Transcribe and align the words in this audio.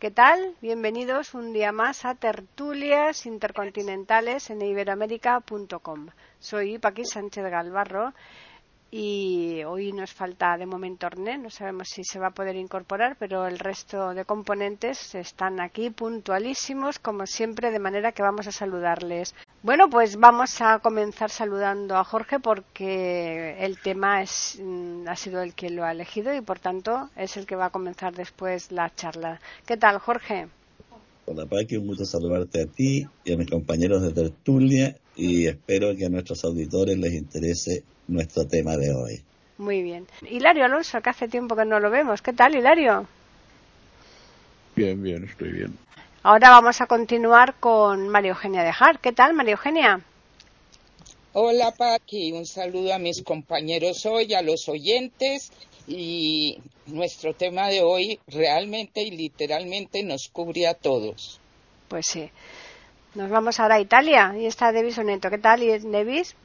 ¿Qué 0.00 0.10
tal? 0.10 0.56
Bienvenidos 0.62 1.34
un 1.34 1.52
día 1.52 1.72
más 1.72 2.06
a 2.06 2.14
Tertulias 2.14 3.26
Intercontinentales 3.26 4.48
en 4.48 4.62
iberoamérica.com. 4.62 6.06
Soy 6.38 6.78
Paqui 6.78 7.04
Sánchez 7.04 7.44
Galvarro 7.44 8.14
y 8.90 9.62
hoy 9.64 9.92
nos 9.92 10.12
falta 10.12 10.56
de 10.56 10.66
momento 10.66 11.06
Orné, 11.06 11.38
no 11.38 11.48
sabemos 11.50 11.88
si 11.88 12.02
se 12.02 12.18
va 12.18 12.28
a 12.28 12.34
poder 12.34 12.56
incorporar, 12.56 13.16
pero 13.18 13.46
el 13.46 13.58
resto 13.58 14.14
de 14.14 14.24
componentes 14.24 15.14
están 15.14 15.60
aquí 15.60 15.90
puntualísimos, 15.90 16.98
como 16.98 17.26
siempre, 17.26 17.70
de 17.70 17.78
manera 17.78 18.12
que 18.12 18.22
vamos 18.22 18.48
a 18.48 18.52
saludarles. 18.52 19.34
Bueno, 19.62 19.88
pues 19.88 20.16
vamos 20.16 20.60
a 20.60 20.80
comenzar 20.80 21.30
saludando 21.30 21.96
a 21.96 22.04
Jorge 22.04 22.40
porque 22.40 23.56
el 23.60 23.78
tema 23.78 24.22
es, 24.22 24.58
mm, 24.60 25.06
ha 25.08 25.16
sido 25.16 25.42
el 25.42 25.54
que 25.54 25.70
lo 25.70 25.84
ha 25.84 25.92
elegido 25.92 26.34
y 26.34 26.40
por 26.40 26.58
tanto 26.58 27.10
es 27.14 27.36
el 27.36 27.46
que 27.46 27.56
va 27.56 27.66
a 27.66 27.70
comenzar 27.70 28.14
después 28.14 28.72
la 28.72 28.92
charla. 28.94 29.40
¿Qué 29.66 29.76
tal, 29.76 29.98
Jorge? 29.98 30.48
Hola 31.32 31.46
Paqui, 31.46 31.76
un 31.76 31.86
gusto 31.86 32.04
saludarte 32.04 32.62
a 32.62 32.66
ti 32.66 33.06
y 33.24 33.32
a 33.32 33.36
mis 33.36 33.48
compañeros 33.48 34.02
de 34.02 34.10
tertulia 34.10 34.96
y 35.14 35.46
espero 35.46 35.94
que 35.94 36.06
a 36.06 36.08
nuestros 36.08 36.42
auditores 36.42 36.98
les 36.98 37.12
interese 37.12 37.84
nuestro 38.08 38.48
tema 38.48 38.76
de 38.76 38.92
hoy. 38.92 39.22
Muy 39.56 39.80
bien. 39.80 40.08
Hilario 40.28 40.64
Alonso, 40.64 41.00
que 41.00 41.10
hace 41.10 41.28
tiempo 41.28 41.54
que 41.54 41.64
no 41.64 41.78
lo 41.78 41.88
vemos. 41.88 42.20
¿Qué 42.20 42.32
tal, 42.32 42.56
Hilario? 42.56 43.06
Bien, 44.74 45.00
bien, 45.00 45.22
estoy 45.22 45.52
bien. 45.52 45.78
Ahora 46.24 46.50
vamos 46.50 46.80
a 46.80 46.88
continuar 46.88 47.54
con 47.60 48.08
María 48.08 48.30
Eugenia 48.30 48.64
de 48.64 48.72
Jar. 48.72 48.98
¿Qué 48.98 49.12
tal, 49.12 49.32
María 49.32 49.52
Eugenia? 49.52 50.00
Hola, 51.32 51.70
Paqui. 51.70 52.32
Un 52.32 52.44
saludo 52.44 52.92
a 52.92 52.98
mis 52.98 53.22
compañeros 53.22 54.04
hoy, 54.04 54.34
a 54.34 54.42
los 54.42 54.68
oyentes. 54.68 55.52
Y 55.86 56.58
nuestro 56.90 57.34
tema 57.34 57.68
de 57.68 57.82
hoy 57.82 58.18
realmente 58.26 59.02
y 59.02 59.10
literalmente 59.10 60.02
nos 60.02 60.28
cubre 60.28 60.66
a 60.66 60.74
todos. 60.74 61.40
Pues 61.88 62.06
sí. 62.06 62.30
Nos 63.14 63.28
vamos 63.28 63.58
ahora 63.58 63.76
a 63.76 63.80
Italia 63.80 64.34
y 64.38 64.46
está 64.46 64.70
Devis 64.70 64.98
Oneto. 64.98 65.30
¿Qué 65.30 65.38
tal, 65.38 65.60
Devis? 65.60 66.36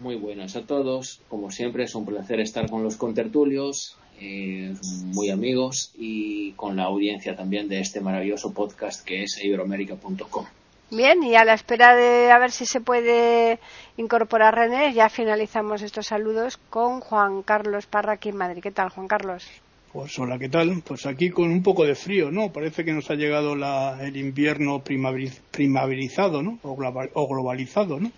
Muy 0.00 0.16
buenas 0.16 0.56
a 0.56 0.62
todos. 0.62 1.20
Como 1.28 1.50
siempre, 1.50 1.84
es 1.84 1.94
un 1.94 2.04
placer 2.04 2.40
estar 2.40 2.68
con 2.68 2.82
los 2.82 2.96
contertulios, 2.96 3.96
eh, 4.18 4.74
muy 5.14 5.30
amigos 5.30 5.92
y 5.96 6.52
con 6.52 6.76
la 6.76 6.84
audiencia 6.84 7.36
también 7.36 7.68
de 7.68 7.80
este 7.80 8.00
maravilloso 8.00 8.52
podcast 8.52 9.04
que 9.04 9.22
es 9.22 9.38
iberoamérica.com. 9.42 10.46
Bien, 10.90 11.22
y 11.22 11.36
a 11.36 11.44
la 11.44 11.54
espera 11.54 11.94
de 11.94 12.32
a 12.32 12.38
ver 12.38 12.50
si 12.50 12.66
se 12.66 12.80
puede 12.80 13.60
incorporar 13.96 14.56
René, 14.56 14.92
ya 14.92 15.08
finalizamos 15.08 15.82
estos 15.82 16.08
saludos 16.08 16.58
con 16.68 17.00
Juan 17.00 17.42
Carlos 17.42 17.86
Parra 17.86 18.14
aquí 18.14 18.30
en 18.30 18.36
Madrid. 18.36 18.60
¿Qué 18.60 18.72
tal, 18.72 18.88
Juan 18.88 19.06
Carlos? 19.06 19.46
Pues 19.92 20.16
hola, 20.20 20.38
¿qué 20.38 20.48
tal? 20.48 20.82
Pues 20.86 21.04
aquí 21.06 21.30
con 21.30 21.50
un 21.50 21.64
poco 21.64 21.84
de 21.84 21.96
frío, 21.96 22.30
¿no? 22.30 22.52
Parece 22.52 22.84
que 22.84 22.92
nos 22.92 23.10
ha 23.10 23.16
llegado 23.16 23.54
el 23.54 24.16
invierno 24.16 24.84
primaverizado, 24.84 26.44
¿no? 26.44 26.60
O, 26.62 27.26
globalizado, 27.26 27.98
¿no? 27.98 28.12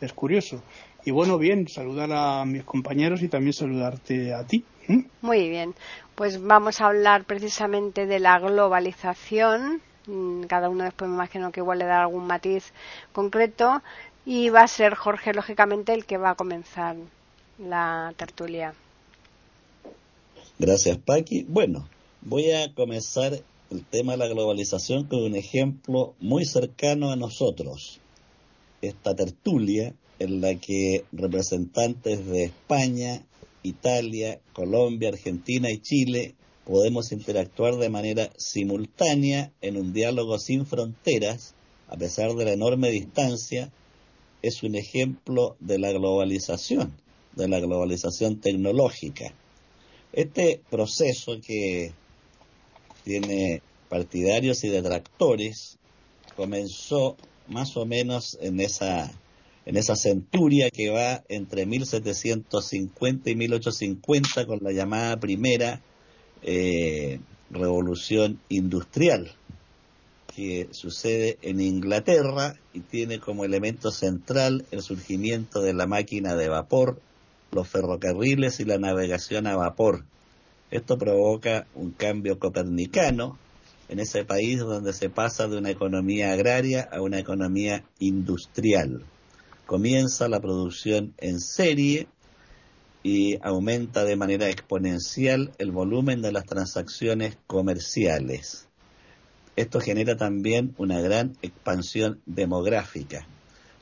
Es 0.00 0.14
curioso. 0.14 0.62
Y 1.04 1.10
bueno, 1.10 1.36
bien, 1.36 1.68
saludar 1.68 2.10
a 2.10 2.46
mis 2.46 2.64
compañeros 2.64 3.22
y 3.22 3.28
también 3.28 3.52
saludarte 3.52 4.32
a 4.32 4.46
ti. 4.46 4.64
Muy 5.20 5.50
bien, 5.50 5.74
pues 6.14 6.42
vamos 6.42 6.80
a 6.80 6.86
hablar 6.86 7.24
precisamente 7.24 8.06
de 8.06 8.18
la 8.18 8.38
globalización. 8.38 9.82
Mm, 10.06 10.44
cada 10.44 10.70
uno 10.70 10.84
después 10.84 11.10
me 11.10 11.16
imagino 11.16 11.52
que 11.52 11.60
igual 11.60 11.80
le 11.80 11.84
da 11.84 12.00
algún 12.00 12.26
matiz 12.26 12.72
concreto. 13.12 13.82
Y 14.24 14.48
va 14.48 14.62
a 14.62 14.68
ser 14.68 14.94
Jorge, 14.94 15.34
lógicamente, 15.34 15.92
el 15.92 16.06
que 16.06 16.16
va 16.16 16.30
a 16.30 16.34
comenzar 16.34 16.96
la 17.58 18.14
tertulia. 18.16 18.72
Gracias, 20.60 20.98
Paqui. 20.98 21.46
Bueno, 21.48 21.88
voy 22.20 22.50
a 22.50 22.74
comenzar 22.74 23.32
el 23.70 23.84
tema 23.86 24.12
de 24.12 24.18
la 24.18 24.28
globalización 24.28 25.04
con 25.04 25.22
un 25.22 25.34
ejemplo 25.34 26.12
muy 26.20 26.44
cercano 26.44 27.10
a 27.10 27.16
nosotros. 27.16 27.98
Esta 28.82 29.16
tertulia 29.16 29.94
en 30.18 30.42
la 30.42 30.56
que 30.56 31.06
representantes 31.12 32.26
de 32.26 32.44
España, 32.44 33.24
Italia, 33.62 34.38
Colombia, 34.52 35.08
Argentina 35.08 35.70
y 35.70 35.78
Chile 35.78 36.34
podemos 36.66 37.10
interactuar 37.10 37.76
de 37.76 37.88
manera 37.88 38.30
simultánea 38.36 39.54
en 39.62 39.78
un 39.78 39.94
diálogo 39.94 40.38
sin 40.38 40.66
fronteras, 40.66 41.54
a 41.88 41.96
pesar 41.96 42.34
de 42.34 42.44
la 42.44 42.52
enorme 42.52 42.90
distancia, 42.90 43.72
es 44.42 44.62
un 44.62 44.74
ejemplo 44.74 45.56
de 45.58 45.78
la 45.78 45.90
globalización, 45.90 46.92
de 47.34 47.48
la 47.48 47.60
globalización 47.60 48.42
tecnológica. 48.42 49.32
Este 50.12 50.60
proceso 50.70 51.40
que 51.40 51.92
tiene 53.04 53.62
partidarios 53.88 54.64
y 54.64 54.68
detractores 54.68 55.78
comenzó 56.36 57.16
más 57.48 57.76
o 57.76 57.86
menos 57.86 58.38
en 58.40 58.60
esa 58.60 59.12
en 59.66 59.76
esa 59.76 59.94
centuria 59.94 60.70
que 60.70 60.90
va 60.90 61.22
entre 61.28 61.66
1750 61.66 63.30
y 63.30 63.36
1850 63.36 64.46
con 64.46 64.58
la 64.62 64.72
llamada 64.72 65.20
primera 65.20 65.82
eh, 66.42 67.20
revolución 67.50 68.40
industrial 68.48 69.32
que 70.34 70.68
sucede 70.70 71.38
en 71.42 71.60
Inglaterra 71.60 72.56
y 72.72 72.80
tiene 72.80 73.20
como 73.20 73.44
elemento 73.44 73.90
central 73.90 74.64
el 74.70 74.82
surgimiento 74.82 75.60
de 75.60 75.74
la 75.74 75.86
máquina 75.86 76.34
de 76.34 76.48
vapor 76.48 77.00
los 77.52 77.68
ferrocarriles 77.68 78.60
y 78.60 78.64
la 78.64 78.78
navegación 78.78 79.46
a 79.46 79.56
vapor. 79.56 80.04
Esto 80.70 80.98
provoca 80.98 81.66
un 81.74 81.90
cambio 81.90 82.38
copernicano 82.38 83.38
en 83.88 83.98
ese 83.98 84.24
país 84.24 84.60
donde 84.60 84.92
se 84.92 85.10
pasa 85.10 85.48
de 85.48 85.58
una 85.58 85.70
economía 85.70 86.32
agraria 86.32 86.88
a 86.92 87.02
una 87.02 87.18
economía 87.18 87.84
industrial. 87.98 89.04
Comienza 89.66 90.28
la 90.28 90.40
producción 90.40 91.12
en 91.18 91.40
serie 91.40 92.06
y 93.02 93.38
aumenta 93.42 94.04
de 94.04 94.16
manera 94.16 94.48
exponencial 94.48 95.52
el 95.58 95.72
volumen 95.72 96.22
de 96.22 96.32
las 96.32 96.44
transacciones 96.44 97.36
comerciales. 97.46 98.68
Esto 99.56 99.80
genera 99.80 100.16
también 100.16 100.74
una 100.78 101.00
gran 101.00 101.36
expansión 101.42 102.20
demográfica. 102.26 103.26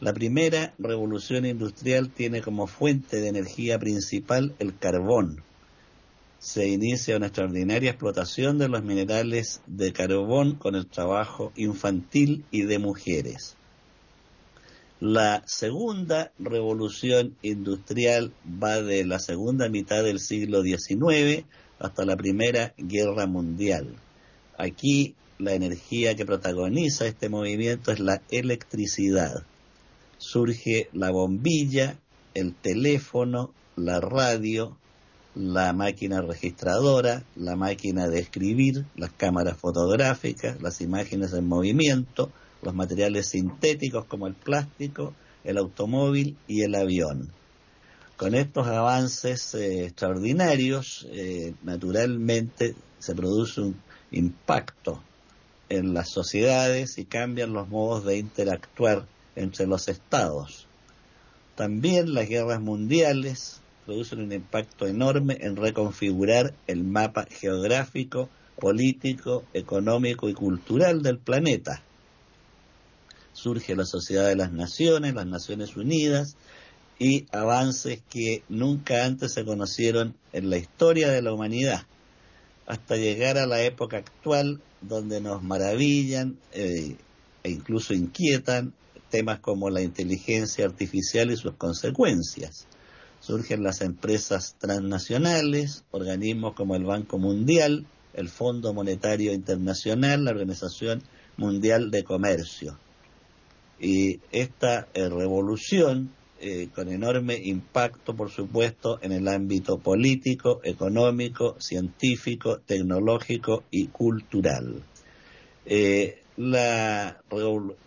La 0.00 0.14
primera 0.14 0.74
revolución 0.78 1.44
industrial 1.44 2.08
tiene 2.08 2.40
como 2.40 2.68
fuente 2.68 3.20
de 3.20 3.26
energía 3.26 3.80
principal 3.80 4.54
el 4.60 4.78
carbón. 4.78 5.42
Se 6.38 6.68
inicia 6.68 7.16
una 7.16 7.26
extraordinaria 7.26 7.90
explotación 7.90 8.58
de 8.58 8.68
los 8.68 8.84
minerales 8.84 9.60
de 9.66 9.92
carbón 9.92 10.54
con 10.54 10.76
el 10.76 10.86
trabajo 10.86 11.52
infantil 11.56 12.44
y 12.52 12.62
de 12.62 12.78
mujeres. 12.78 13.56
La 15.00 15.42
segunda 15.46 16.30
revolución 16.38 17.34
industrial 17.42 18.32
va 18.62 18.80
de 18.80 19.04
la 19.04 19.18
segunda 19.18 19.68
mitad 19.68 20.04
del 20.04 20.20
siglo 20.20 20.62
XIX 20.62 21.44
hasta 21.80 22.04
la 22.04 22.16
Primera 22.16 22.72
Guerra 22.78 23.26
Mundial. 23.26 23.96
Aquí 24.56 25.16
la 25.38 25.54
energía 25.54 26.14
que 26.14 26.24
protagoniza 26.24 27.04
este 27.08 27.28
movimiento 27.28 27.90
es 27.90 27.98
la 27.98 28.22
electricidad 28.30 29.44
surge 30.18 30.88
la 30.92 31.10
bombilla, 31.10 31.98
el 32.34 32.54
teléfono, 32.54 33.54
la 33.76 34.00
radio, 34.00 34.76
la 35.34 35.72
máquina 35.72 36.20
registradora, 36.20 37.24
la 37.36 37.56
máquina 37.56 38.08
de 38.08 38.18
escribir, 38.18 38.84
las 38.96 39.12
cámaras 39.12 39.56
fotográficas, 39.56 40.60
las 40.60 40.80
imágenes 40.80 41.32
en 41.32 41.46
movimiento, 41.46 42.32
los 42.62 42.74
materiales 42.74 43.28
sintéticos 43.28 44.04
como 44.06 44.26
el 44.26 44.34
plástico, 44.34 45.14
el 45.44 45.58
automóvil 45.58 46.36
y 46.48 46.62
el 46.62 46.74
avión. 46.74 47.30
Con 48.16 48.34
estos 48.34 48.66
avances 48.66 49.54
eh, 49.54 49.84
extraordinarios, 49.84 51.06
eh, 51.12 51.54
naturalmente 51.62 52.74
se 52.98 53.14
produce 53.14 53.60
un 53.60 53.80
impacto 54.10 55.00
en 55.68 55.94
las 55.94 56.10
sociedades 56.10 56.98
y 56.98 57.04
cambian 57.04 57.52
los 57.52 57.68
modos 57.68 58.04
de 58.04 58.18
interactuar 58.18 59.06
entre 59.38 59.66
los 59.66 59.88
estados. 59.88 60.66
También 61.54 62.14
las 62.14 62.28
guerras 62.28 62.60
mundiales 62.60 63.60
producen 63.86 64.20
un 64.20 64.32
impacto 64.32 64.86
enorme 64.86 65.38
en 65.40 65.56
reconfigurar 65.56 66.54
el 66.66 66.84
mapa 66.84 67.26
geográfico, 67.30 68.28
político, 68.60 69.44
económico 69.54 70.28
y 70.28 70.34
cultural 70.34 71.02
del 71.02 71.18
planeta. 71.18 71.82
surge 73.32 73.76
la 73.76 73.84
Sociedad 73.84 74.26
de 74.26 74.34
las 74.34 74.50
Naciones, 74.50 75.14
las 75.14 75.26
Naciones 75.26 75.76
Unidas, 75.76 76.36
y 76.98 77.26
avances 77.30 78.02
que 78.10 78.42
nunca 78.48 79.04
antes 79.04 79.32
se 79.32 79.44
conocieron 79.44 80.16
en 80.32 80.50
la 80.50 80.56
historia 80.56 81.08
de 81.08 81.22
la 81.22 81.32
humanidad, 81.32 81.86
hasta 82.66 82.96
llegar 82.96 83.38
a 83.38 83.46
la 83.46 83.62
época 83.62 83.98
actual 83.98 84.60
donde 84.80 85.20
nos 85.20 85.42
maravillan 85.42 86.36
eh, 86.52 86.96
e 87.44 87.50
incluso 87.50 87.94
inquietan 87.94 88.74
temas 89.08 89.40
como 89.40 89.70
la 89.70 89.82
inteligencia 89.82 90.64
artificial 90.64 91.30
y 91.30 91.36
sus 91.36 91.54
consecuencias. 91.54 92.66
Surgen 93.20 93.62
las 93.62 93.80
empresas 93.80 94.54
transnacionales, 94.58 95.84
organismos 95.90 96.54
como 96.54 96.76
el 96.76 96.84
Banco 96.84 97.18
Mundial, 97.18 97.86
el 98.14 98.28
Fondo 98.28 98.72
Monetario 98.72 99.32
Internacional, 99.32 100.24
la 100.24 100.30
Organización 100.30 101.02
Mundial 101.36 101.90
de 101.90 102.04
Comercio. 102.04 102.78
Y 103.80 104.20
esta 104.32 104.88
eh, 104.94 105.08
revolución 105.08 106.10
eh, 106.40 106.68
con 106.72 106.88
enorme 106.88 107.36
impacto, 107.36 108.14
por 108.14 108.30
supuesto, 108.30 109.00
en 109.02 109.10
el 109.10 109.26
ámbito 109.26 109.78
político, 109.78 110.60
económico, 110.62 111.56
científico, 111.58 112.60
tecnológico 112.60 113.64
y 113.72 113.88
cultural. 113.88 114.84
Eh, 115.66 116.22
la, 116.38 117.20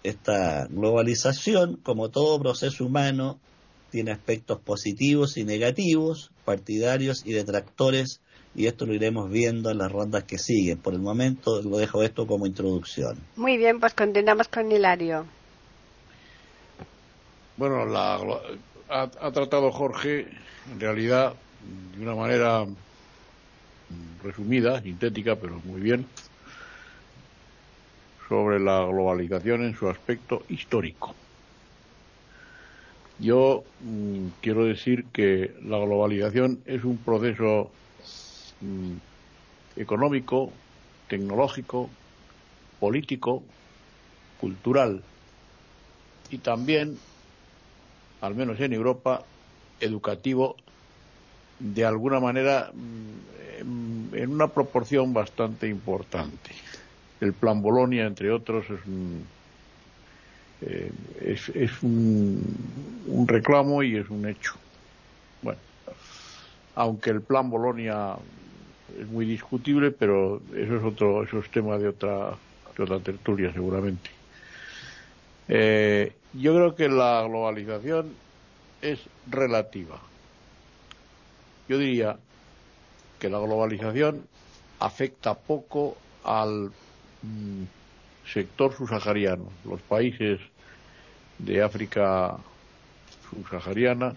esta 0.04 0.68
globalización, 0.68 1.78
como 1.78 2.10
todo 2.10 2.38
proceso 2.40 2.86
humano, 2.86 3.40
tiene 3.92 4.12
aspectos 4.12 4.60
positivos 4.60 5.38
y 5.38 5.46
negativos, 5.46 6.32
partidarios 6.44 7.26
y 7.26 7.32
detractores, 7.32 8.20
y 8.54 8.68
esto 8.68 8.86
lo 8.86 8.94
iremos 8.94 9.30
viendo 9.30 9.72
en 9.72 9.78
las 9.78 9.90
rondas 9.90 10.26
que 10.26 10.38
siguen. 10.38 10.78
Por 10.78 10.94
el 10.94 11.00
momento 11.00 11.62
lo 11.62 11.78
dejo 11.78 12.04
esto 12.04 12.28
como 12.28 12.46
introducción. 12.46 13.18
Muy 13.38 13.56
bien, 13.56 13.80
pues 13.80 13.94
continuamos 13.94 14.50
con 14.50 14.70
Hilario. 14.70 15.26
Bueno, 17.56 17.86
la, 17.86 18.20
ha, 18.90 19.32
tratado 19.32 19.72
Jorge, 19.72 20.28
en 20.74 20.80
realidad, 20.80 21.36
de 21.96 22.04
una 22.04 22.16
manera 22.16 22.66
resumida, 24.22 24.82
sintética, 24.82 25.38
pero 25.38 25.62
muy 25.64 25.80
bien, 25.80 26.06
sobre 28.32 28.62
la 28.62 28.86
globalización 28.86 29.62
en 29.66 29.76
su 29.76 29.90
aspecto 29.90 30.42
histórico. 30.48 31.14
Yo 33.20 33.62
mm, 33.84 34.28
quiero 34.42 34.64
decir 34.64 35.04
que 35.12 35.54
la 35.66 35.78
globalización 35.80 36.60
es 36.66 36.86
un 36.86 36.96
proceso 36.96 37.70
mm, 38.62 39.82
económico, 39.82 40.50
tecnológico, 41.10 41.90
político, 42.80 43.44
cultural 44.40 45.02
y 46.30 46.38
también 46.38 46.96
al 48.22 48.34
menos 48.34 48.58
en 48.62 48.72
Europa, 48.72 49.26
educativo 49.82 50.56
de 51.60 51.84
alguna 51.84 52.22
manera 52.22 52.72
mm, 52.74 54.16
en 54.16 54.32
una 54.32 54.48
proporción 54.48 55.14
bastante 55.14 55.68
importante. 55.68 56.52
El 57.22 57.34
plan 57.34 57.62
Bolonia, 57.62 58.06
entre 58.06 58.32
otros, 58.32 58.66
es 58.66 58.86
un, 58.88 59.26
eh, 60.62 60.92
es, 61.22 61.84
un, 61.84 63.26
reclamo 63.28 63.84
y 63.84 63.96
es 63.96 64.10
un 64.10 64.28
hecho. 64.28 64.54
Bueno, 65.42 65.60
aunque 66.76 67.12
el 67.12 67.22
plan 67.22 67.50
Bolonia 67.50 68.16
es 69.00 69.08
muy 69.08 69.26
discutible, 69.26 69.92
pero 69.92 70.42
eso 70.56 70.78
es 70.78 70.84
otro, 70.84 71.24
eso 71.24 71.40
es 71.40 71.50
tema 71.50 71.78
de 71.78 71.90
otra, 71.90 72.32
de 72.76 72.84
otra 72.84 73.00
tertulia 73.00 73.54
seguramente. 73.54 74.10
Eh, 75.48 76.14
yo 76.34 76.56
creo 76.56 76.76
que 76.76 76.90
la 76.90 77.24
globalización 77.24 78.14
es 78.82 79.00
relativa. 79.30 80.00
Yo 81.68 81.78
diría 81.78 82.18
que 83.20 83.30
la 83.30 83.40
globalización 83.40 84.26
afecta 84.80 85.36
poco 85.36 85.98
al 86.24 86.72
mm, 87.22 87.64
sector 88.32 88.74
subsahariano. 88.76 89.46
Los 89.66 89.82
países 89.82 90.40
de 91.38 91.62
África 91.62 92.38
subsahariana 93.30 94.16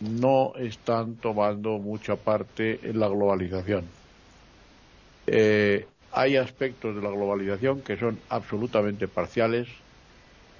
no 0.00 0.54
están 0.56 1.16
tomando 1.16 1.78
mucha 1.78 2.16
parte 2.16 2.80
en 2.82 2.98
la 2.98 3.08
globalización. 3.08 3.84
Eh, 5.26 5.86
hay 6.12 6.36
aspectos 6.36 6.96
de 6.96 7.02
la 7.02 7.10
globalización 7.10 7.80
que 7.82 7.96
son 7.96 8.18
absolutamente 8.28 9.08
parciales, 9.08 9.68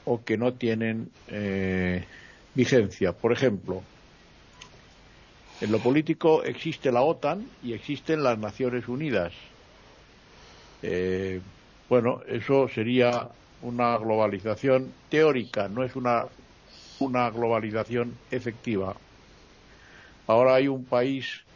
o 0.05 0.25
que 0.25 0.37
no 0.37 0.55
tienen 0.55 1.11
eh, 1.29 2.05
vigencia. 2.55 3.13
Por 3.13 3.33
ejemplo, 3.33 3.83
en 5.61 5.71
lo 5.71 5.79
político 5.79 6.43
existe 6.43 6.91
la 6.91 7.03
OTAN 7.03 7.47
y 7.63 7.73
existen 7.73 8.23
las 8.23 8.39
Naciones 8.39 8.89
Unidas. 8.89 9.33
Eh, 10.83 11.49
bueno, 11.89 12.23
eso 12.27 12.69
sería 12.69 13.39
una 13.61 13.97
globalización 13.99 14.99
teórica, 15.09 15.69
no 15.69 15.85
es 15.85 15.95
una, 15.97 16.35
una 16.99 17.31
globalización 17.31 18.25
efectiva. 18.31 19.03
Ahora 20.27 20.55
hay 20.55 20.69
un 20.69 20.89
país 20.89 21.47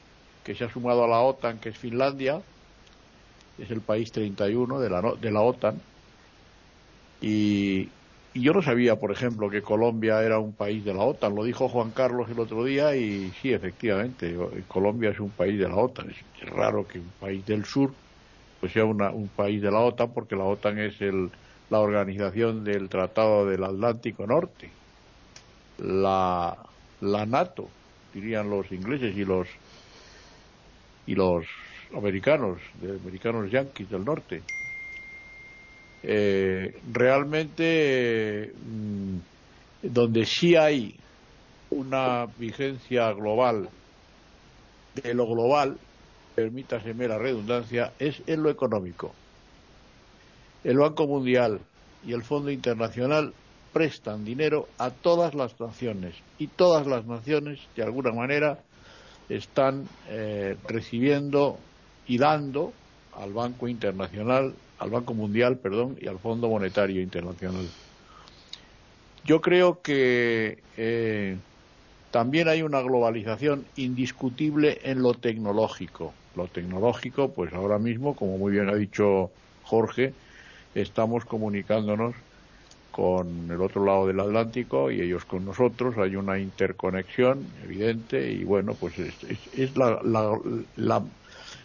que 0.43 0.55
se 0.55 0.65
ha 0.65 0.69
sumado 0.71 1.05
a 1.05 1.09
la 1.09 1.21
OTAN, 1.23 1.61
que 1.61 1.71
es 1.71 1.79
Finlandia, 1.79 2.47
es 3.57 3.71
el 3.71 3.85
país 3.85 4.13
31 4.13 4.81
de 4.81 4.89
la, 4.91 5.03
de 5.19 5.31
la 5.33 5.43
OTAN, 5.43 5.87
y 7.21 7.95
y 8.39 8.43
yo 8.45 8.53
no 8.53 8.61
sabía, 8.61 8.97
por 8.97 9.13
ejemplo, 9.13 9.49
que 9.49 9.63
Colombia 9.63 10.23
era 10.23 10.39
un 10.39 10.55
país 10.57 10.85
de 10.85 10.93
la 10.93 11.01
OTAN. 11.05 11.35
Lo 11.35 11.43
dijo 11.45 11.71
Juan 11.71 11.93
Carlos 11.93 12.29
el 12.29 12.39
otro 12.39 12.65
día 12.65 12.95
y 12.95 13.33
sí, 13.33 13.51
efectivamente, 13.53 14.37
Colombia 14.67 15.09
es 15.11 15.21
un 15.21 15.35
país 15.35 15.59
de 15.59 15.67
la 15.69 15.77
OTAN. 15.77 16.11
Es 16.11 16.27
raro 16.51 16.87
que 16.87 16.99
un 17.01 17.15
país 17.15 17.47
del 17.47 17.65
sur 17.65 17.99
pues 18.61 18.73
sea 18.73 18.85
un 18.85 19.31
país 19.35 19.61
de 19.63 19.71
la 19.71 19.81
OTAN 19.81 20.13
porque 20.13 20.37
la 20.37 20.45
OTAN 20.45 20.79
es 20.79 21.01
el, 21.01 21.31
la 21.71 21.81
organización 21.81 22.65
del 22.65 22.89
Tratado 22.89 23.47
del 23.47 23.65
Atlántico 23.65 24.27
Norte. 24.27 24.71
La, 25.79 26.57
la 27.01 27.27
NATO, 27.27 27.69
dirían 28.15 28.49
los 28.49 28.71
ingleses 28.73 29.17
y 29.17 29.25
los 29.25 29.49
y 31.07 31.15
los 31.15 31.47
americanos, 31.95 32.59
de 32.81 32.97
americanos 32.97 33.51
yanquis 33.51 33.89
del 33.89 34.05
norte. 34.05 34.43
Eh, 36.03 36.79
realmente 36.93 38.53
mm, 38.55 39.17
donde 39.83 40.25
sí 40.25 40.57
hay 40.57 40.95
una 41.71 42.27
vigencia 42.39 43.13
global 43.13 43.69
de 44.95 45.15
lo 45.15 45.27
global, 45.27 45.79
permítaseme 46.37 47.09
la 47.09 47.19
redundancia, 47.19 47.93
es 47.99 48.23
en 48.29 48.45
lo 48.45 48.51
económico. 48.51 49.13
El 50.63 50.79
Banco 50.79 51.09
Mundial 51.09 51.61
y 52.07 52.13
el 52.13 52.23
Fondo 52.23 52.51
Internacional 52.51 53.33
prestan 53.73 54.25
dinero 54.25 54.69
a 54.79 54.91
todas 54.91 55.35
las 55.35 55.59
naciones 55.59 56.15
y 56.39 56.47
todas 56.47 56.87
las 56.87 57.07
naciones 57.07 57.61
de 57.75 57.83
alguna 57.83 58.13
manera 58.13 58.61
están 59.29 59.89
eh, 60.09 60.57
recibiendo 60.69 61.59
y 62.07 62.19
dando 62.19 62.73
al 63.17 63.33
Banco 63.33 63.67
Internacional 63.67 64.55
al 64.79 64.91
Banco 64.91 65.15
Mundial, 65.15 65.59
perdón, 65.59 65.97
y 66.01 66.07
al 66.07 66.19
Fondo 66.19 66.49
Monetario 66.49 67.01
Internacional. 67.01 67.67
Yo 69.25 69.41
creo 69.41 69.81
que 69.83 70.63
eh, 70.77 71.37
también 72.11 72.49
hay 72.49 72.63
una 72.63 72.81
globalización 72.81 73.67
indiscutible 73.77 74.79
en 74.85 75.03
lo 75.03 75.15
tecnológico. 75.15 76.13
Lo 76.37 76.47
tecnológico, 76.47 77.33
pues 77.33 77.53
ahora 77.55 77.79
mismo, 77.79 78.15
como 78.15 78.39
muy 78.39 78.53
bien 78.53 78.69
ha 78.69 78.75
dicho 78.75 79.31
Jorge, 79.65 80.13
estamos 80.75 81.25
comunicándonos 81.25 82.15
con 82.97 83.51
el 83.51 83.61
otro 83.61 83.85
lado 83.85 84.07
del 84.07 84.21
Atlántico 84.21 84.91
y 84.91 85.01
ellos 85.03 85.25
con 85.25 85.45
nosotros. 85.45 85.99
Hay 85.99 86.17
una 86.17 86.39
interconexión 86.39 87.47
evidente 87.65 88.33
y 88.33 88.45
bueno, 88.45 88.75
pues 88.75 88.95
es, 88.99 89.77
la, 89.77 90.01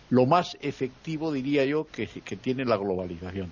lo 0.10 0.25
más 0.25 0.58
efectivo, 0.60 1.32
diría 1.32 1.63
yo, 1.63 1.88
que, 1.90 2.08
tiene 2.36 2.66
la 2.66 2.75
globalización. 2.75 3.50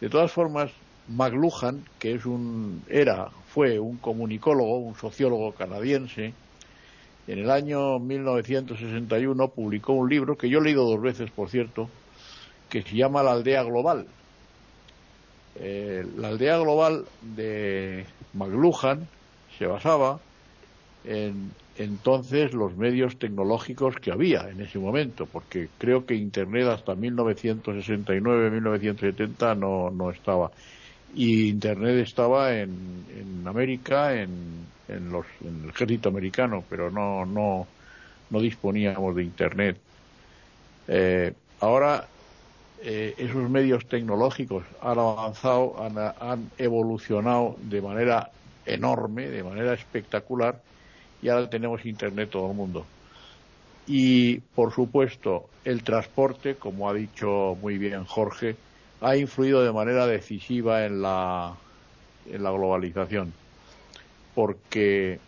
De 0.00 0.08
todas 0.08 0.32
formas, 0.32 0.72
McLuhan, 1.08 1.84
que 2.00 2.14
es 2.14 2.26
un, 2.26 2.82
era, 2.88 3.30
fue 3.54 3.78
un 3.78 3.96
comunicólogo, 3.98 4.78
un 4.78 4.96
sociólogo 4.96 5.52
canadiense, 5.52 6.34
en 7.28 7.38
el 7.38 7.50
año 7.50 7.98
1961 7.98 9.48
publicó 9.48 9.92
un 9.92 10.08
libro 10.08 10.38
que 10.38 10.48
yo 10.48 10.60
he 10.60 10.62
leído 10.62 10.88
dos 10.88 10.98
veces, 11.00 11.30
por 11.30 11.50
cierto, 11.50 11.90
que 12.70 12.82
se 12.82 12.96
llama 12.96 13.22
La 13.22 13.32
aldea 13.32 13.62
global. 13.62 14.06
Eh, 15.56 16.06
la 16.16 16.28
aldea 16.28 16.56
global 16.58 17.04
de 17.20 18.06
McLuhan 18.32 19.06
se 19.58 19.66
basaba 19.66 20.20
en 21.04 21.52
entonces 21.76 22.54
los 22.54 22.74
medios 22.76 23.18
tecnológicos 23.18 23.96
que 23.96 24.10
había 24.10 24.48
en 24.48 24.62
ese 24.62 24.78
momento, 24.78 25.26
porque 25.26 25.68
creo 25.78 26.06
que 26.06 26.14
Internet 26.14 26.68
hasta 26.68 26.94
1969-1970 26.94 29.54
no, 29.56 29.90
no 29.90 30.10
estaba. 30.10 30.50
Y 31.14 31.48
Internet 31.48 32.06
estaba 32.06 32.54
en, 32.54 33.04
en 33.16 33.46
América, 33.46 34.14
en, 34.14 34.66
en, 34.88 35.10
los, 35.10 35.26
en 35.42 35.64
el 35.64 35.70
ejército 35.70 36.08
americano, 36.08 36.64
pero 36.68 36.90
no, 36.90 37.24
no, 37.24 37.66
no 38.30 38.40
disponíamos 38.40 39.14
de 39.16 39.22
Internet. 39.24 39.78
Eh, 40.86 41.32
ahora 41.60 42.06
eh, 42.82 43.14
esos 43.18 43.50
medios 43.50 43.86
tecnológicos 43.86 44.64
han 44.80 44.98
avanzado, 44.98 45.82
han, 45.82 45.98
han, 45.98 46.50
evolucionado 46.58 47.56
de 47.62 47.82
manera 47.82 48.30
enorme, 48.66 49.28
de 49.28 49.42
manera 49.42 49.74
espectacular, 49.74 50.60
y 51.20 51.28
ahora 51.28 51.50
tenemos 51.50 51.84
Internet 51.84 52.30
todo 52.30 52.50
el 52.50 52.56
mundo. 52.56 52.86
Y, 53.86 54.40
por 54.54 54.72
supuesto, 54.72 55.48
el 55.64 55.82
transporte, 55.82 56.56
como 56.56 56.88
ha 56.88 56.94
dicho 56.94 57.56
muy 57.60 57.78
bien 57.78 58.04
Jorge, 58.04 58.56
ha 59.00 59.16
influido 59.16 59.62
de 59.62 59.72
manera 59.72 60.06
decisiva 60.06 60.84
en 60.84 61.02
la, 61.02 61.54
en 62.30 62.42
la 62.42 62.50
globalización, 62.50 63.32
porque 64.34 65.18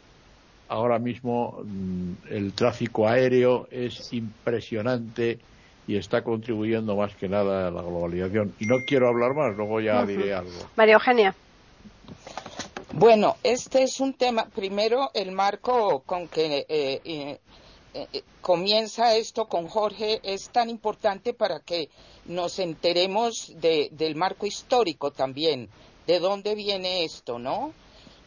ahora 0.69 0.99
mismo 0.99 1.61
mm, 1.65 2.12
el 2.31 2.53
tráfico 2.53 3.09
aéreo 3.09 3.69
es 3.71 4.12
impresionante 4.12 5.39
y 5.87 5.97
está 5.97 6.23
contribuyendo 6.23 6.95
más 6.97 7.15
que 7.17 7.29
nada 7.29 7.69
a 7.69 7.71
la 7.71 7.83
globalización. 7.83 8.55
Y 8.61 8.67
no 8.67 8.77
quiero 8.87 9.09
hablar 9.09 9.35
más, 9.35 9.57
luego 9.57 9.81
ya 9.81 10.05
diré 10.07 10.35
algo. 10.35 10.53
María 10.77 10.95
Eugenia. 10.95 11.35
Bueno, 12.93 13.37
este 13.45 13.83
es 13.85 14.00
un 14.00 14.15
tema, 14.15 14.47
primero 14.47 15.11
el 15.15 15.33
marco 15.33 16.03
con 16.07 16.29
que 16.29 16.67
eh, 16.69 17.00
eh, 17.05 17.39
eh, 17.92 18.23
comienza 18.40 19.16
esto 19.16 19.49
con 19.49 19.66
Jorge 19.68 20.20
es 20.23 20.50
tan 20.50 20.70
importante 20.70 21.35
para 21.35 21.61
que 21.61 21.88
nos 22.25 22.59
enteremos 22.59 23.52
de, 23.56 23.88
del 23.92 24.14
marco 24.14 24.47
histórico 24.47 25.11
también, 25.11 25.68
de 26.06 26.20
dónde 26.20 26.54
viene 26.54 27.04
esto, 27.04 27.38
¿no? 27.38 27.73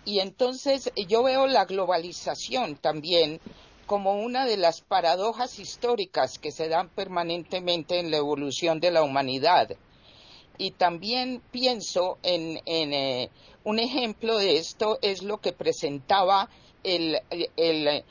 Y 0.06 0.20
entonces 0.20 0.92
yo 1.08 1.24
veo 1.24 1.48
la 1.48 1.66
globalización 1.66 2.76
también 2.76 3.40
como 3.86 4.14
una 4.14 4.46
de 4.46 4.58
las 4.58 4.82
paradojas 4.82 5.60
históricas 5.60 6.40
que 6.40 6.52
se 6.52 6.68
dan 6.68 6.90
permanentemente 6.90 8.00
en 8.00 8.12
la 8.12 8.18
evolución 8.18 8.80
de 8.80 8.92
la 8.92 9.04
humanidad. 9.04 9.70
Y 10.58 10.72
también 10.72 11.42
pienso 11.52 12.18
en, 12.22 12.60
eh, 12.66 13.30
un 13.64 13.80
ejemplo 13.80 14.38
de 14.38 14.58
esto 14.58 15.00
es 15.02 15.24
lo 15.24 15.40
que 15.40 15.54
presentaba 15.54 16.50
el, 16.84 17.20
eh, 17.32 18.04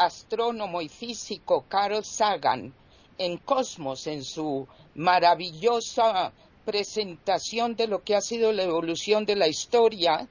astrónomo 0.00 0.80
y 0.80 0.88
físico 0.88 1.66
Carl 1.68 2.02
Sagan 2.04 2.72
en 3.18 3.36
Cosmos, 3.36 4.06
en 4.06 4.24
su 4.24 4.66
maravillosa 4.94 6.32
presentación 6.64 7.76
de 7.76 7.86
lo 7.86 8.02
que 8.02 8.16
ha 8.16 8.22
sido 8.22 8.50
la 8.52 8.62
evolución 8.62 9.26
de 9.26 9.36
la 9.36 9.46
historia, 9.46 10.26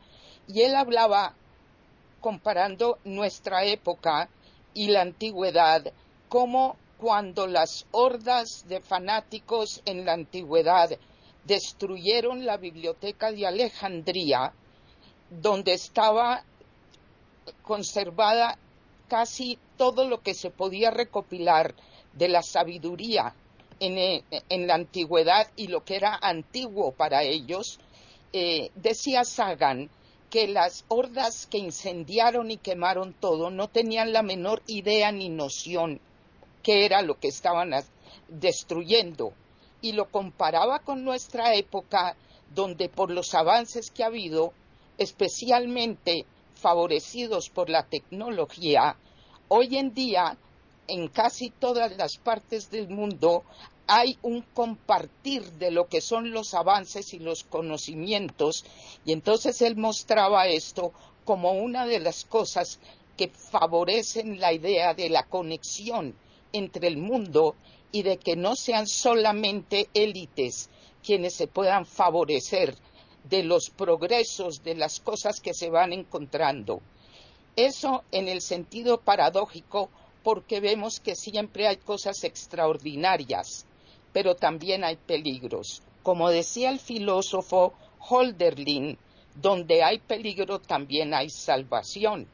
y 0.47 0.61
él 0.61 0.75
hablaba 0.75 1.35
comparando 2.19 2.97
nuestra 3.03 3.63
época 3.63 4.27
y 4.73 4.87
la 4.87 5.01
antigüedad, 5.01 5.93
como 6.29 6.75
cuando 6.97 7.45
las 7.45 7.85
hordas 7.91 8.65
de 8.67 8.81
fanáticos 8.81 9.81
en 9.85 10.03
la 10.03 10.13
antigüedad 10.13 10.89
destruyeron 11.45 12.43
la 12.43 12.57
biblioteca 12.57 13.31
de 13.31 13.45
Alejandría, 13.45 14.51
donde 15.29 15.73
estaba 15.73 16.43
conservada 17.61 18.57
casi 19.09 19.59
todo 19.77 20.07
lo 20.07 20.21
que 20.21 20.33
se 20.33 20.51
podía 20.51 20.91
recopilar 20.91 21.75
de 22.13 22.29
la 22.29 22.41
sabiduría 22.41 23.35
en, 23.79 23.97
eh, 23.97 24.23
la 24.49 24.75
antigüedad 24.75 25.47
y 25.55 25.67
lo 25.67 25.83
que 25.83 25.95
era 25.95 26.17
antiguo 26.21 26.91
para 26.91 27.23
ellos, 27.23 27.79
eh, 28.31 28.71
decía 28.75 29.25
Sagan 29.25 29.89
que 30.29 30.47
las 30.47 30.85
hordas 30.87 31.47
que 31.47 31.57
incendiaron 31.57 32.51
y 32.51 32.57
quemaron 32.57 33.13
todo 33.13 33.49
no 33.49 33.67
tenían 33.67 34.13
la 34.13 34.21
menor 34.21 34.61
idea 34.67 35.11
ni 35.11 35.29
noción 35.29 35.99
qué 36.61 36.85
era 36.85 37.01
lo 37.01 37.19
que 37.19 37.29
estaban 37.29 37.71
destruyendo. 38.27 39.33
Y 39.81 39.93
lo 39.93 40.11
comparaba 40.11 40.79
con 40.79 41.03
nuestra 41.03 41.55
época, 41.55 42.15
donde 42.53 42.89
por 42.89 43.11
los 43.11 43.33
avances 43.33 43.89
que 43.91 44.03
ha 44.03 44.07
habido, 44.07 44.53
especialmente 44.97 46.25
favorecidos 46.59 47.49
por 47.49 47.69
la 47.69 47.83
tecnología, 47.83 48.97
hoy 49.47 49.77
en 49.77 49.93
día 49.93 50.37
en 50.87 51.07
casi 51.07 51.49
todas 51.49 51.95
las 51.97 52.17
partes 52.17 52.69
del 52.69 52.89
mundo 52.89 53.43
hay 53.87 54.17
un 54.21 54.41
compartir 54.41 55.43
de 55.53 55.71
lo 55.71 55.87
que 55.87 56.01
son 56.01 56.31
los 56.31 56.53
avances 56.53 57.13
y 57.13 57.19
los 57.19 57.43
conocimientos. 57.43 58.63
Y 59.03 59.13
entonces 59.13 59.61
él 59.63 59.77
mostraba 59.77 60.47
esto 60.47 60.93
como 61.25 61.53
una 61.53 61.87
de 61.87 61.99
las 61.99 62.23
cosas 62.25 62.79
que 63.17 63.29
favorecen 63.29 64.39
la 64.39 64.53
idea 64.53 64.93
de 64.93 65.09
la 65.09 65.23
conexión 65.23 66.15
entre 66.53 66.87
el 66.87 66.97
mundo 66.97 67.55
y 67.91 68.03
de 68.03 68.17
que 68.17 68.35
no 68.35 68.55
sean 68.55 68.87
solamente 68.87 69.89
élites 69.93 70.69
quienes 71.03 71.35
se 71.35 71.47
puedan 71.47 71.85
favorecer 71.85 72.75
de 73.23 73.43
los 73.43 73.69
progresos, 73.69 74.63
de 74.63 74.75
las 74.75 74.99
cosas 74.99 75.39
que 75.39 75.53
se 75.53 75.69
van 75.69 75.93
encontrando. 75.93 76.81
Eso 77.55 78.03
en 78.11 78.27
el 78.27 78.41
sentido 78.41 79.01
paradójico 79.01 79.89
porque 80.23 80.59
vemos 80.59 80.99
que 80.99 81.15
siempre 81.15 81.67
hay 81.67 81.77
cosas 81.77 82.23
extraordinarias 82.23 83.65
pero 84.13 84.35
también 84.35 84.83
hay 84.83 84.95
peligros. 84.95 85.81
Como 86.03 86.29
decía 86.29 86.69
el 86.69 86.79
filósofo 86.79 87.73
Holderlin, 87.99 88.97
donde 89.35 89.83
hay 89.83 89.99
peligro 89.99 90.59
también 90.59 91.13
hay 91.13 91.29
salvación. 91.29 92.27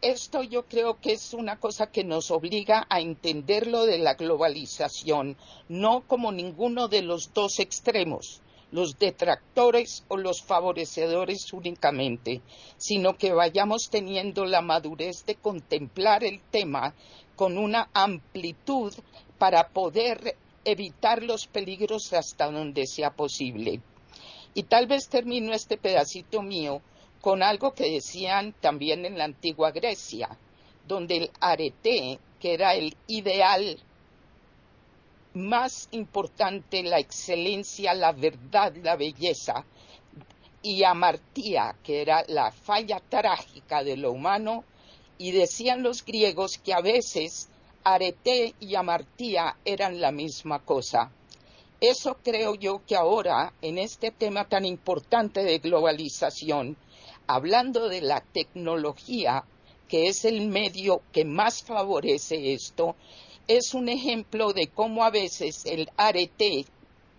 Esto 0.00 0.42
yo 0.42 0.64
creo 0.66 1.00
que 1.00 1.12
es 1.12 1.32
una 1.32 1.58
cosa 1.58 1.86
que 1.86 2.04
nos 2.04 2.30
obliga 2.30 2.86
a 2.90 3.00
entender 3.00 3.66
lo 3.66 3.86
de 3.86 3.98
la 3.98 4.14
globalización, 4.14 5.36
no 5.68 6.02
como 6.06 6.30
ninguno 6.30 6.88
de 6.88 7.00
los 7.00 7.32
dos 7.32 7.58
extremos, 7.58 8.42
los 8.74 8.98
detractores 8.98 10.02
o 10.08 10.16
los 10.16 10.42
favorecedores 10.42 11.52
únicamente, 11.52 12.42
sino 12.76 13.16
que 13.16 13.32
vayamos 13.32 13.88
teniendo 13.88 14.46
la 14.46 14.62
madurez 14.62 15.24
de 15.26 15.36
contemplar 15.36 16.24
el 16.24 16.40
tema 16.40 16.92
con 17.36 17.56
una 17.56 17.88
amplitud 17.94 18.92
para 19.38 19.68
poder 19.68 20.36
evitar 20.64 21.22
los 21.22 21.46
peligros 21.46 22.12
hasta 22.14 22.50
donde 22.50 22.88
sea 22.88 23.12
posible. 23.12 23.80
Y 24.54 24.64
tal 24.64 24.88
vez 24.88 25.08
termino 25.08 25.52
este 25.52 25.76
pedacito 25.76 26.42
mío 26.42 26.82
con 27.20 27.44
algo 27.44 27.74
que 27.74 27.88
decían 27.88 28.56
también 28.60 29.04
en 29.04 29.16
la 29.18 29.24
antigua 29.26 29.70
Grecia, 29.70 30.36
donde 30.88 31.16
el 31.18 31.30
arete, 31.38 32.18
que 32.40 32.54
era 32.54 32.74
el 32.74 32.96
ideal 33.06 33.78
más 35.34 35.88
importante, 35.90 36.82
la 36.82 36.98
excelencia, 36.98 37.92
la 37.94 38.12
verdad, 38.12 38.74
la 38.82 38.96
belleza, 38.96 39.64
y 40.62 40.82
amartía, 40.82 41.76
que 41.82 42.00
era 42.00 42.24
la 42.28 42.50
falla 42.50 43.00
trágica 43.00 43.84
de 43.84 43.96
lo 43.96 44.12
humano, 44.12 44.64
y 45.18 45.32
decían 45.32 45.82
los 45.82 46.04
griegos 46.04 46.58
que 46.58 46.72
a 46.72 46.80
veces 46.80 47.48
arete 47.84 48.54
y 48.60 48.74
amartía 48.74 49.56
eran 49.64 50.00
la 50.00 50.10
misma 50.10 50.60
cosa. 50.60 51.12
Eso 51.80 52.16
creo 52.22 52.54
yo 52.54 52.82
que 52.86 52.96
ahora, 52.96 53.52
en 53.60 53.76
este 53.76 54.10
tema 54.10 54.48
tan 54.48 54.64
importante 54.64 55.44
de 55.44 55.58
globalización, 55.58 56.78
hablando 57.26 57.88
de 57.88 58.00
la 58.00 58.20
tecnología, 58.20 59.44
que 59.88 60.08
es 60.08 60.24
el 60.24 60.48
medio 60.48 61.02
que 61.12 61.26
más 61.26 61.62
favorece 61.62 62.54
esto, 62.54 62.96
es 63.46 63.74
un 63.74 63.88
ejemplo 63.88 64.52
de 64.52 64.68
cómo 64.68 65.04
a 65.04 65.10
veces 65.10 65.66
el 65.66 65.90
arete, 65.96 66.64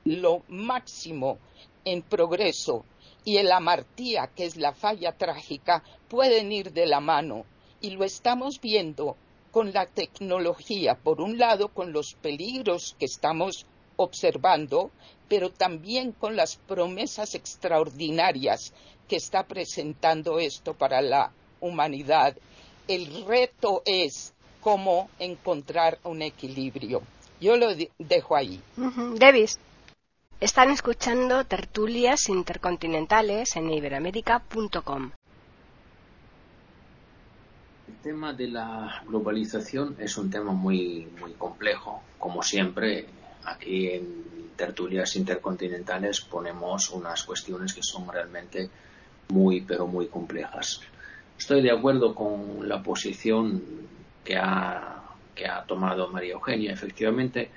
lo 0.04 0.42
máximo 0.48 1.38
en 1.84 2.02
progreso, 2.02 2.84
y 3.24 3.38
el 3.38 3.52
amartía, 3.52 4.30
que 4.36 4.46
es 4.46 4.56
la 4.56 4.74
falla 4.74 5.12
trágica, 5.12 5.84
pueden 6.08 6.52
ir 6.52 6.72
de 6.72 6.86
la 6.86 7.00
mano. 7.00 7.46
Y 7.82 7.92
lo 7.92 8.04
estamos 8.04 8.62
viendo 8.62 9.18
con 9.52 9.74
la 9.74 9.88
tecnología, 9.88 10.96
por 10.96 11.22
un 11.22 11.38
lado 11.38 11.70
con 11.70 11.92
los 11.92 12.14
peligros 12.14 12.96
que 13.00 13.06
estamos 13.06 13.66
observando, 13.96 14.92
pero 15.28 15.50
también 15.50 16.12
con 16.12 16.36
las 16.36 16.58
promesas 16.58 17.34
extraordinarias 17.34 18.74
que 19.08 19.16
está 19.16 19.48
presentando 19.48 20.40
esto 20.40 20.76
para 20.76 21.02
la 21.02 21.32
humanidad. 21.62 22.38
El 22.88 23.26
reto 23.26 23.82
es 23.86 24.35
cómo 24.66 25.12
encontrar 25.20 26.00
un 26.06 26.24
equilibrio. 26.24 27.04
Yo 27.40 27.56
lo 27.56 27.68
dejo 28.00 28.36
ahí. 28.36 28.60
Davis. 29.20 29.60
Están 30.42 30.72
escuchando 30.72 31.46
tertulias 31.46 32.30
intercontinentales 32.30 33.56
en 33.58 33.70
iberamérica.com. 33.70 35.12
El 37.88 37.96
tema 38.02 38.34
de 38.34 38.48
la 38.48 39.04
globalización 39.08 39.98
es 40.00 40.18
un 40.18 40.32
tema 40.32 40.52
muy, 40.52 41.10
muy 41.22 41.34
complejo. 41.34 42.02
Como 42.18 42.42
siempre, 42.42 43.06
aquí 43.44 43.90
en 43.92 44.50
tertulias 44.56 45.16
intercontinentales 45.16 46.22
ponemos 46.22 46.90
unas 46.90 47.24
cuestiones 47.24 47.72
que 47.72 47.84
son 47.84 48.12
realmente 48.12 48.72
muy, 49.28 49.62
pero 49.62 49.86
muy 49.86 50.08
complejas. 50.08 50.82
Estoy 51.38 51.62
de 51.62 51.70
acuerdo 51.70 52.16
con 52.16 52.68
la 52.68 52.82
posición 52.82 53.86
que 54.26 54.36
ha, 54.36 55.04
que 55.34 55.48
ha 55.48 55.64
tomado 55.64 56.10
María 56.10 56.34
Eugenia. 56.34 56.74
Efectivamente, 56.74 57.50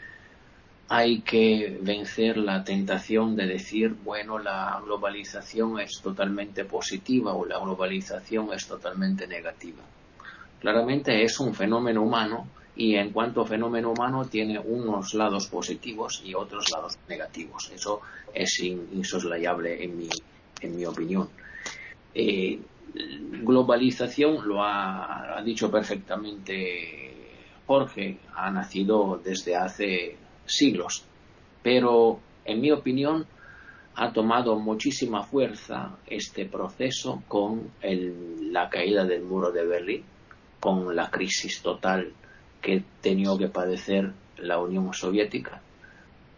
hay 0.88 1.20
que 1.20 1.78
vencer 1.82 2.36
la 2.36 2.62
tentación 2.62 3.34
de 3.34 3.46
decir, 3.46 3.94
bueno, 4.04 4.38
la 4.38 4.80
globalización 4.84 5.80
es 5.80 6.00
totalmente 6.00 6.64
positiva 6.64 7.34
o 7.34 7.44
la 7.44 7.58
globalización 7.58 8.52
es 8.52 8.66
totalmente 8.66 9.26
negativa. 9.26 9.82
Claramente 10.60 11.22
es 11.22 11.38
un 11.40 11.54
fenómeno 11.54 12.02
humano 12.02 12.46
y 12.74 12.94
en 12.94 13.10
cuanto 13.10 13.42
a 13.42 13.46
fenómeno 13.46 13.90
humano 13.90 14.26
tiene 14.26 14.58
unos 14.58 15.14
lados 15.14 15.48
positivos 15.48 16.22
y 16.24 16.34
otros 16.34 16.70
lados 16.70 16.98
negativos. 17.08 17.70
Eso 17.74 18.00
es 18.32 18.60
insoslayable 18.60 19.84
en 19.84 19.98
mi, 19.98 20.08
en 20.60 20.76
mi 20.76 20.86
opinión. 20.86 21.28
Eh, 22.14 22.58
globalización 22.94 24.46
lo 24.46 24.62
ha, 24.62 25.40
dicho 25.44 25.70
perfectamente 25.70 27.14
Jorge, 27.66 28.18
ha 28.34 28.50
nacido 28.50 29.20
desde 29.22 29.56
hace 29.56 30.16
siglos, 30.46 31.04
pero 31.62 32.20
en 32.44 32.60
mi 32.60 32.70
opinión 32.70 33.26
ha 33.94 34.12
tomado 34.12 34.58
muchísima 34.58 35.24
fuerza 35.24 35.96
este 36.06 36.46
proceso 36.46 37.22
con 37.28 37.72
la 37.82 38.70
caída 38.70 39.04
del 39.04 39.22
muro 39.22 39.50
de 39.50 39.66
Berlín, 39.66 40.04
con 40.60 40.94
la 40.94 41.10
crisis 41.10 41.60
total 41.62 42.12
que 42.60 42.82
tenía 43.00 43.36
que 43.38 43.48
padecer 43.48 44.12
la 44.38 44.58
Unión 44.58 44.92
Soviética 44.92 45.60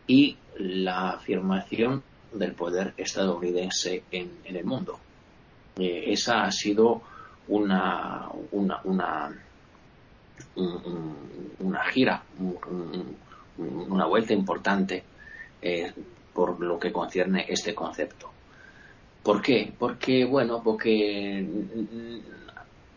y 0.07 0.37
la 0.59 1.11
afirmación 1.11 2.03
del 2.33 2.53
poder 2.53 2.95
estadounidense 2.97 4.05
en, 4.11 4.31
el 4.45 4.65
mundo. 4.65 4.99
Eh, 5.79 6.05
esa 6.13 6.45
ha 6.45 6.51
sido 6.51 7.03
una, 7.49 8.29
una, 8.53 8.81
una, 8.85 9.37
una 11.59 11.85
gira, 11.85 12.23
una 13.57 14.07
vuelta 14.07 14.33
importante 14.33 15.05
eh, 15.63 15.93
por 16.33 16.61
lo 16.61 16.79
que 16.79 16.93
concierne 16.93 17.47
este 17.49 17.75
concepto. 17.75 18.31
¿Por 19.23 19.43
qué? 19.43 19.73
Porque, 19.79 20.25
bueno, 20.25 20.63
porque 20.63 21.47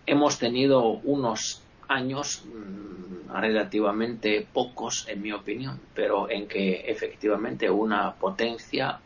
hemos 0.05 0.39
tenido 0.39 0.85
unos 1.03 1.61
años 1.87 2.45
mm, 2.45 3.33
relativamente 3.35 4.47
pocos, 4.53 5.05
en 5.09 5.21
mi 5.21 5.31
opinión, 5.31 5.79
pero 5.93 6.29
en 6.29 6.47
que 6.47 6.85
efectivamente 6.87 7.69
una 7.69 8.13
potencia 8.13 8.99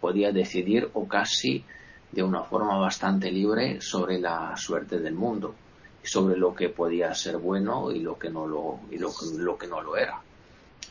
podía 0.00 0.32
decidir 0.32 0.88
o 0.94 1.06
casi 1.06 1.64
de 2.12 2.22
una 2.22 2.42
forma 2.44 2.78
bastante 2.78 3.30
libre 3.30 3.80
sobre 3.80 4.20
la 4.20 4.56
suerte 4.56 4.98
del 5.00 5.14
mundo 5.14 5.54
sobre 6.04 6.36
lo 6.36 6.54
que 6.54 6.68
podía 6.68 7.14
ser 7.14 7.38
bueno 7.38 7.92
y 7.92 8.00
lo 8.00 8.18
que 8.18 8.28
no 8.28 8.46
lo, 8.46 8.80
y 8.90 8.98
lo 8.98 9.56
que 9.56 9.66
no 9.66 9.80
lo 9.80 9.96
era 9.96 10.20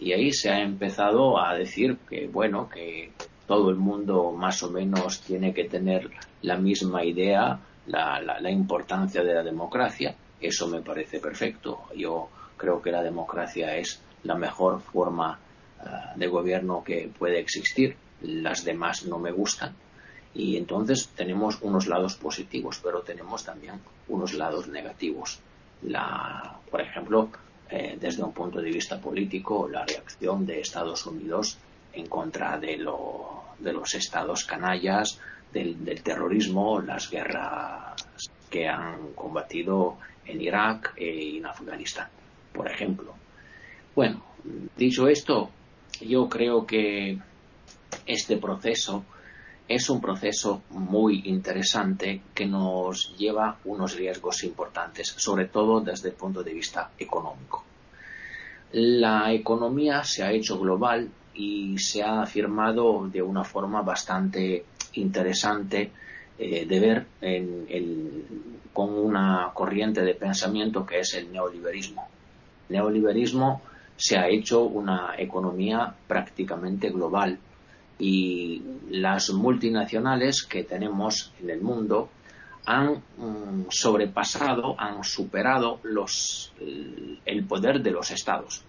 y 0.01 0.13
ahí 0.13 0.33
se 0.33 0.49
ha 0.49 0.61
empezado 0.61 1.39
a 1.39 1.53
decir 1.53 1.97
que, 2.09 2.27
bueno, 2.27 2.67
que 2.67 3.11
todo 3.47 3.69
el 3.69 3.75
mundo 3.75 4.31
más 4.31 4.63
o 4.63 4.71
menos 4.71 5.21
tiene 5.21 5.53
que 5.53 5.65
tener 5.65 6.09
la 6.41 6.57
misma 6.57 7.05
idea, 7.05 7.59
la, 7.85 8.19
la, 8.19 8.49
importancia 8.49 9.23
de 9.23 9.33
la 9.33 9.43
democracia. 9.43 10.15
Eso 10.39 10.67
me 10.67 10.81
parece 10.81 11.19
perfecto. 11.19 11.83
Yo 11.95 12.29
creo 12.57 12.81
que 12.81 12.91
la 12.91 13.03
democracia 13.03 13.77
es 13.77 14.01
la 14.23 14.35
mejor 14.35 14.81
forma 14.81 15.37
eh, 15.79 15.87
de 16.15 16.27
gobierno 16.27 16.83
que 16.83 17.11
puede 17.17 17.39
existir. 17.39 17.95
Las 18.21 18.65
demás 18.65 19.05
no 19.05 19.19
me 19.19 19.31
gustan. 19.31 19.75
Y 20.33 20.57
entonces 20.57 21.09
tenemos 21.15 21.57
unos 21.61 21.87
lados 21.87 22.15
positivos, 22.15 22.79
pero 22.81 23.01
tenemos 23.01 23.43
también 23.43 23.75
unos 24.07 24.33
lados 24.33 24.67
negativos. 24.67 25.39
La, 25.83 26.57
por 26.69 26.81
ejemplo, 26.81 27.29
eh, 27.69 27.97
desde 27.99 28.23
un 28.23 28.33
punto 28.33 28.61
de 28.61 28.69
vista 28.69 28.99
político 28.99 29.67
la 29.67 29.85
reacción 29.85 30.45
de 30.45 30.61
Estados 30.61 31.05
Unidos 31.05 31.57
en 31.93 32.07
contra 32.07 32.57
de, 32.57 32.77
los 32.77 33.93
estados 33.93 34.45
canallas, 34.45 35.19
del, 35.51 36.01
terrorismo, 36.01 36.81
las 36.81 37.09
guerras 37.09 37.95
que 38.49 38.67
han 38.67 39.13
combatido 39.13 39.97
en 40.25 40.41
Irak 40.41 40.93
e 40.97 41.37
en 41.37 41.45
Afganistán, 41.45 42.09
por 42.53 42.69
ejemplo. 42.69 43.13
Bueno, 43.95 44.23
dicho 44.77 45.07
esto, 45.07 45.49
yo 46.01 46.29
creo 46.29 46.65
que 46.65 47.17
este 48.05 48.37
proceso 48.37 49.03
es 49.75 49.89
un 49.89 50.01
proceso 50.01 50.63
muy 50.71 51.23
interesante 51.25 52.21
que 52.33 52.45
nos 52.45 53.15
lleva 53.17 53.57
unos 53.65 53.95
riesgos 53.95 54.43
importantes, 54.43 55.07
sobre 55.17 55.45
todo 55.45 55.79
desde 55.79 56.09
el 56.09 56.15
punto 56.15 56.43
de 56.43 56.53
vista 56.53 56.91
económico. 56.99 57.63
La 58.73 59.31
economía 59.31 60.03
se 60.03 60.23
ha 60.23 60.31
hecho 60.31 60.59
global 60.59 61.09
y 61.33 61.77
se 61.77 62.03
ha 62.03 62.21
afirmado 62.21 63.07
de 63.07 63.21
una 63.21 63.43
forma 63.43 63.81
bastante 63.81 64.65
interesante 64.93 65.91
eh, 66.37 66.65
de 66.65 66.79
ver 66.79 67.05
con 68.73 68.89
una 68.89 69.51
corriente 69.53 70.01
de 70.01 70.15
pensamiento 70.15 70.85
que 70.85 70.99
es 70.99 71.13
el 71.13 71.31
neoliberismo. 71.31 72.07
El 72.69 72.75
neoliberismo 72.75 73.61
se 73.95 74.17
ha 74.17 74.27
hecho 74.27 74.63
una 74.63 75.15
economía 75.17 75.93
prácticamente 76.07 76.89
global 76.89 77.37
y 78.01 78.63
las 78.89 79.29
multinacionales 79.29 80.41
que 80.41 80.63
tenemos 80.63 81.31
en 81.39 81.51
el 81.51 81.61
mundo 81.61 82.09
han 82.65 83.03
mm, 83.17 83.67
sobrepasado, 83.69 84.75
han 84.79 85.03
superado 85.03 85.79
los, 85.83 86.51
el 86.59 87.45
poder 87.45 87.83
de 87.83 87.91
los 87.91 88.09
estados. 88.09 88.63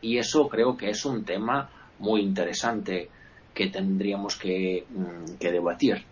Y 0.00 0.18
eso 0.18 0.48
creo 0.48 0.76
que 0.76 0.90
es 0.90 1.04
un 1.04 1.24
tema 1.24 1.68
muy 1.98 2.20
interesante 2.20 3.10
que 3.52 3.66
tendríamos 3.66 4.36
que, 4.36 4.86
mm, 4.88 5.38
debatir. 5.40 6.04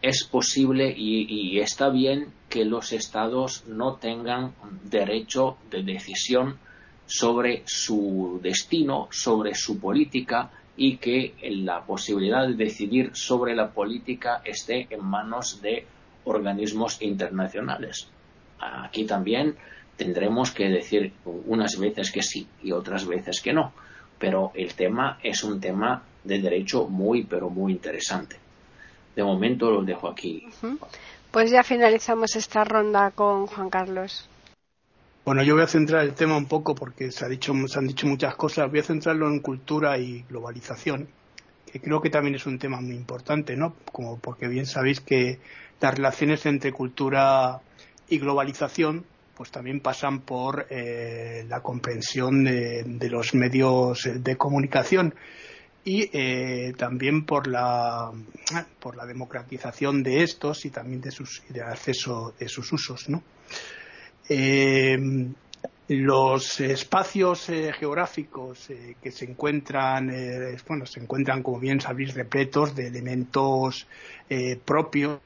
Es 0.00 0.22
posible 0.22 0.94
y, 0.96 1.58
está 1.58 1.88
bien 1.88 2.28
que 2.48 2.64
los 2.64 2.92
estados 2.92 3.64
no 3.66 3.96
tengan 3.96 4.54
derecho 4.84 5.56
de 5.70 5.82
decisión 5.82 6.58
sobre 7.06 7.64
su 7.66 8.38
destino, 8.40 9.08
sobre 9.10 9.54
su 9.54 9.80
política, 9.80 10.52
y 10.76 10.98
que 10.98 11.34
la 11.42 11.84
posibilidad 11.84 12.46
de 12.46 12.54
decidir 12.54 13.10
sobre 13.14 13.54
la 13.54 13.70
política 13.70 14.42
esté 14.44 14.86
en 14.90 15.04
manos 15.04 15.62
de 15.62 15.86
organismos 16.24 17.00
internacionales. 17.00 18.08
Aquí 18.58 19.04
también 19.04 19.56
tendremos 19.96 20.50
que 20.50 20.68
decir 20.68 21.12
unas 21.24 21.78
veces 21.78 22.10
que 22.10 22.22
sí 22.22 22.46
y 22.62 22.72
otras 22.72 23.06
veces 23.06 23.40
que 23.40 23.52
no, 23.52 23.72
pero 24.18 24.52
el 24.54 24.74
tema 24.74 25.18
es 25.22 25.42
un 25.44 25.60
tema 25.60 26.02
de 26.24 26.40
derecho 26.40 26.86
muy, 26.88 27.24
pero 27.24 27.48
muy 27.48 27.72
interesante. 27.72 28.36
De 29.14 29.22
momento 29.24 29.70
lo 29.70 29.82
dejo 29.82 30.08
aquí. 30.08 30.46
Pues 31.30 31.50
ya 31.50 31.62
finalizamos 31.62 32.36
esta 32.36 32.64
ronda 32.64 33.10
con 33.12 33.46
Juan 33.46 33.70
Carlos. 33.70 34.28
Bueno, 35.26 35.42
yo 35.42 35.54
voy 35.54 35.64
a 35.64 35.66
centrar 35.66 36.04
el 36.04 36.14
tema 36.14 36.36
un 36.36 36.46
poco 36.46 36.76
porque 36.76 37.10
se, 37.10 37.24
ha 37.24 37.28
dicho, 37.28 37.52
se 37.66 37.80
han 37.80 37.88
dicho 37.88 38.06
muchas 38.06 38.36
cosas. 38.36 38.70
Voy 38.70 38.78
a 38.78 38.84
centrarlo 38.84 39.26
en 39.26 39.40
cultura 39.40 39.98
y 39.98 40.24
globalización, 40.28 41.08
que 41.66 41.80
creo 41.80 42.00
que 42.00 42.10
también 42.10 42.36
es 42.36 42.46
un 42.46 42.60
tema 42.60 42.80
muy 42.80 42.94
importante, 42.94 43.56
¿no? 43.56 43.74
Como 43.90 44.20
porque 44.20 44.46
bien 44.46 44.66
sabéis 44.66 45.00
que 45.00 45.40
las 45.80 45.96
relaciones 45.96 46.46
entre 46.46 46.70
cultura 46.70 47.60
y 48.08 48.18
globalización 48.18 49.04
pues 49.36 49.50
también 49.50 49.80
pasan 49.80 50.20
por 50.20 50.68
eh, 50.70 51.44
la 51.48 51.60
comprensión 51.60 52.44
de, 52.44 53.08
los 53.10 53.34
medios 53.34 54.08
de 54.14 54.36
comunicación 54.36 55.12
y 55.84 56.08
eh, 56.12 56.72
también 56.78 57.26
por 57.26 57.48
la 57.48 58.12
por 58.78 58.96
la 58.96 59.04
democratización 59.06 60.04
de 60.04 60.22
estos 60.22 60.64
y 60.66 60.70
también 60.70 61.00
de 61.00 61.10
sus 61.10 61.42
de 61.48 61.62
acceso 61.62 62.32
de 62.38 62.48
sus 62.48 62.72
usos 62.72 63.08
no 63.08 63.24
eh, 64.28 64.98
los 65.88 66.60
espacios 66.60 67.48
eh, 67.48 67.72
geográficos 67.72 68.70
eh, 68.70 68.96
que 69.00 69.12
se 69.12 69.24
encuentran, 69.24 70.10
bueno, 70.66 70.86
se 70.86 71.00
encuentran, 71.00 71.42
como 71.42 71.60
bien 71.60 71.80
sabéis, 71.80 72.14
repletos 72.14 72.74
de 72.74 72.88
elementos 72.88 73.86
propios 74.64 75.20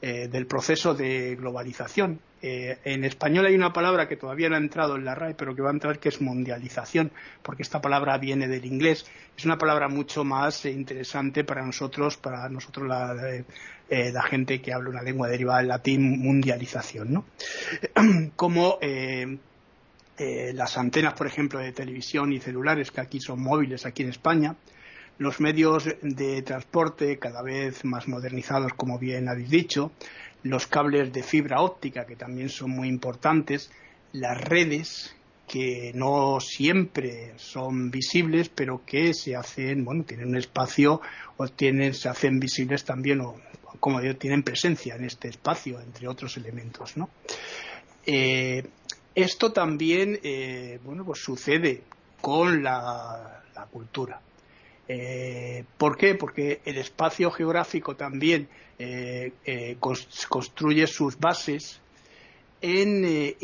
del 0.00 0.46
proceso 0.46 0.94
de 0.94 1.34
globalización. 1.36 2.20
En 2.40 3.04
español 3.04 3.46
hay 3.46 3.54
una 3.54 3.72
palabra 3.72 4.08
que 4.08 4.16
todavía 4.16 4.48
no 4.48 4.54
ha 4.56 4.58
entrado 4.58 4.96
en 4.96 5.04
la 5.04 5.14
RAE, 5.14 5.34
pero 5.34 5.54
que 5.54 5.62
va 5.62 5.70
a 5.70 5.72
entrar, 5.72 5.98
que 5.98 6.08
es 6.08 6.20
mundialización, 6.20 7.10
porque 7.42 7.62
esta 7.62 7.80
palabra 7.80 8.16
viene 8.18 8.48
del 8.48 8.64
inglés. 8.64 9.06
Es 9.36 9.44
una 9.44 9.58
palabra 9.58 9.88
mucho 9.88 10.24
más 10.24 10.64
interesante 10.66 11.44
para 11.44 11.64
nosotros, 11.64 12.16
para 12.16 12.48
nosotros 12.48 12.86
la, 12.86 13.14
eh, 13.90 14.12
la 14.12 14.22
gente 14.22 14.60
que 14.60 14.72
habla 14.72 14.90
una 14.90 15.02
lengua 15.02 15.28
derivada 15.28 15.58
del 15.60 15.68
latín, 15.68 16.20
mundialización, 16.20 17.12
¿no? 17.12 17.24
Como 18.36 18.78
eh, 18.82 19.38
eh, 20.18 20.52
las 20.52 20.76
antenas, 20.76 21.14
por 21.14 21.26
ejemplo, 21.26 21.58
de 21.58 21.72
televisión 21.72 22.32
y 22.32 22.38
celulares, 22.38 22.90
que 22.90 23.00
aquí 23.00 23.18
son 23.18 23.40
móviles, 23.40 23.86
aquí 23.86 24.02
en 24.02 24.10
España, 24.10 24.56
los 25.16 25.40
medios 25.40 25.88
de 26.02 26.42
transporte 26.42 27.18
cada 27.18 27.40
vez 27.40 27.84
más 27.84 28.08
modernizados, 28.08 28.74
como 28.74 28.98
bien 28.98 29.28
habéis 29.28 29.48
dicho, 29.48 29.92
los 30.48 30.66
cables 30.66 31.12
de 31.12 31.22
fibra 31.22 31.60
óptica, 31.60 32.06
que 32.06 32.16
también 32.16 32.48
son 32.48 32.70
muy 32.70 32.88
importantes, 32.88 33.70
las 34.12 34.40
redes, 34.40 35.14
que 35.46 35.92
no 35.94 36.38
siempre 36.40 37.32
son 37.36 37.90
visibles, 37.90 38.50
pero 38.50 38.82
que 38.84 39.14
se 39.14 39.34
hacen, 39.34 39.84
bueno, 39.84 40.04
tienen 40.04 40.28
un 40.28 40.36
espacio 40.36 41.00
o 41.36 41.48
tienen, 41.48 41.94
se 41.94 42.08
hacen 42.08 42.38
visibles 42.38 42.84
también, 42.84 43.20
o 43.22 43.36
como 43.80 44.00
digo, 44.00 44.16
tienen 44.16 44.42
presencia 44.42 44.94
en 44.96 45.04
este 45.04 45.28
espacio, 45.28 45.80
entre 45.80 46.08
otros 46.08 46.36
elementos, 46.36 46.96
¿no? 46.96 47.08
Eh, 48.04 48.62
esto 49.14 49.52
también, 49.52 50.18
eh, 50.22 50.78
bueno, 50.84 51.04
pues 51.04 51.20
sucede 51.20 51.82
con 52.20 52.62
la, 52.62 53.42
cultura. 53.72 54.20
Eh, 54.88 55.64
¿Por 55.76 55.96
qué? 55.96 56.14
Porque 56.14 56.60
el 56.64 56.78
espacio 56.78 57.30
geográfico 57.30 57.94
también 57.94 58.48
construye 59.80 60.86
sus 60.86 61.18
bases 61.18 61.80
en, 62.60 63.04
eh, 63.04 63.36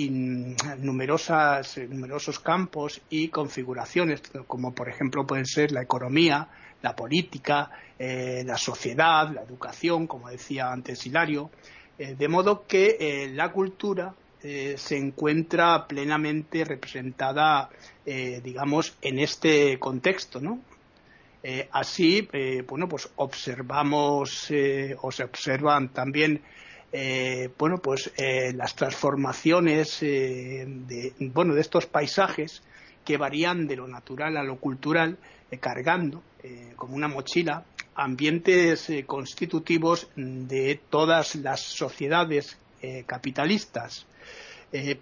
numerosos 0.79 2.41
campos 2.41 3.01
y 3.11 3.29
configuraciones, 3.29 4.23
como 4.47 4.75
por 4.75 4.89
ejemplo 4.89 5.27
pueden 5.27 5.47
ser 5.47 5.73
la 5.73 5.83
economía, 5.83 6.49
la 6.83 6.97
política, 6.97 7.71
eh, 7.99 8.43
la 8.45 8.59
sociedad, 8.59 9.31
la 9.31 9.43
educación, 9.43 10.07
como 10.07 10.29
decía 10.29 10.71
antes 10.71 11.07
Hilario, 11.07 11.51
eh, 11.99 12.17
de 12.19 12.29
modo 12.29 12.67
que 12.67 13.31
la 13.33 13.53
cultura 13.53 14.15
se 14.77 14.99
encuentra 14.99 15.87
plenamente 15.87 16.67
representada, 16.67 17.71
digamos, 18.05 18.95
en 19.01 19.19
este 19.19 19.79
contexto, 19.79 20.39
¿no? 20.39 20.61
Así, 21.73 22.29
bueno, 22.67 22.89
pues 22.89 23.11
observamos 23.17 24.51
o 25.03 25.13
se 25.13 25.25
observan 25.25 25.91
también 25.91 26.43
eh, 26.97 27.51
bueno, 27.59 27.79
pues 27.79 28.13
eh, 28.17 28.53
las 28.55 28.77
transformaciones 28.77 29.99
eh, 30.03 30.65
bueno, 31.19 31.53
de 31.53 31.61
estos 31.61 31.87
paisajes 31.87 32.63
que 33.05 33.17
varían 33.17 33.67
de 33.67 33.75
lo 33.75 33.89
natural 33.89 34.37
a 34.37 34.45
lo 34.45 34.61
cultural, 34.61 35.19
cargando 35.59 36.23
como 36.77 36.95
una 36.95 37.09
mochila 37.09 37.65
ambientes 37.95 38.91
constitutivos 39.07 40.09
de 40.17 40.81
todas 40.89 41.37
las 41.37 41.61
sociedades 41.61 42.59
capitalistas, 43.07 44.07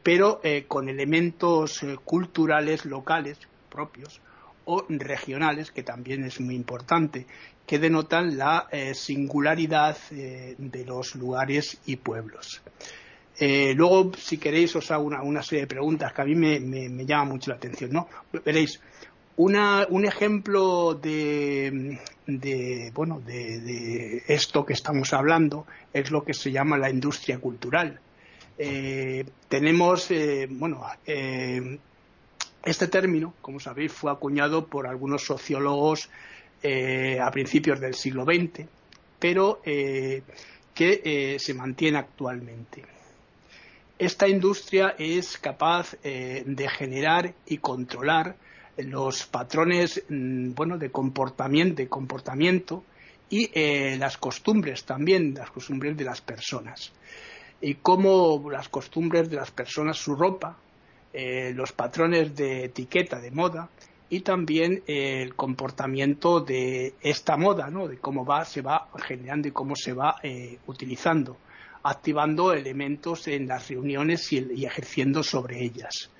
pero 0.03 0.41
con 0.69 0.89
elementos 0.89 1.81
culturales 2.05 2.85
locales 2.85 3.39
propios 3.71 4.21
o 4.65 4.85
regionales, 4.89 5.71
que 5.71 5.83
también 5.83 6.25
es 6.25 6.41
muy 6.41 6.55
importante 6.55 7.27
que 7.67 7.79
denotan 7.79 8.37
la 8.37 8.69
eh, 8.71 8.95
singularidad 8.95 9.97
eh, 10.11 10.55
de 10.59 10.85
los 10.85 11.15
lugares 11.15 11.79
y 11.87 11.97
pueblos. 11.97 12.61
Eh, 13.39 13.73
luego, 13.75 14.13
si 14.17 14.39
queréis, 14.39 14.77
os 14.77 14.91
hago 14.91 15.05
una, 15.05 15.43
serie 15.43 15.63
de 15.63 15.67
preguntas 15.67 16.13
que 16.13 16.23
a 16.23 16.25
mí 16.25 16.35
me, 16.35 17.05
llama 17.07 17.25
mucho 17.25 17.51
la 17.51 17.57
atención. 17.57 17.93
¿no? 17.93 18.09
Veréis, 18.45 18.81
un 19.37 20.05
ejemplo 20.05 20.95
de, 20.95 21.99
bueno, 22.93 23.21
de, 23.21 24.23
esto 24.29 24.67
que 24.67 24.75
estamos 24.75 25.13
hablando 25.13 25.67
es 25.93 26.11
lo 26.11 26.23
que 26.25 26.35
se 26.35 26.53
llama 26.53 26.77
la 26.77 26.91
industria 26.91 27.39
cultural. 27.39 27.99
tenemos, 29.49 30.13
bueno, 30.51 30.85
este 32.65 32.87
término, 32.87 33.35
como 33.43 33.59
sabéis, 33.59 33.93
fue 33.93 34.11
acuñado 34.11 34.67
por 34.67 34.87
algunos 34.87 35.25
sociólogos 35.25 36.09
eh, 36.63 37.19
a 37.21 37.31
principios 37.33 37.81
del 37.81 37.95
siglo 37.95 38.25
XX, 38.25 38.67
pero 39.19 39.61
eh, 39.65 40.23
que 40.73 41.03
eh, 41.05 41.39
se 41.41 41.55
mantiene 41.55 41.99
actualmente. 41.99 42.85
Esta 43.99 44.29
industria 44.29 44.95
es 44.99 45.39
capaz 45.39 45.97
de 46.03 46.69
generar 46.77 47.35
y 47.47 47.59
controlar 47.59 48.35
los 48.77 49.27
patrones 49.27 50.03
mm, 50.09 50.55
bueno, 50.55 50.79
de 50.79 50.91
comportamiento, 50.91 51.83
de 51.83 51.89
comportamiento 51.89 52.85
y 53.31 53.49
las 53.97 54.19
costumbres 54.19 54.85
también, 54.85 55.35
las 55.35 55.51
costumbres 55.51 55.97
de 55.97 56.05
las 56.05 56.21
personas. 56.21 56.93
Y 57.61 57.75
cómo 57.77 58.51
las 58.51 58.69
costumbres 58.69 59.31
de 59.31 59.37
las 59.37 59.53
personas, 59.53 59.97
su 59.99 60.17
ropa, 60.17 60.59
los 61.15 61.73
patrones 61.73 62.35
de 62.35 62.65
etiqueta, 62.65 63.21
de 63.21 63.31
moda, 63.31 63.69
y 64.13 64.21
también 64.21 64.83
el 64.87 65.35
comportamiento 65.35 66.41
de 66.41 66.93
esta 67.01 67.39
moda, 67.39 67.71
¿no? 67.71 67.89
de 67.89 67.97
cómo 67.97 68.27
va, 68.27 68.45
se 68.45 68.61
va 68.61 68.89
generando 68.99 69.49
y 69.49 69.53
cómo 69.53 69.75
se 69.75 69.95
va 69.95 70.17
eh, 70.23 70.59
utilizando, 70.67 71.39
activando 71.83 72.53
elementos 72.53 73.27
en 73.29 73.49
las 73.49 73.71
reuniones 73.71 74.31
y, 74.35 74.67
ejerciendo 74.67 75.23
sobre 75.23 75.65
ellas. 75.65 76.11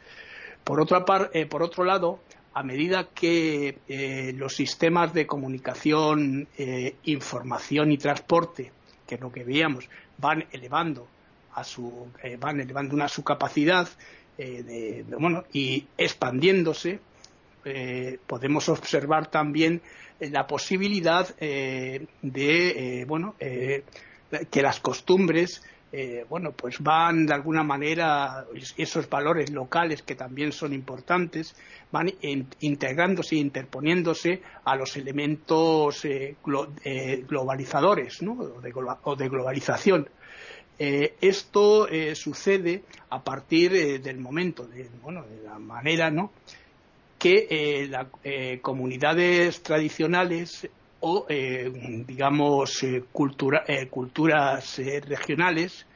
Por, 0.65 0.81
otra 0.81 1.05
eh, 1.35 1.45
por 1.45 1.63
otro 1.63 1.85
lado, 1.85 2.21
a 2.55 2.63
medida 2.63 3.09
que 3.13 3.77
eh, 3.87 4.33
los 4.39 4.57
sistemas 4.57 5.13
de 5.13 5.27
comunicación, 5.27 6.49
información 7.05 7.93
y 7.93 7.99
transporte, 7.99 8.73
que 9.07 9.17
es 9.17 9.21
lo 9.21 9.31
que 9.31 9.45
veíamos, 9.45 9.87
van 10.17 10.47
elevando 10.51 11.07
a 11.53 11.63
su, 11.63 12.09
van 12.39 12.59
elevando 12.59 12.95
una 12.95 13.07
su 13.09 13.23
capacidad 13.23 13.87
y 14.39 15.87
expandiéndose, 15.97 17.01
eh, 17.65 18.19
podemos 18.27 18.69
observar 18.69 19.29
también 19.31 19.81
eh, 20.19 20.31
la 20.31 20.49
posibilidad 20.49 21.29
eh, 21.39 22.07
de 22.21 23.05
bueno 23.07 23.37
que 23.39 24.63
las 24.63 24.81
costumbres 24.81 25.63
bueno 26.29 26.53
pues 26.53 26.81
van 26.81 27.27
de 27.27 27.35
alguna 27.35 27.63
manera 27.63 28.47
esos 28.79 29.09
valores 29.11 29.51
locales 29.51 30.03
que 30.03 30.15
también 30.15 30.51
son 30.51 30.73
importantes 30.73 31.55
van 31.93 32.11
integrándose 32.61 33.37
e 33.37 33.41
interponiéndose 33.41 34.41
a 34.65 34.75
los 34.75 34.97
elementos 34.97 36.03
globalizadores 37.29 38.23
o, 38.23 39.17
de, 39.17 39.29
globalización 39.29 40.09
esto 41.21 41.87
sucede 42.15 42.83
a 43.11 43.23
partir 43.23 44.01
del 44.03 44.19
momento 44.19 44.65
de, 44.67 44.89
bueno, 45.03 45.23
de 45.23 45.43
la 45.43 45.59
manera 45.59 46.11
¿no? 46.11 46.33
que 47.23 47.47
eh, 47.49 47.87
las 47.87 48.09
eh, 48.25 48.59
comunidades 48.61 49.63
tradicionales 49.63 50.69
o, 50.99 51.25
eh, 51.29 51.71
digamos, 52.05 52.85
culturas 53.13 54.81
regionales 55.07 55.87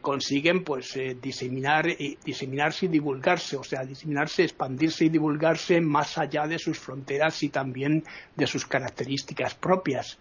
consiguen 0.00 0.64
pues 0.64 0.98
diseminar, 1.20 1.86
diseminarse 2.24 2.86
y 2.86 2.88
divulgarse, 2.88 3.56
o 3.56 3.62
sea, 3.62 3.84
diseminarse, 3.84 4.42
expandirse 4.42 5.04
y 5.04 5.10
divulgarse 5.10 5.80
más 5.80 6.16
allá 6.18 6.46
de 6.46 6.58
sus 6.58 6.78
fronteras 6.78 7.42
y 7.42 7.50
también 7.50 8.02
de 8.34 8.46
sus 8.46 8.66
características 8.66 9.54
propias. 9.54 10.18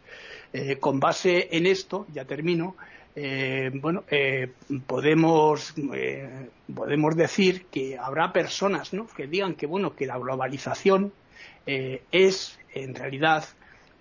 con 0.79 0.99
base 0.99 1.47
en 1.51 1.65
esto, 1.65 2.05
ya 2.13 2.25
termino, 2.25 2.75
eh, 3.21 3.69
bueno, 3.73 4.05
eh, 4.09 4.49
podemos, 4.87 5.73
eh, 5.93 6.47
podemos 6.73 7.17
decir 7.17 7.65
que 7.65 7.97
habrá 7.97 8.31
personas 8.31 8.91
que 9.13 9.27
digan 9.27 9.55
que, 9.55 9.65
bueno, 9.65 9.93
que 9.93 10.05
la 10.05 10.17
globalización 10.17 11.11
es 11.65 12.57
en 12.73 12.95
realidad 12.95 13.43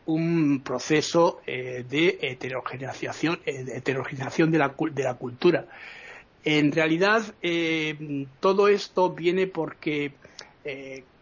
un 0.06 0.62
proceso 0.64 1.40
de 1.44 2.18
heterogeneización, 2.22 3.40
de, 3.44 3.76
heterogeneización 3.76 4.52
de, 4.52 4.58
la, 4.58 4.74
de 4.92 5.02
la 5.02 5.14
cultura. 5.14 5.66
En 6.44 6.70
realidad, 6.70 7.22
todo 8.40 8.68
esto 8.68 9.10
viene 9.10 9.48
porque 9.48 10.12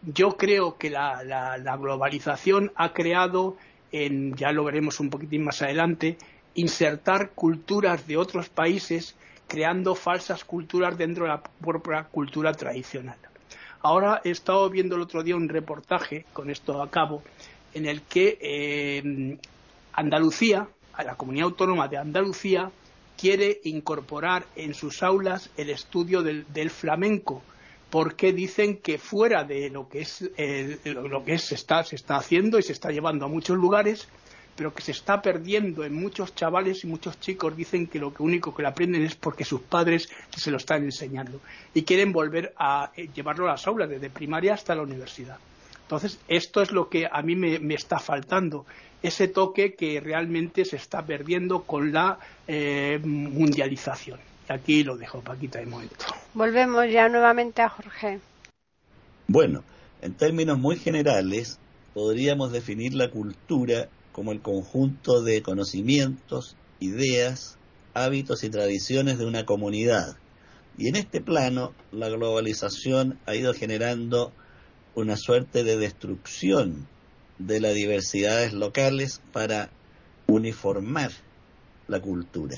yo 0.03 0.37
creo 0.37 0.77
que 0.77 0.89
la, 0.91 1.23
la, 1.23 1.77
globalización 1.77 2.71
ha 2.75 2.93
creado, 2.93 3.57
en, 3.91 4.35
ya 4.35 4.53
lo 4.53 4.63
veremos 4.63 5.01
un 5.01 5.09
poquitín 5.09 5.43
más 5.43 5.61
adelante, 5.61 6.17
insertar 6.57 7.31
culturas 7.31 8.05
de 8.07 8.17
otros 8.17 8.49
países 8.49 9.15
creando 9.47 9.95
falsas 9.95 10.43
culturas 10.43 10.97
dentro 10.97 11.23
de 11.23 11.29
la 11.29 11.41
propia 11.41 12.03
cultura 12.03 12.51
tradicional. 12.51 13.17
Ahora 13.81 14.21
he 14.23 14.31
estado 14.31 14.69
viendo 14.69 14.95
el 14.95 15.01
otro 15.03 15.23
día 15.23 15.35
un 15.35 15.47
reportaje, 15.47 16.25
con 16.33 16.49
esto 16.49 16.81
a 16.81 16.89
cabo, 16.89 17.23
en 17.73 17.85
el 17.85 18.01
que 18.01 18.37
eh, 18.41 19.37
Andalucía, 19.93 20.67
la 20.97 21.15
comunidad 21.15 21.45
autónoma 21.45 21.87
de 21.87 21.97
Andalucía, 21.97 22.71
quiere 23.17 23.61
incorporar 23.63 24.45
en 24.55 24.73
sus 24.73 25.03
aulas 25.03 25.51
el 25.57 25.69
estudio 25.69 26.23
del, 26.23 26.69
flamenco, 26.71 27.43
porque 27.91 28.33
dicen 28.33 28.77
que 28.77 28.97
fuera 28.97 29.43
de 29.43 29.69
lo 29.69 29.87
que 29.87 30.01
es 30.01 30.29
lo 30.83 31.23
que 31.23 31.37
se 31.37 31.55
está 31.55 31.83
haciendo 32.17 32.59
y 32.59 32.63
se 32.63 32.73
está 32.73 32.89
llevando 32.89 33.25
a 33.25 33.29
muchos 33.29 33.57
lugares, 33.57 34.07
pero 34.57 34.73
que 34.73 34.81
se 34.81 34.91
está 34.91 35.21
perdiendo 35.21 35.85
en 35.85 35.93
muchos 35.93 36.33
chavales 36.33 36.83
y 36.83 36.87
muchos 36.87 37.19
chicos 37.19 37.55
dicen 37.55 37.85
que 37.85 37.99
lo 37.99 38.11
único 38.17 38.53
que 38.53 38.63
lo 38.63 38.69
aprenden 38.69 39.03
es 39.03 39.15
porque 39.15 39.45
sus 39.45 39.61
padres 39.61 40.09
se 40.35 40.49
lo 40.49 40.57
están 40.57 40.83
enseñando 40.83 41.39
y 41.75 41.83
quieren 41.83 42.11
volver 42.11 42.53
a 42.57 42.91
eh, 42.97 43.07
llevarlo 43.13 43.45
a 43.45 43.51
las 43.51 43.67
aulas 43.67 43.87
desde 43.87 44.09
primaria 44.09 44.55
hasta 44.55 44.73
la 44.73 44.81
universidad. 44.81 45.37
Entonces, 45.83 46.19
esto 46.27 46.61
es 46.63 46.71
lo 46.71 46.89
que 46.89 47.07
a 47.09 47.21
mí 47.21 47.35
me, 47.35 47.73
está 47.75 47.99
faltando, 47.99 48.65
ese 49.01 49.27
toque 49.27 49.75
que 49.75 50.01
realmente 50.01 50.65
se 50.65 50.75
está 50.75 51.05
perdiendo 51.05 51.61
con 51.61 51.93
la 51.93 52.17
eh, 52.47 52.99
mundialización. 53.01 54.19
Y 54.49 54.53
aquí 54.53 54.83
lo 54.83 54.97
dejo, 54.97 55.21
Paquita, 55.21 55.59
de 55.59 55.67
momento. 55.67 56.05
Volvemos 56.33 56.89
ya 56.91 57.07
nuevamente 57.07 57.61
a 57.61 57.69
Jorge. 57.69 58.19
Bueno, 59.27 59.63
en 60.01 60.15
términos 60.15 60.57
muy 60.57 60.77
generales, 60.77 61.59
podríamos 61.93 62.51
definir 62.51 62.93
la 62.93 63.09
cultura 63.09 63.87
como 64.17 64.31
el 64.31 64.41
conjunto 64.41 65.21
de 65.21 65.43
conocimientos, 65.43 66.55
ideas, 66.79 67.59
hábitos 67.93 68.43
y 68.43 68.49
tradiciones 68.49 69.19
de 69.19 69.27
una 69.27 69.45
comunidad. 69.45 70.17
Y 70.75 70.87
en 70.87 70.95
este 70.95 71.21
plano, 71.21 71.75
la 71.91 72.09
globalización 72.09 73.19
ha 73.27 73.35
ido 73.35 73.53
generando 73.53 74.33
una 74.95 75.17
suerte 75.17 75.63
de 75.63 75.77
destrucción 75.77 76.87
de 77.37 77.59
las 77.59 77.75
diversidades 77.75 78.53
locales 78.53 79.21
para 79.33 79.69
uniformar 80.25 81.11
la 81.87 81.99
cultura. 81.99 82.57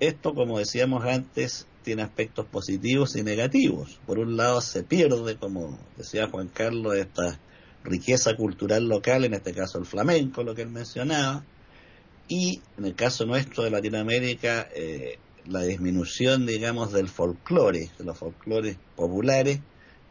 Esto, 0.00 0.34
como 0.34 0.58
decíamos 0.58 1.04
antes, 1.04 1.68
tiene 1.84 2.02
aspectos 2.02 2.46
positivos 2.46 3.14
y 3.14 3.22
negativos. 3.22 4.00
Por 4.04 4.18
un 4.18 4.36
lado, 4.36 4.60
se 4.60 4.82
pierde, 4.82 5.36
como 5.36 5.78
decía 5.96 6.26
Juan 6.26 6.48
Carlos, 6.48 6.96
esta 6.96 7.38
riqueza 7.86 8.36
cultural 8.36 8.88
local, 8.88 9.24
en 9.24 9.34
este 9.34 9.54
caso 9.54 9.78
el 9.78 9.86
flamenco, 9.86 10.42
lo 10.42 10.54
que 10.54 10.62
él 10.62 10.70
mencionaba, 10.70 11.44
y 12.28 12.60
en 12.76 12.84
el 12.84 12.94
caso 12.94 13.24
nuestro 13.24 13.62
de 13.62 13.70
Latinoamérica, 13.70 14.68
eh, 14.74 15.18
la 15.46 15.62
disminución, 15.62 16.44
digamos, 16.44 16.92
del 16.92 17.08
folclore, 17.08 17.90
de 17.98 18.04
los 18.04 18.18
folclores 18.18 18.76
populares, 18.96 19.60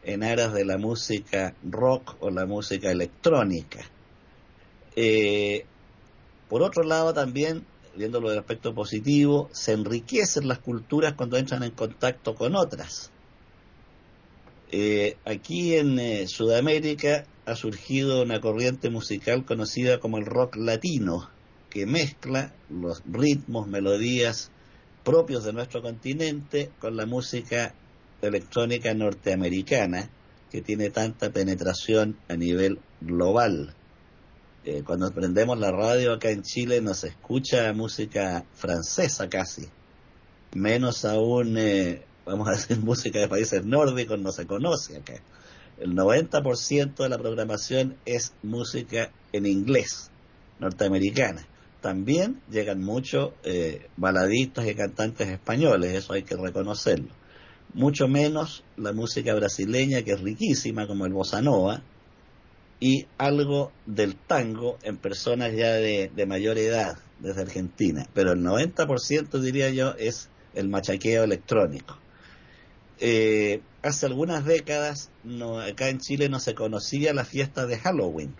en 0.02 0.22
aras 0.22 0.54
de 0.54 0.64
la 0.64 0.78
música 0.78 1.54
rock 1.62 2.16
o 2.20 2.30
la 2.30 2.46
música 2.46 2.90
electrónica. 2.90 3.80
Eh, 4.94 5.66
por 6.48 6.62
otro 6.62 6.84
lado, 6.84 7.12
también, 7.12 7.66
viéndolo 7.96 8.30
del 8.30 8.38
aspecto 8.38 8.74
positivo, 8.74 9.50
se 9.52 9.72
enriquecen 9.72 10.48
las 10.48 10.60
culturas 10.60 11.14
cuando 11.14 11.36
entran 11.36 11.64
en 11.64 11.72
contacto 11.72 12.34
con 12.34 12.54
otras. 12.54 13.10
Eh, 14.72 15.16
aquí 15.24 15.74
en 15.74 16.26
Sudamérica 16.28 17.24
ha 17.44 17.54
surgido 17.54 18.22
una 18.22 18.40
corriente 18.40 18.90
musical 18.90 19.44
conocida 19.44 20.00
como 20.00 20.18
el 20.18 20.26
rock 20.26 20.56
latino, 20.56 21.30
que 21.70 21.86
mezcla 21.86 22.52
los 22.68 23.02
ritmos, 23.06 23.68
melodías 23.68 24.50
propios 25.04 25.44
de 25.44 25.52
nuestro 25.52 25.82
continente 25.82 26.70
con 26.80 26.96
la 26.96 27.06
música 27.06 27.74
electrónica 28.20 28.92
norteamericana, 28.92 30.10
que 30.50 30.62
tiene 30.62 30.90
tanta 30.90 31.30
penetración 31.30 32.16
a 32.28 32.34
nivel 32.34 32.80
global. 33.00 33.74
Eh, 34.64 34.82
cuando 34.84 35.12
prendemos 35.12 35.58
la 35.60 35.70
radio 35.70 36.14
acá 36.14 36.30
en 36.30 36.42
Chile 36.42 36.80
nos 36.80 37.04
escucha 37.04 37.72
música 37.72 38.44
francesa 38.54 39.28
casi, 39.28 39.68
menos 40.54 41.04
aún, 41.04 41.56
eh, 41.56 42.02
vamos 42.26 42.48
a 42.48 42.52
decir, 42.52 42.78
música 42.84 43.18
de 43.18 43.28
países 43.28 43.64
nórdicos, 43.64 44.18
no 44.18 44.32
se 44.32 44.46
conoce 44.46 44.98
acá 44.98 45.14
el 45.78 45.94
90% 45.94 46.96
de 46.96 47.08
la 47.08 47.18
programación 47.18 47.96
es 48.06 48.32
música 48.42 49.10
en 49.32 49.46
inglés, 49.46 50.10
norteamericana. 50.58 51.46
También 51.80 52.40
llegan 52.50 52.82
muchos 52.82 53.32
eh, 53.44 53.88
baladistas 53.96 54.66
y 54.66 54.74
cantantes 54.74 55.28
españoles, 55.28 55.94
eso 55.94 56.14
hay 56.14 56.22
que 56.22 56.36
reconocerlo. 56.36 57.10
Mucho 57.74 58.08
menos 58.08 58.64
la 58.76 58.92
música 58.92 59.34
brasileña, 59.34 60.02
que 60.02 60.12
es 60.12 60.20
riquísima, 60.20 60.86
como 60.86 61.04
el 61.04 61.12
bossa 61.12 61.42
nova, 61.42 61.82
y 62.80 63.06
algo 63.18 63.72
del 63.86 64.16
tango 64.16 64.78
en 64.82 64.96
personas 64.96 65.54
ya 65.54 65.72
de 65.72 66.26
mayor 66.26 66.58
edad, 66.58 66.98
desde 67.20 67.42
Argentina. 67.42 68.06
Pero 68.14 68.32
el 68.32 68.40
90% 68.40 69.40
diría 69.40 69.70
yo 69.70 69.94
es 69.98 70.28
el 70.54 70.68
machaqueo 70.68 71.24
electrónico. 71.24 71.98
Eh, 72.98 73.60
hace 73.82 74.06
algunas 74.06 74.44
décadas 74.44 75.10
no, 75.22 75.60
acá 75.60 75.90
en 75.90 75.98
Chile 75.98 76.28
no 76.28 76.40
se 76.40 76.54
conocía 76.54 77.12
la 77.12 77.24
fiesta 77.24 77.66
de 77.66 77.78
Halloween. 77.78 78.34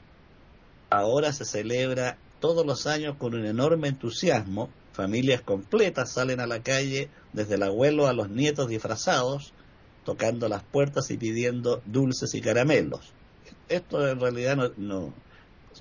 Ahora 0.88 1.32
se 1.32 1.44
celebra 1.44 2.16
todos 2.40 2.64
los 2.64 2.86
años 2.86 3.16
con 3.18 3.34
un 3.34 3.44
enorme 3.44 3.88
entusiasmo. 3.88 4.70
Familias 4.92 5.42
completas 5.42 6.12
salen 6.12 6.40
a 6.40 6.46
la 6.46 6.62
calle, 6.62 7.10
desde 7.32 7.56
el 7.56 7.64
abuelo 7.64 8.06
a 8.06 8.14
los 8.14 8.30
nietos 8.30 8.68
disfrazados, 8.68 9.52
tocando 10.04 10.48
las 10.48 10.62
puertas 10.62 11.10
y 11.10 11.18
pidiendo 11.18 11.82
dulces 11.84 12.34
y 12.34 12.40
caramelos. 12.40 13.12
Esto 13.68 14.08
en 14.08 14.20
realidad 14.20 14.72
no, 14.76 15.12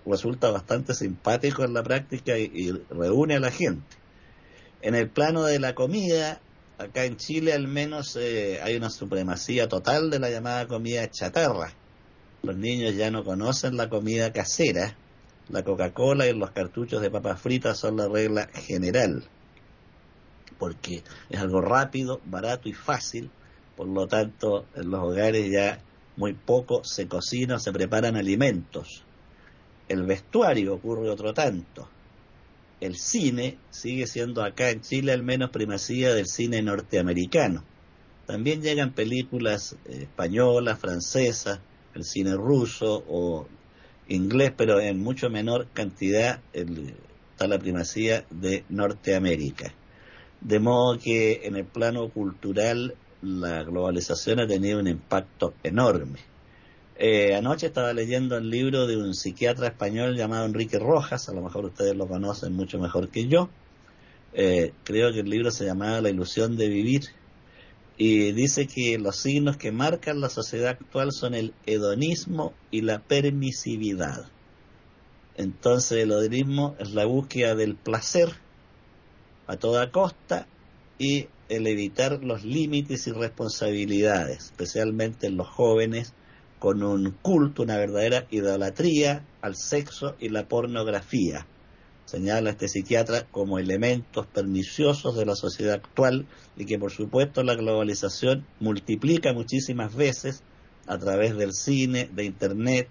resulta 0.06 0.52
bastante 0.52 0.94
simpático 0.94 1.64
en 1.64 1.74
la 1.74 1.84
práctica 1.84 2.38
y 2.38 2.72
reúne 2.90 3.36
a 3.36 3.40
la 3.40 3.52
gente. 3.52 3.86
En 4.82 4.96
el 4.96 5.10
plano 5.10 5.44
de 5.44 5.60
la 5.60 5.76
comida, 5.76 6.42
acá 6.78 7.06
en 7.06 7.18
Chile 7.18 7.54
al 7.54 7.68
menos 7.68 8.16
eh, 8.16 8.60
hay 8.62 8.76
una 8.76 8.90
supremacía 8.90 9.68
total 9.68 10.10
de 10.10 10.20
la 10.20 10.30
llamada 10.30 10.68
comida 10.68 11.10
chatarra. 11.10 11.74
Los 12.44 12.56
niños 12.58 12.96
ya 12.96 13.10
no 13.12 13.24
conocen 13.24 13.78
la 13.78 13.90
comida 13.90 14.32
casera. 14.32 14.96
La 15.50 15.64
Coca-Cola 15.64 16.28
y 16.28 16.34
los 16.34 16.52
cartuchos 16.52 17.02
de 17.02 17.12
papas 17.12 17.40
fritas 17.40 17.78
son 17.78 17.98
la 17.98 18.08
regla 18.08 18.48
general, 18.52 19.24
porque 20.58 21.04
es 21.30 21.40
algo 21.40 21.62
rápido, 21.62 22.20
barato 22.26 22.68
y 22.68 22.74
fácil. 22.74 23.30
Por 23.78 23.88
lo 23.88 24.08
tanto, 24.08 24.66
en 24.76 24.90
los 24.90 25.02
hogares 25.02 25.52
ya 25.52 25.80
muy 26.18 26.34
poco 26.34 26.84
se 26.84 27.08
cocina 27.08 27.56
o 27.56 27.60
se 27.60 27.72
preparan 27.72 28.16
alimentos. 28.16 29.04
El 29.88 30.04
vestuario 30.04 30.74
ocurre 30.74 31.10
otro 31.10 31.32
tanto 31.32 31.90
el 32.82 32.96
cine 32.96 33.58
sigue 33.70 34.08
siendo 34.08 34.44
acá 34.44 34.70
en 34.70 34.82
Chile 34.82 35.12
al 35.12 35.24
menos 35.24 35.50
primacía 35.50 36.14
del 36.14 36.28
cine 36.28 36.62
norteamericano. 36.62 37.64
También 38.26 38.62
llegan 38.62 38.94
películas 38.94 39.76
eh, 39.86 40.04
españolas, 40.04 40.80
francesas, 40.80 41.60
el 41.94 42.04
cine 42.04 42.36
ruso 42.36 43.04
o 43.08 43.48
inglés, 44.08 44.52
pero 44.56 44.80
en 44.80 45.02
mucho 45.02 45.30
menor 45.30 45.68
cantidad 45.74 46.42
está 46.54 47.48
la 47.48 47.60
primacía 47.60 48.26
de 48.30 48.64
Norteamérica. 48.70 49.74
De 50.42 50.60
modo 50.60 51.00
que 51.00 51.42
en 51.44 51.56
el 51.56 51.66
plano 51.66 52.10
cultural 52.10 52.96
la 53.22 53.64
globalización 53.64 54.40
ha 54.40 54.48
tenido 54.48 54.80
un 54.80 54.88
impacto 54.88 55.54
enorme. 55.64 56.20
Eh, 56.98 57.36
anoche 57.36 57.68
estaba 57.68 57.92
leyendo 57.92 58.38
el 58.38 58.50
libro 58.50 58.88
de 58.88 58.96
un 58.96 59.14
psiquiatra 59.14 59.68
español 59.68 60.16
llamado 60.16 60.46
Enrique 60.46 60.80
Rojas, 60.80 61.28
a 61.28 61.34
lo 61.34 61.42
mejor 61.42 61.66
ustedes 61.66 61.96
lo 61.96 62.08
conocen 62.08 62.54
mucho 62.54 62.80
mejor 62.80 63.10
que 63.10 63.28
yo. 63.28 63.50
Eh, 64.34 64.72
creo 64.84 65.12
que 65.12 65.20
el 65.20 65.30
libro 65.30 65.52
se 65.52 65.66
llamaba 65.66 66.02
La 66.02 66.10
ilusión 66.10 66.56
de 66.56 66.70
vivir 66.70 67.02
y 67.98 68.32
dice 68.32 68.68
que 68.68 68.98
los 68.98 69.18
signos 69.18 69.58
que 69.58 69.72
marcan 69.72 70.22
la 70.22 70.30
sociedad 70.30 70.70
actual 70.70 71.12
son 71.12 71.34
el 71.34 71.54
hedonismo 71.66 72.54
y 72.72 72.82
la 72.82 73.00
permisividad. 73.00 74.26
Entonces 75.36 76.04
el 76.04 76.12
hedonismo 76.12 76.76
es 76.80 76.94
la 76.94 77.06
búsqueda 77.06 77.56
del 77.56 77.76
placer 77.76 78.30
a 79.48 79.58
toda 79.58 79.92
costa 79.92 80.48
y 80.98 81.28
el 81.50 81.68
evitar 81.68 82.24
los 82.24 82.44
límites 82.44 83.06
y 83.08 83.12
responsabilidades, 83.12 84.46
especialmente 84.46 85.28
en 85.28 85.38
los 85.38 85.48
jóvenes 85.48 86.14
con 86.60 86.84
un 86.84 87.12
culto, 87.22 87.64
una 87.64 87.78
verdadera 87.78 88.26
idolatría 88.32 89.24
al 89.42 89.56
sexo 89.56 90.16
y 90.20 90.30
la 90.30 90.48
pornografía. 90.48 91.46
Señala 92.06 92.52
este 92.52 92.68
psiquiatra 92.68 93.26
como 93.32 93.58
elementos 93.58 94.28
perniciosos 94.28 95.16
de 95.16 95.26
la 95.26 95.36
sociedad 95.36 95.76
actual 95.76 96.28
y 96.56 96.66
que 96.66 96.78
por 96.78 96.92
supuesto 96.92 97.44
la 97.44 97.56
globalización 97.56 98.46
multiplica 98.60 99.34
muchísimas 99.34 99.96
veces 99.96 100.44
a 100.88 100.98
través 100.98 101.36
del 101.36 101.54
cine, 101.54 102.10
de 102.14 102.26
internet 102.26 102.88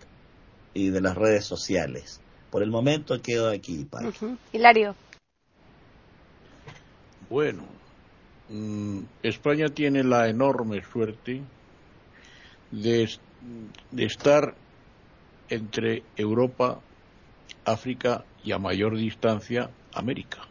y 0.74 0.90
de 0.90 1.00
las 1.00 1.16
redes 1.16 1.44
sociales. 1.44 2.20
Por 2.50 2.62
el 2.62 2.70
momento 2.70 3.20
quedo 3.22 3.48
aquí, 3.50 3.86
Hilario. 4.52 4.94
Bueno, 7.30 7.64
mm, 8.48 9.00
España 9.22 9.68
tiene 9.68 10.04
la 10.04 10.28
enorme 10.28 10.82
suerte 10.82 11.42
de 12.70 13.08
de 13.90 14.04
estar 14.04 14.54
entre 15.48 16.02
Europa, 16.16 16.80
África 17.64 18.24
y 18.42 18.52
a 18.52 18.58
mayor 18.58 18.96
distancia 18.96 19.70
América. 19.94 20.48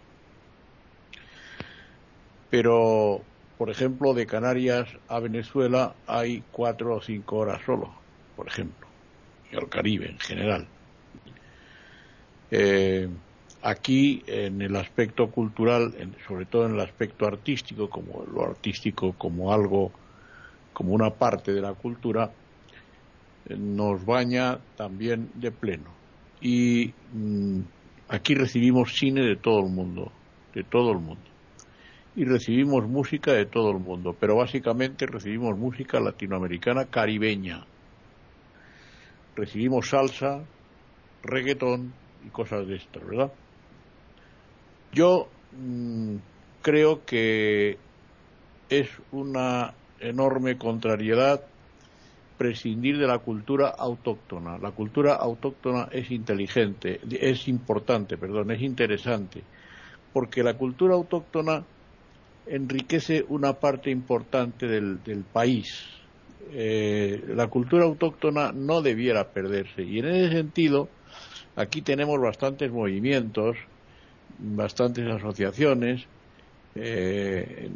Pero, 2.50 3.22
por 3.58 3.70
ejemplo, 3.70 4.14
de 4.14 4.26
Canarias 4.26 4.88
a 5.08 5.20
Venezuela 5.20 5.96
hay 6.06 6.44
cuatro 6.52 6.98
o 6.98 7.02
cinco 7.02 7.38
horas 7.38 7.62
solo, 7.66 7.94
por 8.36 8.48
ejemplo, 8.48 8.88
y 9.52 9.56
al 9.56 9.70
Caribe 9.70 10.10
en 10.10 10.20
general. 10.20 10.68
Eh, 12.52 13.10
aquí, 13.64 14.24
en 14.28 14.62
el 14.62 14.76
aspecto 14.76 15.32
cultural, 15.32 15.96
sobre 16.28 16.46
todo 16.46 16.68
en 16.68 16.76
el 16.76 16.82
aspecto 16.82 17.26
artístico, 17.26 17.90
como 17.90 18.24
lo 18.26 18.44
artístico 18.44 19.14
como 19.14 19.52
algo, 19.52 19.92
como 20.74 20.94
una 20.94 21.10
parte 21.10 21.54
de 21.54 21.62
la 21.62 21.74
cultura, 21.74 22.32
nos 23.50 24.06
baña 24.06 24.60
también 24.76 25.32
de 25.36 25.52
pleno. 25.52 25.92
Y 26.42 26.94
mm, 27.14 27.62
aquí 28.10 28.36
recibimos 28.36 28.94
cine 28.94 29.22
de 29.22 29.36
todo 29.36 29.60
el 29.60 29.72
mundo, 29.72 30.12
de 30.54 30.64
todo 30.64 30.92
el 30.92 31.00
mundo. 31.00 31.24
Y 32.16 32.26
recibimos 32.26 32.88
música 32.88 33.34
de 33.34 33.46
todo 33.46 33.72
el 33.72 33.80
mundo, 33.80 34.16
pero 34.20 34.36
básicamente 34.36 35.08
recibimos 35.08 35.58
música 35.58 36.00
latinoamericana 36.00 36.86
caribeña. 36.86 37.66
Recibimos 39.36 39.90
salsa, 39.90 40.44
reggaetón 41.24 41.94
y 42.26 42.30
cosas 42.30 42.68
de 42.68 42.76
estas, 42.76 43.04
¿verdad? 43.06 43.34
Yo 44.92 45.28
mm, 45.58 46.18
creo 46.62 47.04
que 47.06 47.78
es 48.70 48.90
una 49.12 49.74
enorme 50.00 50.58
contrariedad 50.58 51.42
prescindir 52.44 52.98
de 52.98 53.08
la 53.08 53.20
cultura 53.20 53.70
autóctona. 53.70 54.58
La 54.58 54.72
cultura 54.72 55.16
autóctona 55.16 55.88
es 55.94 56.12
inteligente, 56.12 57.00
es 57.10 57.48
importante, 57.48 58.18
perdón, 58.18 58.52
es 58.52 58.62
interesante, 58.62 59.42
porque 60.12 60.44
la 60.44 60.56
cultura 60.56 60.96
autóctona 60.96 61.64
enriquece 62.46 63.24
una 63.30 63.54
parte 63.54 63.92
importante 63.92 64.68
del, 64.68 65.24
país. 65.32 65.86
Eh, 66.52 67.24
la 67.30 67.48
cultura 67.48 67.86
autóctona 67.86 68.52
no 68.52 68.82
debiera 68.82 69.30
perderse 69.32 69.84
y 69.84 70.00
en 70.00 70.08
ese 70.08 70.34
sentido 70.34 70.90
aquí 71.56 71.82
tenemos 71.82 72.20
bastantes 72.20 72.70
movimientos, 72.70 73.56
bastantes 74.38 75.08
asociaciones, 75.08 76.04
eh, 76.76 77.70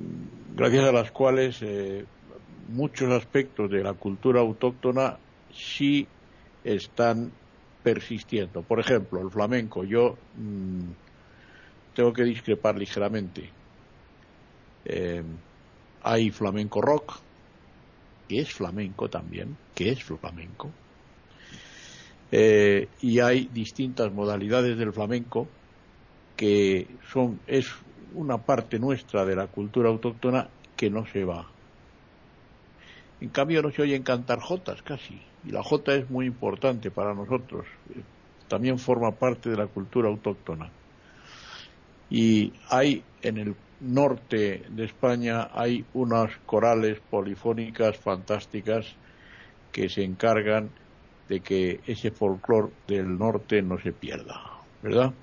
gracias 0.58 0.84
a 0.84 0.92
las 0.92 1.10
cuales 1.12 1.62
eh, 1.62 2.04
muchos 2.68 3.12
aspectos 3.12 3.70
de 3.70 3.84
la 3.84 3.94
cultura 3.94 4.42
autóctona 4.42 5.18
sí 5.52 6.08
están 6.64 7.32
persistiendo. 7.84 8.62
Por 8.64 8.80
ejemplo, 8.80 9.22
el 9.22 9.32
flamenco. 9.32 9.84
Yo 9.84 10.16
mm, 10.36 10.82
tengo 11.96 12.14
que 12.14 12.24
discrepar 12.24 12.78
ligeramente. 12.78 13.50
Eh, 14.86 15.24
hay 16.02 16.30
flamenco 16.30 16.82
rock, 16.82 17.14
que 18.28 18.40
es 18.40 18.52
flamenco 18.52 19.10
también, 19.10 19.56
que 19.74 19.90
es 19.90 20.04
flamenco. 20.04 20.70
Eh, 22.32 22.90
y 23.02 23.20
hay 23.20 23.48
distintas 23.54 24.12
modalidades 24.12 24.78
del 24.78 24.92
flamenco 24.92 25.48
que 26.36 26.98
son 27.12 27.40
es 27.48 27.68
una 28.14 28.38
parte 28.38 28.80
nuestra 28.80 29.26
de 29.26 29.36
la 29.36 29.48
cultura 29.48 29.90
autóctona 29.90 30.50
que 30.76 30.90
no 30.90 31.06
se 31.08 31.24
va 31.24 31.57
en 33.20 33.30
cambio 33.30 33.62
no 33.62 33.72
se 33.72 33.82
oyen 33.82 34.04
cantar 34.04 34.40
jotas 34.40 34.82
casi, 34.82 35.22
y 35.46 35.52
la 35.52 35.64
jota 35.64 35.94
es 35.96 36.10
muy 36.10 36.26
importante 36.26 36.92
para 36.92 37.14
nosotros, 37.14 37.66
también 38.48 38.80
forma 38.80 39.12
parte 39.12 39.50
de 39.50 39.58
la 39.58 39.68
cultura 39.68 40.10
autóctona. 40.10 40.70
Y 42.10 42.54
hay 42.70 43.04
en 43.22 43.38
el 43.38 43.56
norte 43.80 44.64
de 44.70 44.86
España 44.86 45.50
hay 45.54 45.86
unas 45.94 46.32
corales 46.46 47.00
polifónicas 47.10 47.98
fantásticas 47.98 48.86
que 49.72 49.90
se 49.90 50.04
encargan 50.04 50.70
de 51.28 51.42
que 51.42 51.82
ese 51.86 52.12
folclore 52.12 52.72
del 52.88 53.18
norte 53.18 53.62
no 53.62 53.80
se 53.80 53.92
pierda, 53.92 54.42
¿verdad? 54.82 55.14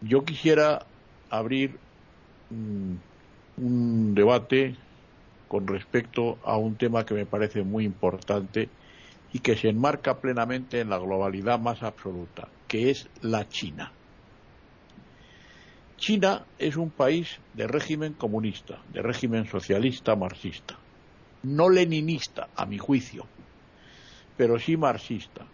Yo 0.00 0.24
quisiera 0.24 0.86
abrir 1.30 1.78
mm, 2.50 2.94
un 3.58 4.14
debate 4.14 4.76
con 5.48 5.66
respecto 5.66 6.38
a 6.44 6.56
un 6.56 6.76
tema 6.76 7.04
que 7.04 7.14
me 7.14 7.26
parece 7.26 7.62
muy 7.62 7.84
importante 7.84 8.68
y 9.32 9.40
que 9.40 9.56
se 9.56 9.68
enmarca 9.68 10.20
plenamente 10.20 10.80
en 10.80 10.90
la 10.90 10.98
globalidad 10.98 11.58
más 11.58 11.82
absoluta, 11.82 12.48
que 12.68 12.90
es 12.90 13.08
la 13.20 13.48
China. 13.48 13.92
China 15.96 16.44
es 16.58 16.76
un 16.76 16.90
país 16.90 17.38
de 17.54 17.66
régimen 17.66 18.14
comunista, 18.14 18.80
de 18.92 19.02
régimen 19.02 19.46
socialista 19.46 20.16
marxista, 20.16 20.76
no 21.42 21.68
leninista, 21.68 22.48
a 22.56 22.66
mi 22.66 22.78
juicio, 22.78 23.26
pero 24.36 24.58
sí 24.58 24.76
marxista. 24.76 25.46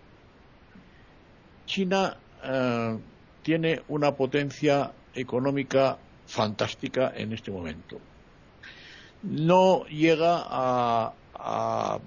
China 1.66 2.16
eh, 2.42 2.98
tiene 3.42 3.82
una 3.88 4.14
potencia 4.14 4.92
económica 5.14 5.98
fantástica 6.26 7.12
en 7.14 7.32
este 7.32 7.50
momento 7.50 8.00
no 9.22 9.84
llega 9.86 10.42
a, 10.46 11.12
a, 11.34 11.98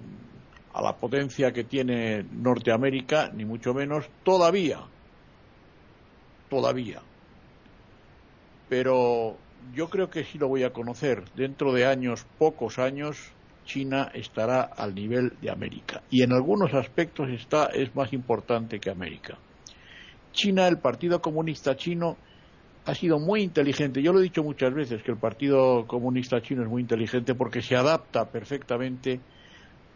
la 0.82 0.96
potencia 0.96 1.52
que 1.52 1.64
tiene 1.64 2.24
Norteamérica, 2.32 3.30
ni 3.32 3.44
mucho 3.44 3.74
menos, 3.74 4.06
todavía. 4.24 4.80
Todavía. 6.50 7.00
Pero 8.68 9.36
yo 9.74 9.88
creo 9.88 10.10
que 10.10 10.24
sí 10.24 10.38
lo 10.38 10.48
voy 10.48 10.64
a 10.64 10.72
conocer. 10.72 11.24
Dentro 11.34 11.72
de 11.72 11.86
años, 11.86 12.26
pocos 12.38 12.78
años, 12.78 13.32
China 13.64 14.10
estará 14.14 14.62
al 14.62 14.94
nivel 14.94 15.34
de 15.40 15.50
América. 15.50 16.02
Y 16.10 16.22
en 16.22 16.32
algunos 16.32 16.74
aspectos 16.74 17.30
está, 17.30 17.66
es 17.66 17.94
más 17.94 18.12
importante 18.12 18.80
que 18.80 18.90
América. 18.90 19.38
China, 20.32 20.66
el 20.66 20.78
Partido 20.78 21.22
Comunista 21.22 21.76
Chino, 21.76 22.16
ha 22.86 22.94
sido 22.94 23.18
muy 23.18 23.42
inteligente. 23.42 24.02
Yo 24.02 24.12
lo 24.12 24.20
he 24.20 24.24
dicho 24.24 24.42
muchas 24.42 24.74
veces 24.74 25.02
que 25.02 25.10
el 25.10 25.16
Partido 25.16 25.86
Comunista 25.86 26.42
Chino 26.42 26.62
es 26.62 26.68
muy 26.68 26.82
inteligente 26.82 27.34
porque 27.34 27.62
se 27.62 27.76
adapta 27.76 28.26
perfectamente 28.30 29.20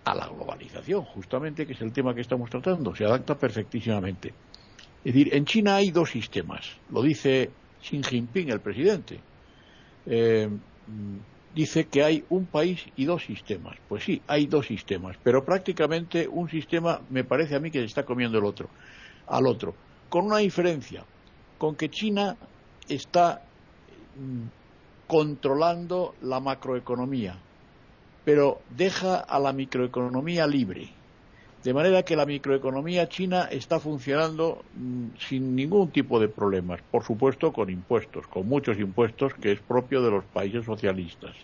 a 0.04 0.14
la 0.14 0.26
globalización, 0.26 1.04
justamente, 1.04 1.66
que 1.66 1.74
es 1.74 1.80
el 1.82 1.92
tema 1.92 2.14
que 2.14 2.22
estamos 2.22 2.48
tratando. 2.48 2.94
Se 2.94 3.04
adapta 3.04 3.36
perfectísimamente. 3.36 4.28
Es 5.04 5.14
decir, 5.14 5.34
en 5.34 5.44
China 5.44 5.76
hay 5.76 5.90
dos 5.90 6.10
sistemas. 6.10 6.76
Lo 6.90 7.02
dice 7.02 7.50
Xi 7.82 8.02
Jinping, 8.02 8.50
el 8.50 8.60
presidente. 8.60 9.20
Eh, 10.06 10.48
dice 11.54 11.86
que 11.86 12.02
hay 12.02 12.24
un 12.30 12.46
país 12.46 12.84
y 12.96 13.04
dos 13.04 13.24
sistemas. 13.24 13.76
Pues 13.88 14.04
sí, 14.04 14.22
hay 14.26 14.46
dos 14.46 14.66
sistemas, 14.66 15.16
pero 15.22 15.44
prácticamente 15.44 16.26
un 16.26 16.48
sistema 16.48 17.00
me 17.10 17.24
parece 17.24 17.56
a 17.56 17.60
mí 17.60 17.70
que 17.70 17.80
se 17.80 17.84
está 17.84 18.04
comiendo 18.04 18.38
el 18.38 18.44
otro, 18.44 18.68
al 19.26 19.46
otro, 19.46 19.74
con 20.08 20.24
una 20.26 20.38
diferencia, 20.38 21.04
con 21.58 21.76
que 21.76 21.90
China 21.90 22.36
está 22.88 23.42
controlando 25.06 26.14
la 26.22 26.40
macroeconomía, 26.40 27.38
pero 28.24 28.60
deja 28.76 29.16
a 29.16 29.38
la 29.40 29.52
microeconomía 29.52 30.46
libre. 30.46 30.90
De 31.64 31.74
manera 31.74 32.04
que 32.04 32.14
la 32.14 32.24
microeconomía 32.24 33.08
china 33.08 33.48
está 33.50 33.80
funcionando 33.80 34.62
mm, 34.74 35.06
sin 35.18 35.56
ningún 35.56 35.90
tipo 35.90 36.20
de 36.20 36.28
problemas, 36.28 36.80
por 36.90 37.02
supuesto 37.02 37.52
con 37.52 37.68
impuestos, 37.68 38.26
con 38.28 38.46
muchos 38.46 38.78
impuestos 38.78 39.34
que 39.34 39.52
es 39.52 39.60
propio 39.60 40.02
de 40.02 40.10
los 40.10 40.24
países 40.24 40.64
socialistas, 40.64 41.34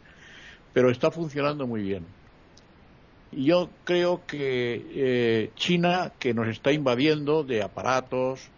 pero 0.73 0.91
está 0.91 1.11
funcionando 1.11 1.67
muy 1.67 1.83
bien. 1.83 2.05
Y 3.33 3.47
yo 3.47 3.71
creo 3.85 4.25
que 4.27 4.87
eh, 4.95 5.51
China, 5.57 6.13
que 6.19 6.35
nos 6.35 6.47
está 6.47 6.71
invadiendo 6.71 7.43
de 7.43 7.63
aparatos, 7.63 8.49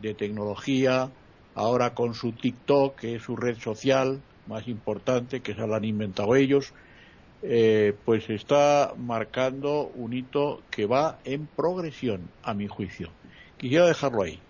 de 0.00 0.14
tecnología, 0.14 1.10
ahora 1.54 1.94
con 1.94 2.14
su 2.14 2.32
TikTok, 2.32 2.96
que 2.96 3.16
es 3.16 3.22
su 3.22 3.36
red 3.36 3.58
social 3.58 4.20
más 4.46 4.68
importante, 4.68 5.40
que 5.40 5.54
se 5.54 5.66
la 5.66 5.76
han 5.76 5.84
inventado 5.84 6.34
ellos, 6.34 6.72
eh, 7.42 7.94
pues 8.04 8.28
está 8.30 8.94
marcando 8.96 9.90
un 9.94 10.12
hito 10.12 10.62
que 10.70 10.86
va 10.86 11.18
en 11.24 11.46
progresión, 11.46 12.30
a 12.42 12.54
mi 12.54 12.66
juicio. 12.66 13.10
Quisiera 13.58 13.86
dejarlo 13.86 14.22
ahí. 14.22 14.40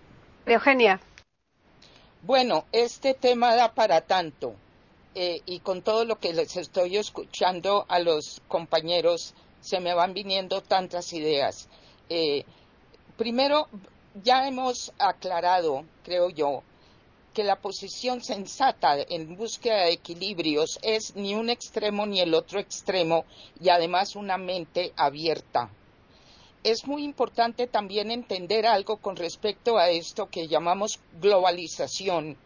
Eugenia. 0.45 0.99
Bueno, 2.21 2.65
este 2.71 3.13
tema 3.13 3.55
da 3.55 3.73
para 3.73 4.01
tanto. 4.01 4.55
Eh, 5.13 5.41
y 5.45 5.59
con 5.59 5.81
todo 5.81 6.03
lo 6.03 6.17
que 6.19 6.33
les 6.33 6.57
estoy 6.57 6.97
escuchando 6.97 7.85
a 7.87 7.99
los 7.99 8.41
compañeros, 8.49 9.33
se 9.61 9.79
me 9.79 9.93
van 9.93 10.13
viniendo 10.13 10.61
tantas 10.61 11.13
ideas. 11.13 11.69
Eh, 12.09 12.43
primero, 13.17 13.67
ya 14.23 14.47
hemos 14.47 14.93
aclarado, 14.99 15.85
creo 16.03 16.29
yo, 16.29 16.63
que 17.35 17.43
la 17.43 17.57
posición 17.57 18.23
sensata 18.23 18.95
en 18.97 19.35
búsqueda 19.35 19.83
de 19.83 19.91
equilibrios 19.91 20.79
es 20.81 21.17
ni 21.17 21.35
un 21.35 21.49
extremo 21.49 22.05
ni 22.05 22.21
el 22.21 22.33
otro 22.33 22.61
extremo 22.61 23.25
y 23.61 23.67
además 23.67 24.15
una 24.15 24.37
mente 24.37 24.93
abierta. 24.95 25.69
Es 26.63 26.87
muy 26.87 27.03
importante 27.03 27.67
también 27.67 28.09
entender 28.09 28.65
algo 28.65 28.97
con 28.97 29.17
respecto 29.17 29.77
a 29.77 29.89
esto 29.89 30.29
que 30.29 30.47
llamamos 30.47 31.01
globalización. 31.21 32.37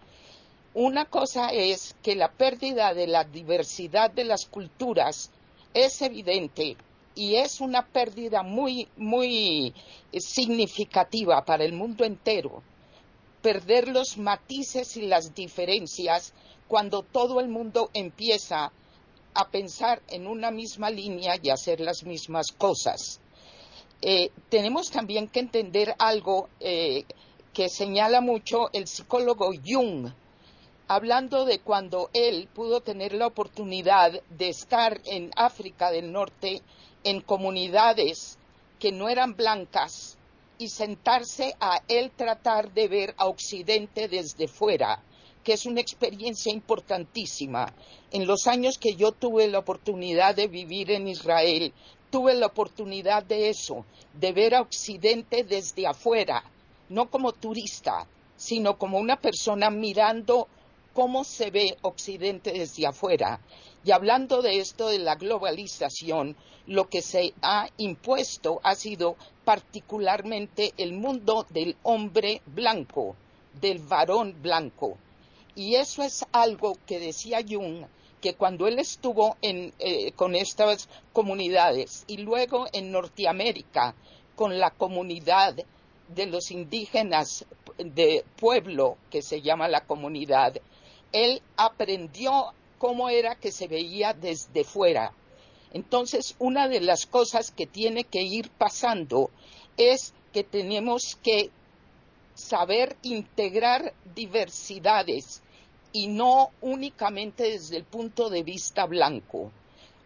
Una 0.74 1.06
cosa 1.06 1.50
es 1.50 1.96
que 2.02 2.16
la 2.16 2.32
pérdida 2.32 2.96
de 2.96 3.06
la 3.06 3.24
diversidad 3.24 4.10
de 4.10 4.24
las 4.24 4.48
culturas 4.48 5.30
es 5.76 6.02
evidente 6.02 6.78
y 7.14 7.36
es 7.36 7.62
una 7.62 7.86
pérdida 7.86 8.42
muy, 8.42 8.88
muy 8.98 9.72
significativa 10.18 11.46
para 11.46 11.64
el 11.64 11.74
mundo 11.74 12.06
entero. 12.06 12.64
Perder 13.42 13.88
los 13.88 14.18
matices 14.18 14.98
y 14.98 15.04
las 15.04 15.34
diferencias 15.34 16.34
cuando 16.68 17.04
todo 17.04 17.40
el 17.40 17.48
mundo 17.48 17.90
empieza 17.94 18.72
a 19.34 19.50
pensar 19.50 20.02
en 20.08 20.28
una 20.28 20.52
misma 20.52 20.90
línea 20.90 21.36
y 21.42 21.50
hacer 21.50 21.80
las 21.80 22.04
mismas 22.04 22.52
cosas. 22.52 23.20
Eh, 24.02 24.32
tenemos 24.50 24.92
también 24.92 25.28
que 25.28 25.40
entender 25.40 25.96
algo 25.98 26.50
eh, 26.60 27.06
que 27.54 27.70
señala 27.70 28.22
mucho 28.22 28.70
el 28.72 28.88
psicólogo 28.88 29.52
Jung, 29.66 30.12
hablando 30.88 31.46
de 31.46 31.60
cuando 31.60 32.10
él 32.14 32.48
pudo 32.54 32.82
tener 32.82 33.14
la 33.14 33.28
oportunidad 33.28 34.22
de 34.30 34.50
estar 34.50 35.02
en 35.06 35.32
África 35.36 35.92
del 35.92 36.12
Norte 36.12 36.62
en 37.04 37.22
comunidades 37.22 38.38
que 38.80 38.92
no 38.92 39.10
eran 39.10 39.36
blancas 39.36 40.19
y 40.60 40.68
sentarse 40.68 41.56
a 41.60 41.82
él 41.88 42.12
tratar 42.16 42.74
de 42.74 42.88
ver 42.88 43.16
a 43.18 43.28
Occidente 43.28 44.10
desde 44.10 44.48
fuera, 44.48 45.02
que 45.44 45.54
es 45.54 45.66
una 45.66 45.80
experiencia 45.80 46.52
importantísima. 46.54 47.74
En 48.12 48.28
los 48.28 48.46
años 48.46 48.78
que 48.78 48.96
yo 48.96 49.14
tuve 49.14 49.48
la 49.48 49.60
oportunidad 49.60 50.36
de 50.36 50.48
vivir 50.48 50.92
en 50.92 51.08
Israel, 51.08 51.74
tuve 52.12 52.36
la 52.36 52.48
oportunidad 52.48 53.24
de 53.24 53.50
eso, 53.50 53.86
de 54.14 54.34
ver 54.34 54.54
a 54.54 54.62
Occidente 54.62 55.46
desde 55.46 55.88
afuera, 55.88 56.44
no 56.90 57.10
como 57.10 57.32
turista, 57.32 58.06
sino 58.36 58.78
como 58.78 59.00
una 59.00 59.16
persona 59.16 59.70
mirando 59.70 60.50
cómo 60.94 61.24
se 61.24 61.52
ve 61.52 61.78
Occidente 61.84 62.52
desde 62.52 62.86
afuera. 62.86 63.40
Y 63.84 63.92
hablando 63.92 64.42
de 64.42 64.60
esto 64.60 64.88
de 64.88 65.00
la 65.00 65.16
globalización, 65.16 66.36
lo 66.68 66.90
que 66.90 67.02
se 67.02 67.34
ha 67.42 67.70
impuesto 67.78 68.60
ha 68.64 68.76
sido 68.76 69.16
particularmente 69.46 70.74
el 70.78 70.94
mundo 70.94 71.46
del 71.50 71.78
hombre 71.84 72.42
blanco, 72.46 73.16
del 73.60 73.80
varón 73.80 74.36
blanco. 74.42 74.98
Y 75.56 75.76
eso 75.76 76.04
es 76.04 76.26
algo 76.32 76.78
que 76.86 77.00
decía 77.00 77.40
Jung, 77.48 77.86
que 78.22 78.36
cuando 78.36 78.68
él 78.68 78.80
estuvo 78.80 79.38
eh, 79.42 80.12
con 80.16 80.36
estas 80.36 80.90
comunidades 81.14 82.04
y 82.08 82.18
luego 82.18 82.68
en 82.74 82.92
Norteamérica 82.92 83.96
con 84.36 84.60
la 84.60 84.72
comunidad 84.72 85.56
de 86.08 86.26
los 86.26 86.52
indígenas 86.52 87.46
de 87.78 88.26
pueblo 88.38 88.98
que 89.10 89.22
se 89.22 89.42
llama 89.42 89.68
la 89.68 89.82
comunidad, 89.82 90.60
él 91.12 91.42
aprendió 91.56 92.54
cómo 92.80 93.10
era 93.10 93.36
que 93.36 93.52
se 93.52 93.68
veía 93.68 94.14
desde 94.14 94.64
fuera. 94.64 95.14
Entonces, 95.72 96.36
una 96.40 96.68
de 96.68 96.82
las 96.82 97.06
cosas 97.06 97.52
que 97.52 97.68
tiene 97.68 98.06
que 98.06 98.24
ir 98.24 98.50
pasando 98.50 99.30
es 99.78 100.14
que 100.34 100.44
tenemos 100.44 101.18
que 101.22 101.52
saber 102.34 102.96
integrar 103.04 103.94
diversidades 104.16 105.44
y 105.92 106.08
no 106.08 106.50
únicamente 106.62 107.44
desde 107.44 107.78
el 107.78 107.84
punto 107.84 108.30
de 108.30 108.44
vista 108.44 108.86
blanco. 108.86 109.52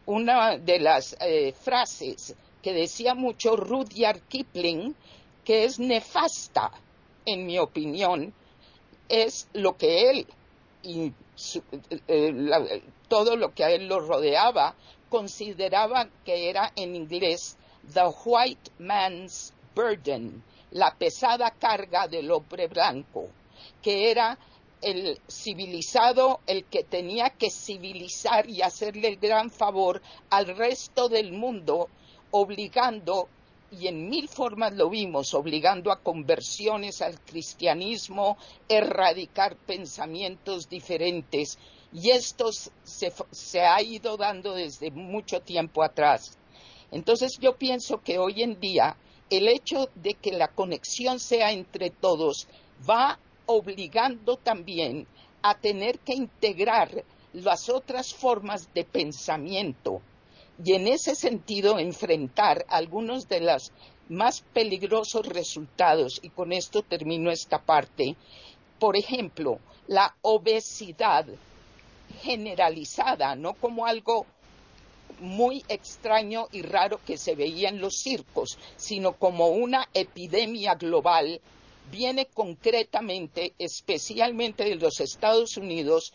Una 0.05 0.57
de 0.57 0.79
las 0.79 1.15
eh, 1.21 1.53
frases 1.53 2.35
que 2.61 2.73
decía 2.73 3.13
mucho 3.13 3.55
Rudyard 3.55 4.21
Kipling, 4.27 4.95
que 5.45 5.65
es 5.65 5.79
nefasta, 5.79 6.71
en 7.25 7.45
mi 7.45 7.59
opinión, 7.59 8.33
es 9.07 9.47
lo 9.53 9.77
que 9.77 10.09
él 10.09 10.27
y 11.35 11.61
eh, 12.07 12.83
todo 13.07 13.35
lo 13.35 13.53
que 13.53 13.63
a 13.63 13.71
él 13.71 13.87
lo 13.87 13.99
rodeaba 13.99 14.75
consideraba 15.09 16.09
que 16.25 16.49
era 16.49 16.71
en 16.75 16.95
inglés 16.95 17.57
the 17.93 18.07
white 18.25 18.71
man's 18.79 19.53
burden, 19.75 20.43
la 20.71 20.95
pesada 20.95 21.51
carga 21.51 22.07
del 22.07 22.31
hombre 22.31 22.67
blanco, 22.67 23.29
que 23.81 24.11
era 24.11 24.37
el 24.81 25.19
civilizado 25.29 26.41
el 26.45 26.65
que 26.65 26.83
tenía 26.83 27.29
que 27.31 27.49
civilizar 27.49 28.49
y 28.49 28.61
hacerle 28.61 29.07
el 29.09 29.17
gran 29.17 29.49
favor 29.49 30.01
al 30.29 30.47
resto 30.55 31.09
del 31.09 31.31
mundo, 31.31 31.89
obligando 32.31 33.29
y 33.79 33.87
en 33.87 34.09
mil 34.09 34.27
formas 34.27 34.73
lo 34.73 34.89
vimos, 34.89 35.33
obligando 35.33 35.91
a 35.91 35.99
conversiones 35.99 37.01
al 37.01 37.19
cristianismo, 37.21 38.37
erradicar 38.69 39.55
pensamientos 39.55 40.69
diferentes. 40.69 41.57
Y 41.91 42.11
esto 42.11 42.51
se, 42.51 43.61
ha 43.61 43.81
ido 43.81 44.17
dando 44.17 44.53
desde 44.53 44.91
mucho 44.91 45.41
tiempo 45.41 45.83
atrás. 45.83 46.37
Entonces 46.91 47.37
yo 47.39 47.55
pienso 47.57 48.01
que 48.01 48.19
hoy 48.19 48.43
en 48.43 48.59
día 48.59 48.95
el 49.29 49.47
hecho 49.47 49.89
de 49.95 50.13
que 50.13 50.31
la 50.31 50.49
conexión 50.49 51.19
sea 51.19 51.51
entre 51.51 51.89
todos 51.89 52.47
va 52.87 53.19
obligando 53.45 54.37
también 54.37 55.07
a 55.41 55.55
tener 55.55 55.99
que 55.99 56.13
integrar 56.13 57.03
las 57.33 57.69
otras 57.69 58.13
formas 58.13 58.71
de 58.73 58.83
pensamiento 58.83 60.01
y 60.63 60.73
en 60.73 60.87
ese 60.87 61.15
sentido 61.15 61.79
enfrentar 61.79 62.65
algunos 62.69 63.27
de 63.27 63.41
los 63.41 63.71
más 64.09 64.41
peligrosos 64.53 65.25
resultados, 65.27 66.19
y 66.21 66.29
con 66.29 66.51
esto 66.51 66.83
termino 66.83 67.31
esta 67.31 67.61
parte, 67.61 68.15
por 68.79 68.97
ejemplo, 68.97 69.59
la 69.87 70.15
obesidad 70.21 71.25
generalizada, 72.21 73.35
no 73.35 73.53
como 73.53 73.85
algo 73.85 74.25
muy 75.19 75.63
extraño 75.69 76.47
y 76.51 76.61
raro 76.61 76.99
que 77.05 77.17
se 77.17 77.35
veía 77.35 77.69
en 77.69 77.79
los 77.79 77.95
circos, 77.97 78.57
sino 78.75 79.13
como 79.13 79.47
una 79.49 79.87
epidemia 79.93 80.75
global, 80.75 81.39
viene 81.91 82.25
concretamente, 82.25 83.53
especialmente 83.57 84.63
de 84.63 84.75
los 84.75 84.99
Estados 84.99 85.57
Unidos, 85.57 86.13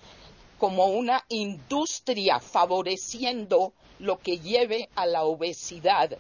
como 0.59 0.87
una 0.87 1.25
industria 1.29 2.41
favoreciendo 2.41 3.73
lo 4.01 4.19
que 4.19 4.39
lleve 4.39 4.89
a 4.95 5.07
la 5.07 5.25
obesidad 5.25 6.19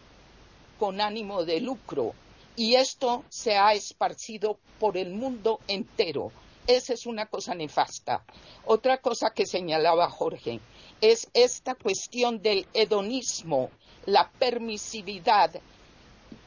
con 0.78 1.00
ánimo 1.00 1.44
de 1.44 1.60
lucro. 1.60 2.14
Y 2.56 2.74
esto 2.74 3.24
se 3.28 3.56
ha 3.56 3.72
esparcido 3.72 4.58
por 4.78 4.96
el 4.96 5.10
mundo 5.10 5.60
entero. 5.68 6.32
Esa 6.66 6.92
es 6.92 7.06
una 7.06 7.26
cosa 7.26 7.54
nefasta. 7.54 8.24
Otra 8.64 8.98
cosa 8.98 9.30
que 9.30 9.46
señalaba 9.46 10.10
Jorge 10.10 10.60
es 11.00 11.28
esta 11.34 11.74
cuestión 11.74 12.42
del 12.42 12.66
hedonismo, 12.74 13.70
la 14.06 14.30
permisividad. 14.38 15.60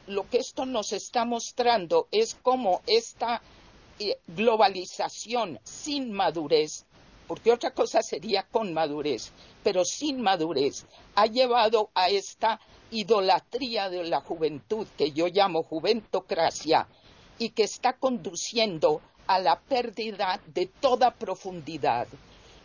Lo 0.06 0.28
que 0.28 0.38
esto 0.38 0.66
nos 0.66 0.92
está 0.92 1.24
mostrando 1.24 2.08
es 2.10 2.36
cómo 2.42 2.82
esta 2.86 3.42
eh, 3.98 4.18
globalización 4.28 5.58
sin 5.64 6.12
madurez 6.12 6.84
porque 7.26 7.52
otra 7.52 7.72
cosa 7.72 8.02
sería 8.02 8.42
con 8.44 8.72
madurez, 8.72 9.32
pero 9.62 9.84
sin 9.84 10.20
madurez, 10.20 10.86
ha 11.14 11.26
llevado 11.26 11.90
a 11.94 12.08
esta 12.08 12.60
idolatría 12.90 13.88
de 13.88 14.04
la 14.04 14.20
juventud 14.20 14.86
que 14.96 15.12
yo 15.12 15.28
llamo 15.28 15.62
juventocracia 15.62 16.86
y 17.38 17.50
que 17.50 17.64
está 17.64 17.94
conduciendo 17.94 19.00
a 19.26 19.38
la 19.38 19.58
pérdida 19.60 20.40
de 20.46 20.66
toda 20.66 21.12
profundidad. 21.12 22.06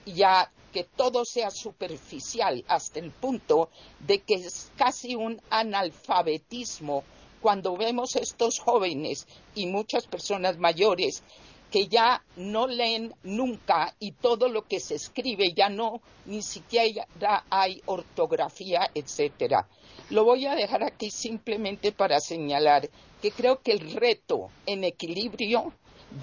Y 0.05 0.23
a 0.23 0.49
que 0.71 0.83
todo 0.83 1.25
sea 1.25 1.49
superficial 1.49 2.63
hasta 2.67 2.99
el 2.99 3.11
punto 3.11 3.69
de 3.99 4.19
que 4.19 4.35
es 4.35 4.71
casi 4.75 5.15
un 5.15 5.41
analfabetismo 5.49 7.03
cuando 7.41 7.77
vemos 7.77 8.15
estos 8.15 8.59
jóvenes 8.59 9.27
y 9.55 9.67
muchas 9.67 10.07
personas 10.07 10.57
mayores 10.57 11.23
que 11.71 11.87
ya 11.87 12.23
no 12.37 12.67
leen 12.67 13.13
nunca 13.23 13.93
y 13.99 14.11
todo 14.11 14.47
lo 14.47 14.67
que 14.67 14.79
se 14.79 14.95
escribe 14.95 15.53
ya 15.53 15.69
no, 15.69 16.01
ni 16.25 16.41
siquiera 16.41 17.07
hay 17.49 17.81
ortografía, 17.85 18.89
etcétera. 18.93 19.67
Lo 20.09 20.23
voy 20.23 20.45
a 20.45 20.55
dejar 20.55 20.83
aquí 20.83 21.11
simplemente 21.11 21.91
para 21.91 22.19
señalar 22.19 22.89
que 23.21 23.31
creo 23.31 23.61
que 23.61 23.73
el 23.73 23.93
reto 23.93 24.49
en 24.65 24.83
equilibrio 24.83 25.73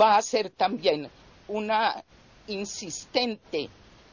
va 0.01 0.16
a 0.16 0.22
ser 0.22 0.51
también 0.51 1.11
una 1.49 2.03
insistente 2.47 3.68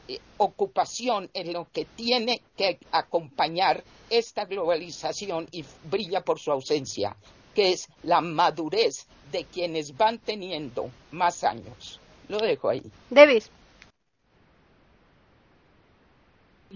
eh, 0.08 0.18
ocupación 0.36 1.30
en 1.32 1.52
lo 1.52 1.68
que 1.72 1.84
tiene 1.84 2.42
que 2.56 2.78
acompañar 2.90 3.82
esta 4.10 4.44
globalización 4.44 5.48
y 5.52 5.64
brilla 5.84 6.22
por 6.22 6.38
su 6.38 6.52
ausencia, 6.52 7.16
que 7.54 7.72
es 7.72 7.88
la 8.02 8.20
madurez 8.20 9.06
de 9.30 9.44
quienes 9.44 9.96
van 9.96 10.18
teniendo 10.18 10.90
más 11.10 11.44
años. 11.44 12.00
Lo 12.28 12.38
dejo 12.38 12.68
ahí. 12.68 12.82
David. 13.10 13.42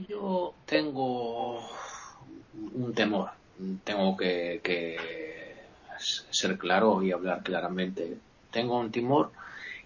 Yo 0.09 0.55
tengo 0.67 1.61
un 2.75 2.93
temor. 2.95 3.31
Tengo 3.85 4.17
que, 4.17 4.61
ser 6.31 6.59
claro 6.59 7.03
y 7.03 7.13
hablar 7.13 7.43
claramente. 7.43 8.19
Tengo 8.51 8.79
un 8.79 8.91
temor 8.91 9.33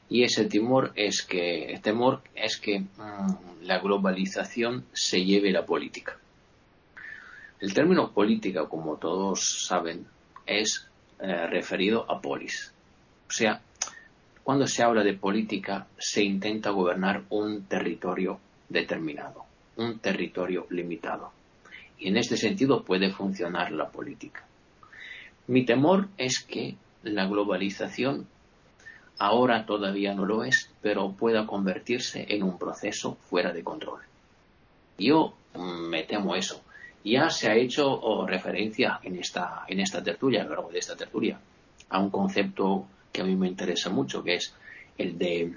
y 0.09 0.25
ese 0.25 0.47
temor 0.47 0.93
es 0.97 1.23
que 1.23 1.67
el 1.67 1.81
temor 1.81 2.23
es 2.35 2.57
que 2.57 2.85
la 3.63 3.79
globalización 3.79 4.85
se 4.93 5.25
lleve 5.25 5.53
la 5.53 5.65
política 5.65 6.19
El 7.61 7.73
término 7.75 8.11
política, 8.11 8.69
como 8.69 8.97
todos 8.97 9.67
saben, 9.69 10.07
es 10.51 10.89
eh, 11.21 11.47
referido 11.47 12.11
a 12.11 12.21
polis. 12.21 12.73
O 13.29 13.33
sea, 13.33 13.61
cuando 14.43 14.67
se 14.67 14.83
habla 14.83 15.05
de 15.05 15.15
política, 15.15 15.87
se 15.99 16.25
intenta 16.25 16.71
gobernar 16.71 17.23
un 17.31 17.65
territorio 17.65 18.41
determinado, 18.69 19.45
un 19.77 19.99
territorio 19.99 20.67
limitado. 20.71 21.33
Y 21.99 22.09
en 22.09 22.17
este 22.17 22.37
sentido 22.37 22.83
puede 22.83 23.11
funcionar 23.11 23.71
la 23.73 23.89
política. 23.91 24.45
Mi 25.47 25.65
temor 25.65 26.09
es 26.17 26.41
que 26.41 26.77
la 27.03 27.27
globalización 27.27 28.27
ahora 29.19 29.67
todavía 29.67 30.15
no 30.15 30.25
lo 30.25 30.45
es, 30.45 30.71
pero 30.81 31.13
pueda 31.13 31.47
convertirse 31.47 32.27
en 32.29 32.43
un 32.43 32.59
proceso 32.59 33.17
fuera 33.29 33.53
de 33.53 33.63
control. 33.63 34.01
Yo 34.99 35.35
mm, 35.55 35.89
me 35.89 36.03
temo 36.05 36.35
eso. 36.35 36.63
Ya 37.05 37.31
se 37.31 37.49
ha 37.49 37.57
hecho 37.57 37.91
oh, 37.91 38.27
referencia 38.27 39.01
en 39.03 39.17
esta, 39.17 39.65
en 39.67 39.81
esta 39.81 40.03
tertulia, 40.03 40.43
a 40.43 40.45
lo 40.45 40.51
largo 40.51 40.71
de 40.71 40.79
esta 40.79 40.97
tertulia, 40.97 41.41
a 41.89 41.99
un 41.99 42.11
concepto 42.11 42.87
que 43.13 43.23
a 43.23 43.25
mí 43.25 43.35
me 43.37 43.49
interesa 43.49 43.91
mucho, 43.91 44.23
que 44.23 44.35
es 44.35 44.55
el 44.99 45.17
de 45.19 45.55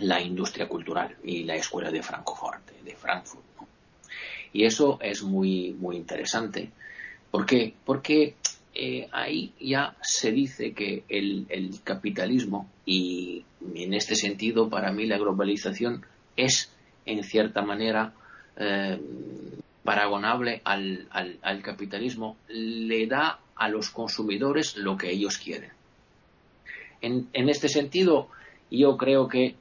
la 0.00 0.20
industria 0.20 0.68
cultural 0.68 1.16
y 1.24 1.44
la 1.44 1.54
escuela 1.54 1.90
de 1.90 2.02
Frankfurt, 2.02 2.70
de 2.84 2.94
Frankfurt. 2.96 3.44
Y 4.52 4.64
eso 4.64 4.98
es 5.00 5.22
muy, 5.22 5.72
muy 5.78 5.96
interesante. 5.96 6.70
¿Por 7.30 7.46
qué? 7.46 7.74
Porque 7.84 8.34
eh, 8.74 9.08
ahí 9.12 9.52
ya 9.60 9.96
se 10.02 10.32
dice 10.32 10.72
que 10.72 11.04
el, 11.08 11.46
capitalismo, 11.84 12.70
y 12.84 13.44
en 13.74 13.94
este 13.94 14.14
sentido, 14.14 14.68
para 14.68 14.92
mí 14.92 15.06
la 15.06 15.18
globalización 15.18 16.04
es, 16.36 16.72
en 17.04 17.22
cierta 17.24 17.62
manera, 17.62 18.12
eh, 18.56 19.00
paragonable 19.86 20.60
al, 20.64 21.08
al, 21.10 21.62
capitalismo, 21.62 22.36
le 22.48 23.06
da 23.06 23.38
a 23.54 23.68
los 23.70 23.88
consumidores 23.88 24.76
lo 24.76 24.98
que 24.98 25.10
ellos 25.10 25.38
quieren. 25.38 25.70
En, 27.00 27.28
en 27.32 27.48
este 27.48 27.68
sentido, 27.68 28.28
yo 28.70 28.98
creo 28.98 29.28
que 29.28 29.54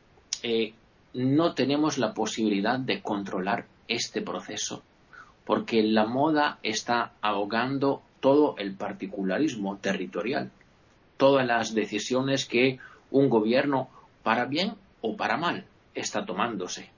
eh, 0.44 0.74
no 1.14 1.54
tenemos 1.54 1.98
la 1.98 2.14
posibilidad 2.14 2.78
de 2.78 3.02
controlar 3.02 3.68
este 3.88 4.22
proceso, 4.22 4.84
porque 5.46 5.84
la 5.84 6.06
moda 6.06 6.60
está 6.64 7.14
ahogando 7.22 8.02
todo 8.20 8.56
el 8.58 8.74
particularismo 8.74 9.78
territorial, 9.78 10.52
todas 11.18 11.46
las 11.46 11.74
decisiones 11.74 12.46
que 12.46 12.80
un 13.12 13.30
gobierno, 13.30 13.90
para 14.24 14.46
bien 14.46 14.74
o 15.02 15.16
para 15.16 15.38
mal, 15.38 15.66
está 15.94 16.26
tomándose 16.26 16.95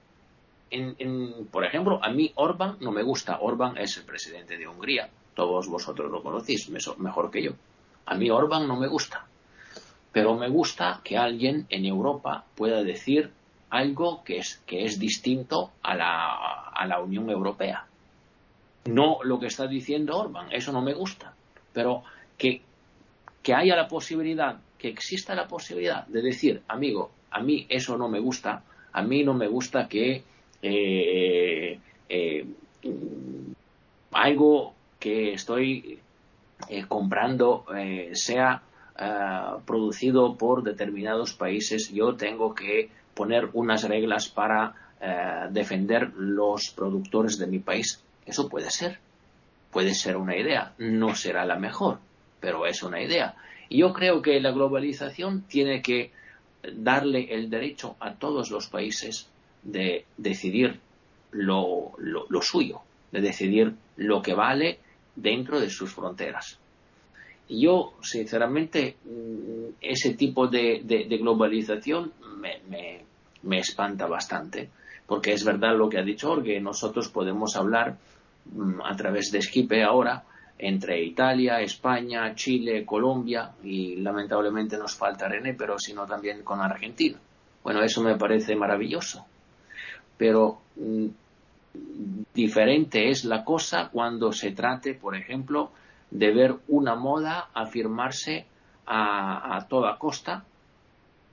por 1.52 1.66
ejemplo, 1.66 2.00
a 2.04 2.10
mí 2.10 2.32
Orban 2.36 2.78
no 2.80 2.92
me 2.92 3.04
gusta. 3.04 3.40
Orban 3.40 3.78
es 3.78 3.98
el 3.98 4.04
presidente 4.04 4.58
de 4.58 4.68
Hungría. 4.68 5.10
Todos 5.34 5.68
vosotros 5.68 6.12
lo 6.12 6.24
conocéis 6.24 6.70
mejor 6.70 7.32
que 7.32 7.44
yo. 7.44 7.52
A 8.06 8.16
mí 8.16 8.30
Orban 8.30 8.68
no 8.68 8.78
me 8.78 8.88
gusta. 8.88 9.26
Pero 10.12 10.36
me 10.36 10.50
gusta 10.50 11.02
que 11.04 11.18
alguien 11.18 11.68
en 11.70 11.86
Europa 11.86 12.46
pueda 12.56 12.84
decir 12.84 13.32
algo 13.70 14.24
que 14.24 14.38
es, 14.38 14.62
que 14.66 14.86
es 14.86 15.00
distinto 15.00 15.72
a 15.84 15.96
la, 15.96 16.70
a 16.74 16.86
la 16.88 17.00
Unión 17.00 17.30
Europea. 17.30 17.86
No 18.86 19.20
lo 19.24 19.40
que 19.40 19.48
está 19.48 19.68
diciendo 19.68 20.18
Orban, 20.18 20.52
eso 20.52 20.72
no 20.72 20.82
me 20.82 20.94
gusta. 20.94 21.34
Pero 21.74 22.04
que, 22.38 22.62
que 23.44 23.54
haya 23.54 23.76
la 23.76 23.88
posibilidad, 23.88 24.60
que 24.78 24.88
exista 24.88 25.36
la 25.36 25.48
posibilidad 25.48 26.08
de 26.08 26.22
decir, 26.22 26.62
amigo, 26.68 27.12
a 27.30 27.42
mí 27.42 27.66
eso 27.70 27.98
no 27.98 28.08
me 28.08 28.20
gusta, 28.20 28.64
a 28.94 29.02
mí 29.02 29.24
no 29.24 29.34
me 29.34 29.48
gusta 29.48 29.88
que 29.88 30.24
eh, 30.62 31.80
eh, 32.10 32.46
algo 34.12 34.74
que 35.00 35.34
estoy 35.34 36.00
eh, 36.70 36.86
comprando 36.88 37.66
sea 38.14 38.64
producido 39.66 40.36
por 40.38 40.64
determinados 40.64 41.34
países, 41.34 41.92
yo 41.94 42.16
tengo 42.16 42.56
que 42.56 42.90
poner 43.14 43.50
unas 43.54 43.84
reglas 43.84 44.28
para 44.28 44.74
defender 45.52 46.14
los 46.16 46.72
productores 46.72 47.38
de 47.38 47.46
mi 47.46 47.60
país. 47.60 48.02
Eso 48.26 48.50
puede 48.50 48.72
ser. 48.72 48.98
Puede 49.72 49.94
ser 49.94 50.18
una 50.18 50.36
idea. 50.36 50.74
No 50.80 51.14
será 51.14 51.46
la 51.46 51.58
mejor, 51.58 52.00
pero 52.40 52.66
es 52.66 52.82
una 52.82 53.00
idea. 53.00 53.36
Y 53.70 53.80
yo 53.80 53.94
creo 53.94 54.24
que 54.24 54.40
la 54.40 54.50
globalización 54.50 55.44
tiene 55.44 55.84
que 55.84 56.12
darle 56.74 57.36
el 57.36 57.52
derecho 57.52 57.98
a 58.00 58.16
todos 58.16 58.50
los 58.50 58.66
países 58.66 59.30
de 59.64 60.06
decidir 60.18 60.80
lo, 61.32 61.92
lo, 61.98 62.42
suyo, 62.42 62.82
de 63.12 63.22
decidir 63.22 63.74
lo 63.98 64.22
que 64.22 64.34
vale 64.34 64.80
dentro 65.16 65.60
de 65.60 65.70
sus 65.70 65.94
fronteras. 65.94 66.60
Y 67.50 67.62
yo, 67.62 67.94
sinceramente, 68.02 68.98
mm, 69.06 69.76
ese 69.82 70.14
tipo 70.16 70.48
de, 70.48 70.82
globalización 71.20 72.14
me, 72.38 72.62
me, 73.44 73.60
espanta 73.60 74.06
bastante, 74.08 74.70
porque 75.06 75.34
es 75.34 75.44
verdad 75.44 75.78
lo 75.78 75.90
que 75.90 76.00
ha 76.00 76.04
dicho 76.04 76.28
Jorge, 76.28 76.60
nosotros 76.60 77.10
podemos 77.10 77.56
hablar 77.56 77.98
mm, 78.52 78.82
a 78.84 78.96
través 78.96 79.32
de 79.32 79.42
Skype 79.42 79.84
ahora 79.84 80.24
entre 80.60 81.04
Italia, 81.04 81.62
España, 81.62 82.34
Chile, 82.34 82.84
Colombia 82.84 83.52
y 83.64 83.98
lamentablemente 83.98 84.78
nos 84.78 84.96
falta 84.96 85.28
René, 85.28 85.54
pero 85.54 85.78
sino 85.78 86.06
también 86.06 86.44
con 86.44 86.60
Argentina. 86.60 87.20
Bueno, 87.64 87.84
eso 87.84 88.02
me 88.02 88.18
parece 88.18 88.56
maravilloso 88.56 89.26
pero 90.18 90.60
mm, 90.76 91.08
diferente 92.34 93.10
es 93.10 93.26
la 93.26 93.44
cosa 93.44 93.90
cuando 93.92 94.32
se 94.32 94.52
trate, 94.52 94.94
por 94.94 95.16
ejemplo, 95.16 95.72
de 96.12 96.34
ver 96.34 96.56
una 96.68 96.96
moda 96.96 97.50
afirmarse 97.54 98.46
a, 98.86 99.66
toda 99.70 99.98
costa 99.98 100.46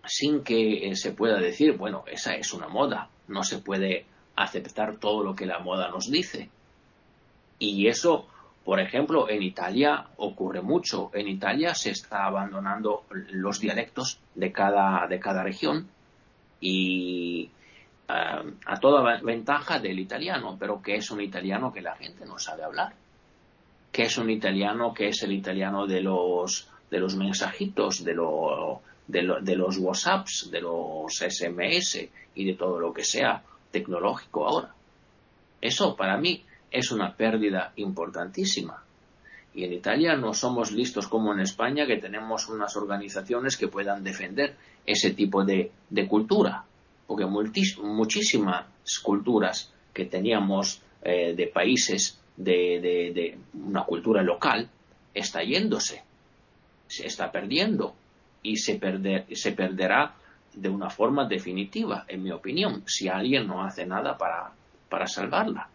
sin 0.05 0.43
que 0.43 0.89
eh, 0.89 0.97
se 0.97 1.13
pueda 1.13 1.39
decir, 1.39 1.77
bueno, 1.77 2.05
esa 2.11 2.35
es 2.35 2.53
una 2.53 2.69
moda, 2.69 3.09
no 3.29 3.43
se 3.43 3.59
puede 3.59 4.05
aceptar 4.37 4.97
todo 4.97 5.23
lo 5.23 5.35
que 5.35 5.47
la 5.47 5.61
moda 5.61 5.89
nos 5.89 6.11
dice. 6.11 6.51
Y 7.59 7.87
eso, 7.87 8.27
por 8.65 8.81
ejemplo, 8.81 9.31
en 9.31 9.43
Italia 9.43 10.09
ocurre 10.17 10.61
mucho. 10.61 11.11
En 11.15 11.29
Italia 11.29 11.75
se 11.75 11.91
está 11.91 12.27
abandonando 12.27 13.05
los 13.11 13.61
dialectos 13.61 14.19
de 14.35 14.53
cada, 14.53 15.07
de 15.07 15.21
cada 15.21 15.43
región 15.43 15.89
y 16.61 17.51
a 18.09 18.81
toda 18.81 19.21
ventaja 19.23 19.79
del 19.79 19.99
italiano, 19.99 20.57
pero 20.59 20.83
que 20.83 20.97
es 20.97 21.11
un 21.11 21.21
italiano 21.21 21.73
que 21.73 21.81
la 21.81 21.97
gente 21.97 22.27
no 22.27 22.39
sabe 22.39 22.63
hablar, 22.63 22.93
que 23.91 24.03
es 24.03 24.19
un 24.19 24.29
italiano 24.29 24.93
que 24.93 25.09
es 25.09 25.23
el 25.23 25.33
italiano 25.33 25.87
de 25.87 26.03
los 26.03 26.69
de 26.91 27.01
los 27.01 27.17
mensajitos, 27.17 28.05
de, 28.05 28.15
lo, 28.15 28.81
de, 29.09 29.39
de 29.41 29.57
los 29.57 29.79
WhatsApps, 29.79 30.49
de 30.51 30.61
los 30.61 31.13
SMS 31.13 32.09
y 32.37 32.45
de 32.45 32.55
todo 32.55 32.79
lo 32.79 32.93
que 32.93 33.03
sea 33.03 33.43
tecnológico 33.73 34.47
ahora. 34.47 34.73
Eso 35.61 35.97
para 35.97 36.17
mí 36.19 36.45
es 36.71 36.93
una 36.93 37.17
pérdida 37.17 37.73
importantísima. 37.77 38.83
Y 39.55 39.65
en 39.65 39.73
Italia 39.73 40.15
no 40.15 40.35
somos 40.35 40.71
listos 40.71 41.09
como 41.09 41.33
en 41.33 41.41
España, 41.41 41.87
que 41.87 41.97
tenemos 41.97 42.49
unas 42.49 42.77
organizaciones 42.77 43.57
que 43.57 43.67
puedan 43.67 44.05
defender 44.05 44.55
ese 44.87 45.13
tipo 45.13 45.45
de 45.45 45.73
cultura 46.09 46.65
porque 47.07 47.27
muchísimas 47.27 48.67
culturas 49.03 49.73
que 49.93 50.07
teníamos 50.07 50.83
eh, 51.03 51.35
de 51.37 51.47
países 51.47 52.19
de, 52.37 53.39
una 53.53 53.85
cultura 53.85 54.23
local 54.23 54.69
está 55.13 55.43
yéndose, 55.43 56.03
se 56.89 57.07
está 57.07 57.31
perdiendo 57.31 57.95
y 58.43 58.57
se, 58.57 58.77
perderá 58.77 60.15
de 60.53 60.69
una 60.69 60.91
forma 60.91 61.27
definitiva, 61.27 62.05
en 62.09 62.23
mi 62.23 62.31
opinión, 62.31 62.83
si 62.87 63.09
alguien 63.09 63.47
no 63.47 63.63
hace 63.63 63.87
nada 63.87 64.17
para, 64.19 64.53
para 64.89 65.07
salvarla. 65.07 65.69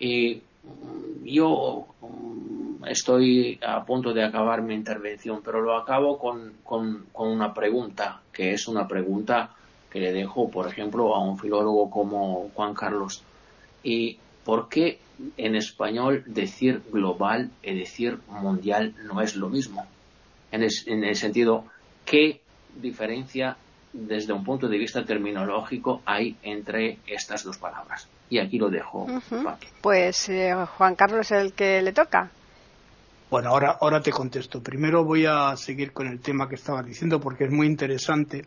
Y 0.00 0.42
mm, 0.64 1.24
yo 1.24 1.86
mm, 2.00 2.84
estoy 2.86 3.58
a 3.66 3.84
punto 3.84 4.12
de 4.12 4.24
acabar 4.24 4.62
mi 4.62 4.74
intervención, 4.74 5.42
pero 5.44 5.60
lo 5.60 5.76
acabo 5.76 6.18
con, 6.18 6.54
con 6.64 7.06
una 7.14 7.52
pregunta, 7.52 8.22
que 8.32 8.52
es 8.52 8.68
una 8.68 8.86
pregunta 8.86 9.56
que 9.90 10.00
le 10.00 10.12
dejo, 10.12 10.50
por 10.50 10.66
ejemplo, 10.66 11.14
a 11.14 11.22
un 11.22 11.38
filólogo 11.38 11.90
como 11.90 12.50
Juan 12.54 12.74
Carlos. 12.74 13.22
¿Y 13.82 14.18
por 14.44 14.68
qué 14.68 14.98
en 15.36 15.56
español 15.56 16.24
decir 16.26 16.82
global 16.92 17.50
y 17.62 17.78
decir 17.78 18.18
mundial 18.28 18.94
no 19.04 19.20
es 19.20 19.36
lo 19.36 19.48
mismo? 19.48 19.86
En 20.50 20.62
el, 20.62 21.16
sentido, 21.16 21.64
¿qué 22.04 22.40
diferencia 22.80 23.56
desde 23.92 24.32
un 24.32 24.44
punto 24.44 24.68
de 24.68 24.78
vista 24.78 25.04
terminológico 25.04 26.02
hay 26.06 26.36
entre 26.42 26.98
estas 27.06 27.44
dos 27.44 27.58
palabras? 27.58 28.08
Y 28.30 28.38
aquí 28.38 28.58
lo 28.58 28.70
dejo. 28.70 29.06
Pues 29.82 30.28
eh, 30.28 30.54
Juan 30.76 30.94
Carlos 30.94 31.30
es 31.30 31.42
el 31.42 31.52
que 31.52 31.82
le 31.82 31.92
toca. 31.92 32.30
Bueno, 33.30 33.50
ahora, 33.50 33.76
ahora 33.80 34.00
te 34.00 34.10
contesto. 34.10 34.62
Primero 34.62 35.04
voy 35.04 35.26
a 35.26 35.54
seguir 35.56 35.92
con 35.92 36.06
el 36.06 36.20
tema 36.20 36.48
que 36.48 36.54
estaba 36.54 36.82
diciendo 36.82 37.20
porque 37.20 37.44
es 37.44 37.50
muy 37.50 37.66
interesante 37.66 38.46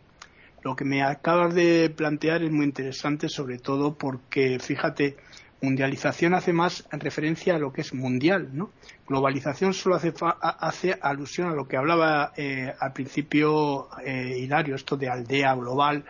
lo 0.62 0.76
que 0.76 0.84
me 0.84 1.02
acabas 1.02 1.54
de 1.54 1.90
plantear 1.90 2.42
es 2.42 2.50
muy 2.50 2.64
interesante, 2.64 3.28
sobre 3.28 3.58
todo 3.58 3.94
porque, 3.94 4.58
fíjate, 4.60 5.16
mundialización 5.60 6.34
hace 6.34 6.52
más 6.52 6.84
referencia 6.90 7.54
a 7.54 7.58
lo 7.58 7.72
que 7.72 7.80
es 7.82 7.94
mundial, 7.94 8.50
¿no? 8.52 8.70
Globalización 9.06 9.74
solo 9.74 9.96
hace, 9.96 10.12
hace 10.40 10.98
alusión 11.00 11.48
a 11.48 11.54
lo 11.54 11.68
que 11.68 11.76
hablaba 11.76 12.32
eh, 12.36 12.72
al 12.78 12.92
principio 12.92 13.88
eh, 14.04 14.38
Hilario, 14.38 14.74
esto 14.74 14.96
de 14.96 15.08
aldea 15.08 15.54
global, 15.54 16.04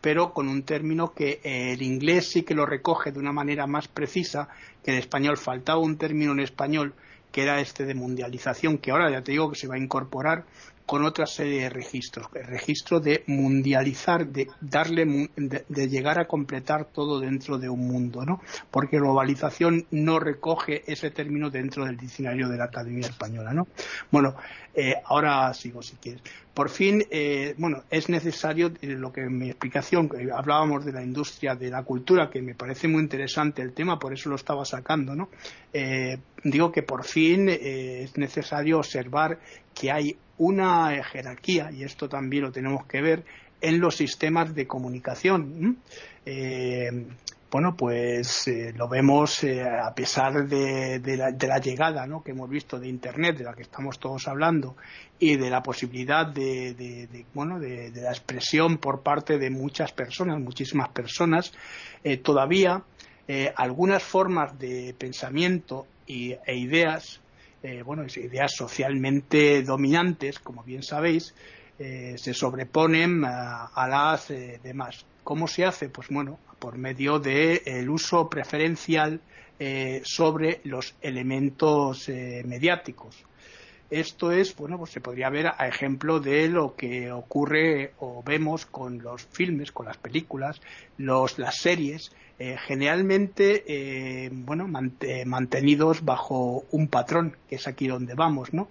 pero 0.00 0.32
con 0.32 0.48
un 0.48 0.62
término 0.62 1.12
que 1.12 1.40
eh, 1.42 1.72
el 1.72 1.82
inglés 1.82 2.30
sí 2.30 2.42
que 2.42 2.54
lo 2.54 2.66
recoge 2.66 3.12
de 3.12 3.18
una 3.18 3.32
manera 3.32 3.66
más 3.66 3.88
precisa 3.88 4.48
que 4.84 4.92
el 4.92 4.98
español. 4.98 5.36
Faltaba 5.36 5.78
un 5.78 5.96
término 5.96 6.32
en 6.32 6.40
español 6.40 6.94
que 7.30 7.42
era 7.42 7.60
este 7.60 7.84
de 7.84 7.94
mundialización, 7.94 8.78
que 8.78 8.90
ahora 8.90 9.10
ya 9.10 9.22
te 9.22 9.32
digo 9.32 9.50
que 9.50 9.56
se 9.56 9.68
va 9.68 9.74
a 9.74 9.78
incorporar 9.78 10.44
con 10.86 11.04
otra 11.04 11.26
serie 11.26 11.62
de 11.62 11.68
registros. 11.68 12.28
El 12.34 12.46
registro 12.46 13.00
de 13.00 13.24
mundializar, 13.26 14.26
de 14.28 14.48
darle, 14.60 15.28
de, 15.36 15.88
llegar 15.88 16.20
a 16.20 16.26
completar 16.26 16.86
todo 16.86 17.18
dentro 17.18 17.58
de 17.58 17.68
un 17.68 17.86
mundo, 17.88 18.24
¿no? 18.24 18.40
Porque 18.70 18.98
globalización 18.98 19.86
no 19.90 20.20
recoge 20.20 20.90
ese 20.90 21.10
término 21.10 21.50
dentro 21.50 21.84
del 21.84 21.96
diccionario 21.96 22.48
de 22.48 22.56
la 22.56 22.64
Academia 22.64 23.08
Española, 23.08 23.52
¿no? 23.52 23.66
Bueno, 24.12 24.36
eh, 24.76 24.94
ahora 25.06 25.52
sigo 25.54 25.82
si 25.82 25.96
quieres. 25.96 26.22
Por 26.52 26.68
fin, 26.68 27.02
eh, 27.10 27.54
bueno, 27.56 27.84
es 27.90 28.08
necesario 28.08 28.72
eh, 28.82 28.88
lo 28.88 29.12
que 29.12 29.22
en 29.22 29.38
mi 29.38 29.48
explicación, 29.48 30.10
hablábamos 30.34 30.84
de 30.84 30.92
la 30.92 31.02
industria 31.02 31.54
de 31.54 31.70
la 31.70 31.82
cultura, 31.82 32.28
que 32.30 32.42
me 32.42 32.54
parece 32.54 32.86
muy 32.86 33.02
interesante 33.02 33.62
el 33.62 33.72
tema, 33.72 33.98
por 33.98 34.12
eso 34.12 34.28
lo 34.28 34.36
estaba 34.36 34.64
sacando, 34.64 35.14
¿no? 35.14 35.28
digo 36.42 36.72
que 36.72 36.82
por 36.82 37.04
fin 37.04 37.48
es 37.50 38.16
necesario 38.16 38.78
observar 38.78 39.38
que 39.74 39.90
hay 39.90 40.16
una 40.38 41.02
jerarquía, 41.04 41.70
y 41.70 41.82
esto 41.82 42.08
también 42.08 42.44
lo 42.44 42.52
tenemos 42.52 42.86
que 42.86 43.02
ver, 43.02 43.24
en 43.60 43.80
los 43.80 43.96
sistemas 43.96 44.54
de 44.54 44.66
comunicación. 44.66 45.78
Eh, 46.24 47.06
bueno, 47.50 47.76
pues 47.76 48.48
eh, 48.48 48.72
lo 48.76 48.88
vemos 48.88 49.44
eh, 49.44 49.62
a 49.62 49.94
pesar 49.94 50.46
de, 50.46 51.00
la, 51.16 51.58
llegada 51.58 52.06
que 52.24 52.30
hemos 52.32 52.50
visto 52.50 52.78
de 52.78 52.88
Internet, 52.88 53.38
de 53.38 53.44
la 53.44 53.54
que 53.54 53.62
estamos 53.62 53.98
todos 53.98 54.28
hablando, 54.28 54.76
y 55.18 55.36
de 55.36 55.50
la 55.50 55.62
posibilidad 55.62 56.26
de, 56.26 57.24
bueno, 57.32 57.58
de, 57.58 57.90
la 57.94 58.10
expresión 58.10 58.78
por 58.78 59.02
parte 59.02 59.38
de 59.38 59.50
muchas 59.50 59.92
personas, 59.92 60.40
muchísimas 60.40 60.90
personas, 60.90 61.52
todavía 62.22 62.82
algunas 63.56 64.02
formas 64.02 64.58
de 64.58 64.94
pensamiento 64.98 65.86
y, 66.06 66.32
e 66.32 66.56
ideas 66.56 67.20
eh, 67.62 67.82
bueno, 67.82 68.04
ideas 68.04 68.52
socialmente 68.54 69.62
dominantes, 69.62 70.38
como 70.38 70.62
bien 70.62 70.84
sabéis, 70.84 71.34
eh, 71.80 72.14
se 72.16 72.32
sobreponen 72.32 73.24
a, 73.24 73.88
las 73.88 74.30
eh, 74.30 74.60
demás. 74.62 75.04
¿Cómo 75.26 75.48
se 75.48 75.64
hace? 75.64 75.88
Pues 75.88 76.06
bueno, 76.08 76.38
por 76.60 76.78
medio 76.78 77.18
del 77.18 77.90
uso 77.90 78.30
preferencial 78.30 79.20
sobre 80.04 80.60
los 80.62 80.94
elementos 81.00 82.08
mediáticos. 82.44 83.24
Esto 83.90 84.30
es, 84.30 84.54
bueno, 84.54 84.78
pues 84.78 84.92
se 84.92 85.00
podría 85.00 85.28
ver 85.28 85.48
a 85.48 85.66
ejemplo 85.66 86.20
de 86.20 86.48
lo 86.48 86.76
que 86.76 87.10
ocurre 87.10 87.94
o 87.98 88.22
vemos 88.22 88.66
con 88.66 89.02
los 89.02 89.24
filmes, 89.24 89.72
con 89.72 89.86
las 89.86 89.96
películas, 89.96 90.60
los, 90.96 91.40
las 91.40 91.56
series, 91.56 92.12
eh, 92.38 92.56
generalmente, 92.64 93.64
eh, 93.66 94.30
bueno, 94.32 94.68
mantenidos 94.68 96.04
bajo 96.04 96.66
un 96.70 96.86
patrón, 96.86 97.36
que 97.48 97.56
es 97.56 97.66
aquí 97.66 97.88
donde 97.88 98.14
vamos, 98.14 98.52
¿no? 98.54 98.68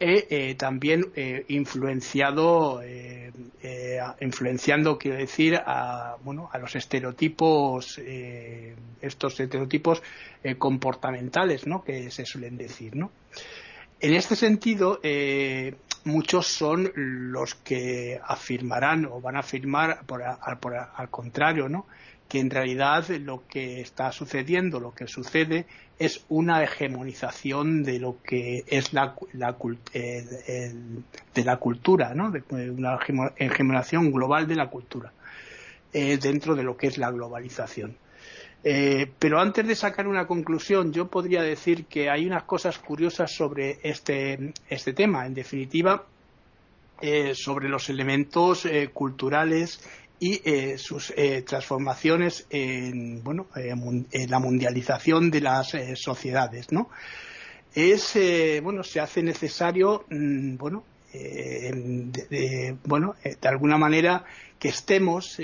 E, 0.00 0.54
también 0.56 1.12
influenciado, 1.48 2.82
influenciando, 4.20 4.98
quiero 4.98 5.16
decir, 5.16 5.56
a, 5.56 6.16
bueno, 6.22 6.50
a 6.52 6.58
los 6.58 6.74
estereotipos, 6.76 7.98
estos 9.00 9.40
estereotipos 9.40 10.02
comportamentales, 10.58 11.66
¿no? 11.66 11.84
Que 11.84 12.10
se 12.10 12.26
suelen 12.26 12.58
decir, 12.58 12.96
¿no? 12.96 13.12
En 14.04 14.12
este 14.12 14.36
sentido, 14.36 15.00
eh, 15.02 15.76
muchos 16.04 16.46
son 16.46 16.92
los 16.94 17.54
que 17.54 18.20
afirmarán 18.22 19.06
o 19.06 19.20
van 19.20 19.36
a 19.36 19.38
afirmar 19.38 20.00
al 20.94 21.08
contrario, 21.10 21.70
¿no? 21.70 21.86
Que 22.28 22.40
en 22.40 22.50
realidad 22.50 23.08
lo 23.20 23.46
que 23.46 23.80
está 23.80 24.10
sucediendo, 24.12 24.80
lo 24.80 24.94
que 24.94 25.06
sucede, 25.06 25.66
es 25.98 26.24
una 26.28 26.62
hegemonización 26.62 27.84
de 27.84 27.98
lo 27.98 28.16
que 28.22 28.64
es 28.66 28.92
la, 28.92 29.14
de 29.92 31.44
la 31.44 31.56
cultura, 31.56 32.14
¿no? 32.14 32.32
una 32.50 32.98
hegemonización 33.36 34.10
global 34.10 34.48
de 34.48 34.56
la 34.56 34.68
cultura 34.68 35.12
eh, 35.92 36.18
dentro 36.20 36.56
de 36.56 36.64
lo 36.64 36.76
que 36.76 36.88
es 36.88 36.98
la 36.98 37.10
globalización. 37.12 37.96
Eh, 38.64 39.08
pero 39.18 39.38
antes 39.38 39.66
de 39.66 39.76
sacar 39.76 40.08
una 40.08 40.26
conclusión, 40.26 40.92
yo 40.92 41.06
podría 41.06 41.42
decir 41.42 41.84
que 41.84 42.10
hay 42.10 42.26
unas 42.26 42.44
cosas 42.44 42.78
curiosas 42.78 43.30
sobre 43.30 43.78
este, 43.82 44.54
este 44.68 44.92
tema. 44.94 45.26
En 45.26 45.34
definitiva, 45.34 46.04
eh, 47.00 47.34
sobre 47.34 47.68
los 47.68 47.90
elementos 47.90 48.66
culturales 48.92 49.80
y 50.20 50.40
sus 50.78 51.12
transformaciones 51.44 52.46
en, 52.48 53.22
bueno, 53.22 53.46
en 53.56 54.30
la 54.30 54.38
mundialización 54.38 55.30
de 55.30 55.40
las 55.40 55.76
sociedades, 55.96 56.72
¿no? 56.72 56.88
Es, 57.74 58.16
bueno, 58.62 58.84
se 58.84 59.00
hace 59.00 59.22
necesario, 59.22 60.06
mm, 60.08 60.56
bueno, 60.56 60.84
de, 61.12 62.76
bueno, 62.84 63.16
de 63.22 63.48
alguna 63.48 63.76
manera 63.76 64.24
que 64.58 64.68
estemos 64.68 65.38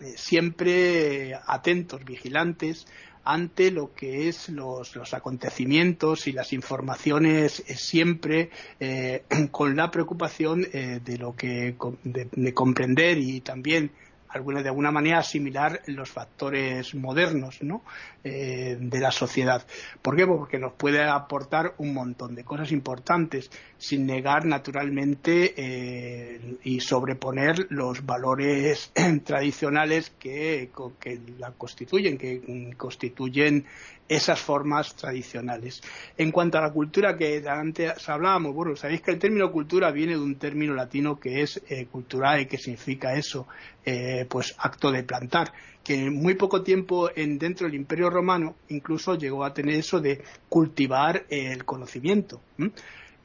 eh, 0.00 0.16
siempre 0.16 1.34
atentos, 1.46 2.04
vigilantes 2.04 2.86
ante 3.24 3.70
lo 3.70 3.94
que 3.94 4.28
es 4.28 4.48
los, 4.48 5.14
acontecimientos 5.14 6.26
y 6.26 6.32
las 6.32 6.52
informaciones 6.52 7.62
eh, 7.66 7.76
siempre 7.76 8.50
eh, 8.78 9.24
con 9.50 9.76
la 9.76 9.90
preocupación 9.90 10.62
de 10.62 11.18
lo 11.18 11.34
que 11.34 11.74
de, 12.04 12.54
comprender 12.54 13.18
y 13.18 13.40
también 13.40 13.90
alguna, 14.30 14.62
de 14.62 14.68
alguna 14.68 14.90
manera 14.90 15.18
asimilar 15.18 15.82
los 15.86 16.10
factores 16.10 16.94
modernos 16.94 17.62
¿no? 17.62 17.82
Eh, 18.24 18.76
de 18.80 19.00
la 19.00 19.10
sociedad. 19.10 19.66
¿Por 20.02 20.16
qué? 20.16 20.26
Porque 20.26 20.58
nos 20.58 20.72
puede 20.72 21.02
aportar 21.02 21.74
un 21.78 21.94
montón 21.94 22.34
de 22.34 22.44
cosas 22.44 22.72
importantes, 22.72 23.50
sin 23.78 24.06
negar 24.06 24.44
naturalmente 24.44 25.54
eh, 25.56 26.56
y 26.64 26.80
sobreponer 26.80 27.66
los 27.70 28.04
valores 28.04 28.92
tradicionales 29.24 30.10
que, 30.18 30.70
que 30.98 31.20
la 31.38 31.52
constituyen, 31.52 32.18
que 32.18 32.74
constituyen 32.76 33.66
esas 34.10 34.40
formas 34.40 34.96
tradicionales. 34.96 35.80
En 36.18 36.32
cuanto 36.32 36.58
a 36.58 36.62
la 36.62 36.72
cultura 36.72 37.16
que 37.16 37.42
antes 37.48 38.08
hablábamos, 38.08 38.52
bueno, 38.52 38.74
sabéis 38.74 39.02
que 39.02 39.12
el 39.12 39.20
término 39.20 39.52
cultura 39.52 39.92
viene 39.92 40.14
de 40.14 40.18
un 40.20 40.34
término 40.34 40.74
latino 40.74 41.20
que 41.20 41.42
es 41.42 41.62
eh, 41.68 41.86
cultural 41.86 42.40
y 42.40 42.46
que 42.46 42.58
significa 42.58 43.14
eso, 43.14 43.46
eh, 43.84 44.26
pues 44.28 44.56
acto 44.58 44.90
de 44.90 45.04
plantar, 45.04 45.52
que 45.84 46.06
en 46.06 46.14
muy 46.14 46.34
poco 46.34 46.62
tiempo 46.62 47.08
en, 47.14 47.38
dentro 47.38 47.68
del 47.68 47.76
Imperio 47.76 48.10
Romano 48.10 48.56
incluso 48.68 49.14
llegó 49.14 49.44
a 49.44 49.54
tener 49.54 49.76
eso 49.76 50.00
de 50.00 50.20
cultivar 50.48 51.24
el 51.28 51.64
conocimiento. 51.64 52.40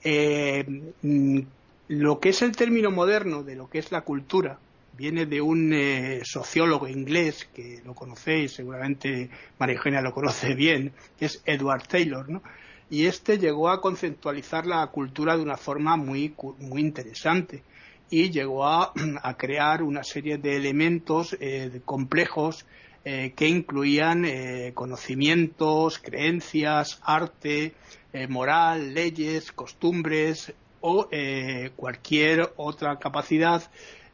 Eh, 0.03 0.83
mm, 1.01 1.39
lo 1.87 2.19
que 2.19 2.29
es 2.29 2.43
el 2.43 2.55
término 2.55 2.91
moderno 2.91 3.41
de 3.41 3.55
lo 3.55 3.67
que 3.71 3.79
es 3.79 3.91
la 3.91 4.01
cultura, 4.01 4.59
viene 4.97 5.25
de 5.25 5.41
un 5.41 5.73
eh, 5.73 6.21
sociólogo 6.23 6.87
inglés 6.87 7.47
que 7.53 7.81
lo 7.85 7.93
conocéis, 7.93 8.53
seguramente 8.53 9.29
María 9.59 9.75
Eugenia 9.75 10.01
lo 10.01 10.13
conoce 10.13 10.55
bien, 10.55 10.93
que 11.17 11.25
es 11.25 11.41
Edward 11.45 11.87
Taylor, 11.87 12.29
¿no? 12.29 12.41
Y 12.89 13.07
este 13.07 13.39
llegó 13.39 13.69
a 13.69 13.81
conceptualizar 13.81 14.67
la 14.67 14.85
cultura 14.87 15.35
de 15.35 15.41
una 15.41 15.57
forma 15.57 15.97
muy, 15.97 16.35
muy 16.59 16.81
interesante 16.81 17.63
y 18.09 18.29
llegó 18.29 18.65
a, 19.23 19.37
crear 19.37 19.81
una 19.81 20.03
serie 20.03 20.37
de 20.37 20.55
elementos 20.55 21.35
eh, 21.39 21.81
complejos 21.83 22.65
eh, 23.03 23.33
que 23.35 23.47
incluían 23.47 24.25
conocimientos, 24.73 25.99
creencias, 25.99 26.99
arte, 27.03 27.75
moral, 28.29 28.95
leyes, 28.95 29.51
costumbres 29.51 30.53
o 30.81 31.07
cualquier 31.75 32.51
otra 32.55 32.97
capacidad 32.97 33.61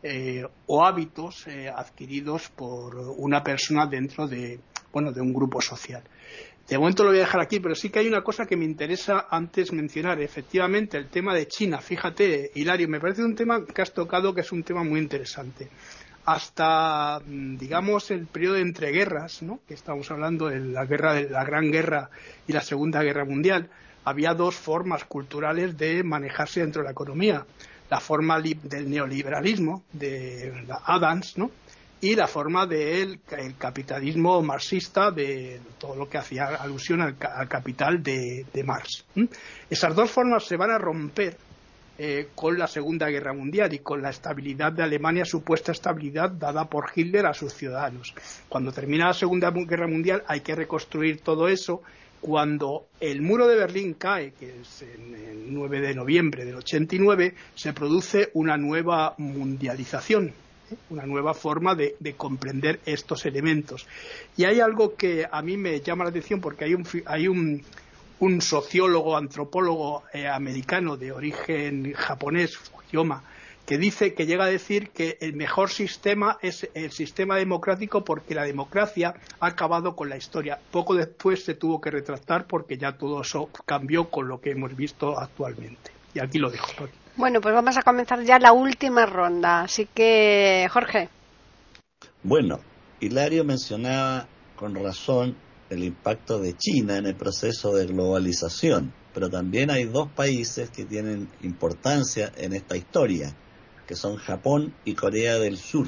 eh, 0.04 0.44
o 0.66 0.84
hábitos 0.84 1.46
eh, 1.48 1.70
adquiridos 1.70 2.50
por 2.50 2.96
una 3.18 3.44
persona 3.44 3.86
dentro 3.86 4.28
de, 4.28 4.60
bueno, 4.92 5.12
de 5.12 5.22
un 5.22 5.34
grupo 5.34 5.62
social. 5.62 6.04
De 6.68 6.78
momento 6.78 7.04
lo 7.04 7.10
voy 7.10 7.20
a 7.20 7.24
dejar 7.24 7.42
aquí, 7.42 7.60
pero 7.60 7.76
sí 7.76 7.90
que 7.90 8.00
hay 8.00 8.08
una 8.08 8.24
cosa 8.24 8.46
que 8.46 8.56
me 8.56 8.66
interesa 8.66 9.28
antes 9.30 9.74
mencionar. 9.74 10.22
Efectivamente, 10.22 10.98
el 10.98 11.10
tema 11.10 11.36
de 11.36 11.48
China. 11.48 11.80
Fíjate, 11.80 12.52
Hilario, 12.56 12.88
me 12.88 13.00
parece 13.00 13.24
un 13.24 13.36
tema 13.36 13.66
que 13.66 13.82
has 13.82 13.94
tocado 13.94 14.34
que 14.34 14.42
es 14.42 14.52
un 14.52 14.64
tema 14.64 14.84
muy 14.84 15.00
interesante. 15.00 15.68
Hasta, 16.26 17.20
mm, 17.20 17.58
digamos, 17.58 18.10
el 18.10 18.26
periodo 18.26 18.56
de 18.56 18.62
entreguerras, 18.62 19.42
¿no? 19.44 19.60
que 19.68 19.74
estamos 19.74 20.10
hablando 20.12 20.48
de 20.48 20.60
la, 20.60 20.86
guerra, 20.86 21.14
de 21.14 21.30
la 21.30 21.44
Gran 21.44 21.72
Guerra 21.72 22.10
y 22.48 22.54
la 22.54 22.62
Segunda 22.62 23.04
Guerra 23.04 23.26
Mundial, 23.26 23.70
había 24.06 24.34
dos 24.34 24.56
formas 24.56 25.04
culturales 25.06 25.78
de 25.78 26.04
manejarse 26.04 26.62
dentro 26.62 26.82
de 26.82 26.86
la 26.86 26.92
economía 26.92 27.46
la 27.92 28.00
forma 28.00 28.40
del 28.40 28.90
neoliberalismo 28.90 29.84
de 29.92 30.66
Adams, 30.86 31.38
¿no? 31.38 31.52
y 32.00 32.16
la 32.16 32.26
forma 32.26 32.66
del 32.66 33.20
capitalismo 33.58 34.42
marxista, 34.42 35.12
de 35.12 35.60
todo 35.78 35.96
lo 35.98 36.10
que 36.10 36.18
hacía 36.18 36.46
alusión 36.46 37.02
al, 37.02 37.18
capital 37.50 38.02
de, 38.02 38.64
Marx. 38.66 39.06
Esas 39.70 39.94
dos 39.94 40.10
formas 40.10 40.46
se 40.46 40.56
van 40.56 40.72
a 40.72 40.78
romper 40.78 41.38
eh, 42.00 42.30
con 42.34 42.58
la 42.58 42.66
Segunda 42.66 43.10
Guerra 43.10 43.34
Mundial 43.34 43.74
y 43.74 43.80
con 43.80 44.02
la 44.02 44.10
estabilidad 44.10 44.72
de 44.72 44.84
Alemania, 44.84 45.26
supuesta 45.26 45.74
estabilidad 45.74 46.32
dada 46.32 46.66
por 46.66 46.92
Hitler 46.96 47.26
a 47.26 47.34
sus 47.34 47.54
ciudadanos. 47.54 48.16
Cuando 48.48 48.72
termina 48.72 49.08
la 49.08 49.14
Segunda 49.14 49.52
Guerra 49.52 49.88
Mundial 49.88 50.24
hay 50.28 50.40
que 50.40 50.56
reconstruir 50.56 51.20
todo 51.20 51.50
eso. 51.50 51.84
Cuando 52.22 52.88
el 53.00 53.22
muro 53.22 53.48
de 53.48 53.56
Berlín 53.56 53.96
cae, 53.96 54.34
que 54.34 54.62
es 54.62 54.84
en 54.84 55.16
el 55.16 55.54
9 55.54 55.82
de 55.82 55.96
noviembre 55.96 56.46
del 56.46 56.56
89, 56.56 57.34
se 57.56 57.74
produce 57.74 58.30
una 58.34 58.58
nueva 58.58 59.16
mundialización 59.18 60.34
una 60.90 61.06
nueva 61.06 61.34
forma 61.34 61.76
de, 61.76 62.16
comprender 62.16 62.80
estos 62.86 63.26
elementos. 63.26 63.88
Y 64.38 64.46
hay 64.46 64.60
algo 64.60 64.96
que 64.96 65.28
a 65.30 65.42
mí 65.42 65.58
me 65.58 65.82
llama 65.82 66.04
la 66.04 66.10
atención 66.12 66.40
porque 66.40 66.66
hay 66.66 66.74
un, 66.74 66.88
hay 67.06 67.28
un, 67.28 67.62
un 68.20 68.42
sociólogo, 68.42 69.18
antropólogo 69.18 70.04
eh, 70.14 70.28
americano 70.28 70.98
de 70.98 71.12
origen 71.12 71.94
japonés, 71.94 72.58
Fujiyama, 72.58 73.24
que 73.72 73.78
dice 73.78 74.14
que 74.14 74.26
llega 74.26 74.44
a 74.44 74.50
decir 74.50 74.90
que 74.90 75.18
el 75.22 75.32
mejor 75.32 75.70
sistema 75.70 76.38
es 76.42 76.70
el 76.74 76.92
sistema 76.92 77.38
democrático 77.38 78.04
porque 78.04 78.36
la 78.36 78.44
democracia 78.44 79.14
ha 79.40 79.48
acabado 79.48 79.96
con 79.96 80.10
la 80.10 80.18
historia. 80.18 80.60
Poco 80.72 80.94
después 80.94 81.46
se 81.46 81.54
tuvo 81.54 81.80
que 81.80 81.90
retractar 81.90 82.48
porque 82.48 82.78
ya 82.78 82.98
todo 82.98 83.22
eso 83.22 83.48
cambió 83.66 84.10
con 84.10 84.28
lo 84.28 84.42
que 84.42 84.52
hemos 84.52 84.76
visto 84.76 85.18
actualmente. 85.18 85.92
Y 86.14 86.20
aquí 86.20 86.38
lo 86.38 86.50
dejo. 86.50 86.68
Bueno, 87.16 87.40
pues 87.40 87.56
vamos 87.56 87.78
a 87.78 87.82
comenzar 87.82 88.22
ya 88.26 88.40
la 88.40 88.52
última 88.52 89.06
ronda. 89.06 89.62
Así 89.62 89.86
que, 89.86 90.68
Jorge. 90.70 91.08
Bueno, 92.24 92.60
Hilario 93.00 93.46
mencionaba 93.46 94.28
con 94.58 94.76
razón 94.76 95.38
el 95.70 95.86
impacto 95.86 96.40
de 96.40 96.58
China 96.58 96.98
en 96.98 97.06
el 97.06 97.16
proceso 97.16 97.74
de 97.74 97.86
globalización, 97.86 98.94
pero 99.14 99.30
también 99.30 99.72
hay 99.72 99.86
dos 99.86 100.10
países 100.12 100.70
que 100.72 100.84
tienen 100.84 101.30
importancia 101.42 102.34
en 102.36 102.52
esta 102.52 102.76
historia, 102.76 103.34
que 103.92 103.98
son 103.98 104.16
Japón 104.16 104.74
y 104.86 104.94
Corea 104.94 105.38
del 105.38 105.58
Sur. 105.58 105.86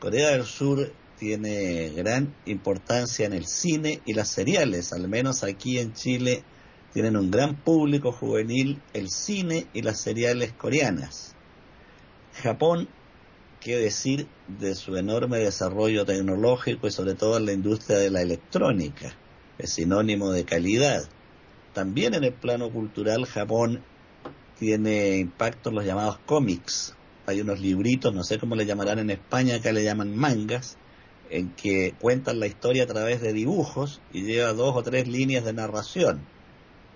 Corea 0.00 0.32
del 0.32 0.44
Sur 0.44 0.92
tiene 1.18 1.88
gran 1.96 2.34
importancia 2.44 3.24
en 3.24 3.32
el 3.32 3.46
cine 3.46 4.02
y 4.04 4.12
las 4.12 4.28
seriales, 4.28 4.92
al 4.92 5.08
menos 5.08 5.42
aquí 5.42 5.78
en 5.78 5.94
Chile 5.94 6.44
tienen 6.92 7.16
un 7.16 7.30
gran 7.30 7.56
público 7.56 8.12
juvenil 8.12 8.82
el 8.92 9.08
cine 9.08 9.66
y 9.72 9.80
las 9.80 9.98
seriales 9.98 10.52
coreanas. 10.52 11.34
Japón, 12.42 12.86
qué 13.60 13.78
decir 13.78 14.26
de 14.46 14.74
su 14.74 14.94
enorme 14.94 15.38
desarrollo 15.38 16.04
tecnológico 16.04 16.86
y 16.86 16.90
sobre 16.90 17.14
todo 17.14 17.38
en 17.38 17.46
la 17.46 17.54
industria 17.54 17.96
de 17.96 18.10
la 18.10 18.20
electrónica, 18.20 19.16
es 19.56 19.70
sinónimo 19.70 20.32
de 20.32 20.44
calidad. 20.44 21.08
También 21.72 22.12
en 22.12 22.24
el 22.24 22.34
plano 22.34 22.70
cultural 22.70 23.24
Japón 23.24 23.82
tiene 24.58 25.16
impacto 25.16 25.70
en 25.70 25.76
los 25.76 25.86
llamados 25.86 26.18
cómics. 26.26 26.94
Hay 27.26 27.40
unos 27.40 27.60
libritos, 27.60 28.14
no 28.14 28.22
sé 28.22 28.38
cómo 28.38 28.54
le 28.54 28.66
llamarán 28.66 28.98
en 28.98 29.10
España, 29.10 29.56
acá 29.56 29.72
le 29.72 29.84
llaman 29.84 30.16
mangas, 30.16 30.76
en 31.28 31.50
que 31.50 31.94
cuentan 32.00 32.38
la 32.40 32.46
historia 32.46 32.84
a 32.84 32.86
través 32.86 33.20
de 33.20 33.32
dibujos 33.32 34.00
y 34.12 34.22
lleva 34.22 34.52
dos 34.52 34.76
o 34.76 34.82
tres 34.82 35.08
líneas 35.08 35.44
de 35.44 35.52
narración 35.52 36.20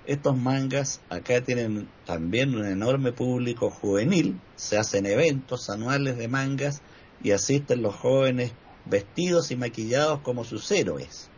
estos 0.06 0.36
mangas 0.36 1.00
acá 1.08 1.40
tienen 1.40 1.88
también 2.06 2.54
un 2.54 2.66
enorme 2.66 3.12
público 3.12 3.70
juvenil, 3.70 4.40
se 4.56 4.78
hacen 4.78 5.06
eventos 5.06 5.70
anuales 5.70 6.16
de 6.16 6.26
mangas 6.26 6.82
y 7.22 7.30
asisten 7.30 7.82
los 7.82 7.94
jóvenes 7.94 8.52
vestidos 8.86 9.50
y 9.50 9.56
maquillados 9.56 10.20
como 10.20 10.44
sus 10.44 10.70
héroes. 10.72 11.28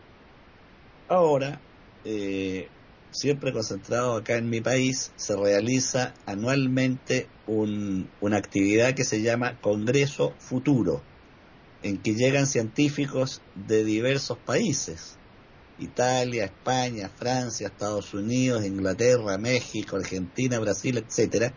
Ahora, 1.08 1.60
eh, 2.04 2.68
siempre 3.12 3.52
concentrado 3.52 4.16
acá 4.16 4.36
en 4.36 4.50
mi 4.50 4.60
país, 4.60 5.12
se 5.16 5.36
realiza 5.36 6.14
anualmente 6.26 7.28
una 7.46 8.36
actividad 8.36 8.94
que 8.94 9.04
se 9.04 9.22
llama 9.22 9.60
Congreso 9.60 10.34
Futuro, 10.38 11.02
en 11.82 11.98
que 11.98 12.14
llegan 12.14 12.46
científicos 12.46 13.42
de 13.54 13.84
diversos 13.84 14.38
países. 14.38 15.18
Italia, 15.78 16.44
España, 16.44 17.08
Francia, 17.08 17.66
Estados 17.66 18.14
Unidos, 18.14 18.64
Inglaterra, 18.64 19.38
México, 19.38 19.96
Argentina, 19.96 20.58
Brasil, 20.58 20.98
etcétera, 20.98 21.54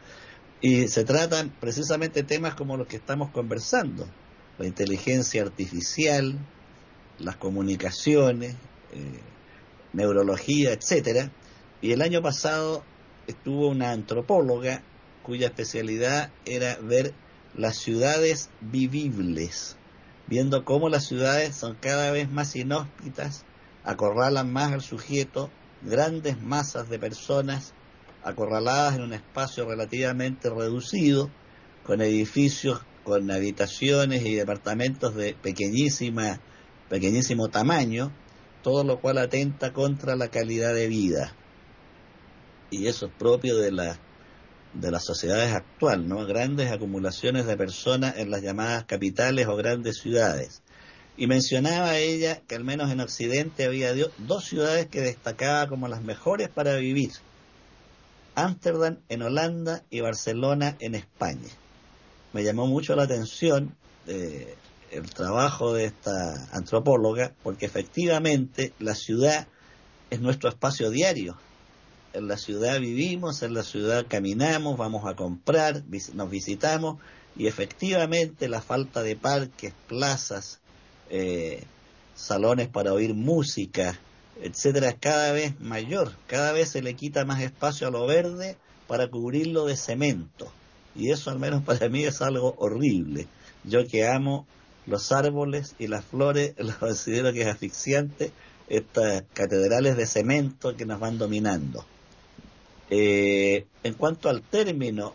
y 0.62 0.88
se 0.88 1.04
tratan 1.04 1.54
precisamente 1.60 2.24
temas 2.24 2.56
como 2.56 2.78
los 2.78 2.88
que 2.88 2.96
estamos 2.96 3.30
conversando, 3.32 4.08
la 4.58 4.66
inteligencia 4.66 5.44
artificial, 5.44 6.40
las 7.20 7.36
comunicaciones, 7.36 8.56
eh, 8.94 9.20
neurología, 9.94 10.74
etcétera. 10.74 11.32
Y 11.82 11.92
el 11.92 12.02
año 12.02 12.22
pasado 12.22 12.84
estuvo 13.28 13.68
una 13.70 13.92
antropóloga 13.92 14.82
cuya 15.24 15.48
especialidad 15.48 16.32
era 16.46 16.78
ver 16.82 17.14
las 17.56 17.78
ciudades 17.78 18.50
vivibles, 18.62 19.78
viendo 20.28 20.66
cómo 20.66 20.90
las 20.90 21.06
ciudades 21.06 21.56
son 21.56 21.76
cada 21.80 22.12
vez 22.12 22.30
más 22.30 22.56
inhóspitas, 22.56 23.46
acorralan 23.84 24.52
más 24.52 24.74
al 24.74 24.82
sujeto 24.82 25.50
grandes 25.82 26.42
masas 26.42 26.90
de 26.90 27.00
personas 27.00 27.74
acorraladas 28.24 28.96
en 28.96 29.04
un 29.04 29.14
espacio 29.14 29.66
relativamente 29.66 30.50
reducido, 30.50 31.30
con 31.84 32.02
edificios, 32.02 32.82
con 33.04 33.30
habitaciones 33.30 34.26
y 34.26 34.34
departamentos 34.34 35.16
de 35.16 35.36
pequeñísima, 35.36 36.40
pequeñísimo 36.90 37.50
tamaño, 37.50 38.12
todo 38.64 38.84
lo 38.84 39.00
cual 39.00 39.20
atenta 39.20 39.74
contra 39.74 40.16
la 40.16 40.30
calidad 40.30 40.74
de 40.74 40.88
vida. 40.88 41.36
Y 42.76 42.88
eso 42.88 43.08
es 43.08 43.12
propio 43.14 43.58
de 43.58 43.72
la 43.72 44.00
de 44.74 44.92
las 44.92 45.06
sociedades 45.06 45.54
actuales, 45.54 46.06
¿no? 46.06 46.26
Grandes 46.26 46.72
acumulaciones 46.72 47.46
de 47.46 47.56
personas 47.56 48.18
en 48.18 48.30
las 48.30 48.42
llamadas 48.42 48.84
capitales 48.86 49.48
o 49.48 49.56
grandes 49.56 50.00
ciudades. 50.00 50.62
Y 51.18 51.28
mencionaba 51.28 51.98
ella 51.98 52.42
que 52.48 52.56
al 52.56 52.66
menos 52.66 52.92
en 52.92 53.00
Occidente 53.00 53.66
había 53.66 53.94
dos 54.18 54.44
ciudades 54.44 54.88
que 54.88 55.02
destacaba 55.02 55.68
como 55.68 55.88
las 55.88 56.04
mejores 56.04 56.50
para 56.50 56.76
vivir. 56.76 57.12
Ámsterdam 58.36 58.98
en 59.08 59.22
Holanda 59.22 59.84
y 59.90 60.02
Barcelona 60.02 60.76
en 60.80 60.96
España. 60.96 61.50
Me 62.34 62.44
llamó 62.44 62.68
mucho 62.68 62.98
la 62.98 63.04
atención 63.04 63.78
eh, 64.08 64.56
el 64.92 65.10
trabajo 65.10 65.74
de 65.74 65.86
esta 65.86 66.50
antropóloga 66.52 67.32
porque 67.44 67.66
efectivamente 67.66 68.74
la 68.80 68.94
ciudad 68.94 69.48
es 70.10 70.20
nuestro 70.20 70.50
espacio 70.50 70.90
diario. 70.90 71.38
En 72.16 72.30
la 72.30 72.38
ciudad 72.38 72.80
vivimos, 72.80 73.44
en 73.44 73.54
la 73.54 73.64
ciudad 73.64 74.06
caminamos, 74.08 74.78
vamos 74.78 75.06
a 75.06 75.18
comprar, 75.18 75.84
nos 76.14 76.30
visitamos 76.30 76.98
y 77.36 77.48
efectivamente 77.48 78.48
la 78.48 78.62
falta 78.62 79.04
de 79.04 79.18
parques, 79.18 79.74
plazas, 79.90 80.62
eh, 81.10 81.66
salones 82.16 82.70
para 82.70 82.94
oír 82.94 83.14
música, 83.14 84.00
etcétera, 84.42 84.88
es 84.88 84.96
cada 84.98 85.34
vez 85.34 85.60
mayor, 85.60 86.14
cada 86.28 86.54
vez 86.54 86.70
se 86.70 86.82
le 86.82 86.94
quita 86.94 87.26
más 87.26 87.42
espacio 87.42 87.90
a 87.90 87.92
lo 87.92 88.08
verde 88.08 88.56
para 88.88 89.10
cubrirlo 89.10 89.66
de 89.66 89.76
cemento. 89.76 90.50
Y 90.96 91.12
eso 91.12 91.32
al 91.32 91.40
menos 91.40 91.64
para 91.66 91.90
mí 91.90 92.06
es 92.06 92.22
algo 92.22 92.56
horrible. 92.60 93.28
Yo 93.66 93.86
que 93.88 94.08
amo 94.08 94.48
los 94.86 95.12
árboles 95.12 95.76
y 95.80 95.88
las 95.88 96.06
flores, 96.06 96.54
lo 96.60 96.80
considero 96.80 97.34
que 97.34 97.42
es 97.42 97.48
asfixiante 97.48 98.32
estas 98.70 99.26
catedrales 99.34 99.98
de 99.98 100.06
cemento 100.06 100.78
que 100.78 100.86
nos 100.86 101.02
van 101.02 101.18
dominando. 101.18 101.86
Eh, 102.90 103.66
en 103.84 103.94
cuanto 103.96 104.30
al 104.30 104.42
término 104.42 105.14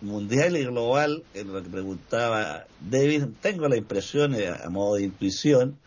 mundial 0.00 0.56
y 0.56 0.64
global, 0.64 1.22
en 1.34 1.52
lo 1.52 1.62
que 1.62 1.68
preguntaba 1.68 2.64
David, 2.80 3.24
tengo 3.40 3.68
la 3.68 3.76
impresión, 3.76 4.34
eh, 4.34 4.48
a 4.48 4.68
modo 4.68 4.96
de 4.96 5.04
intuición, 5.04 5.78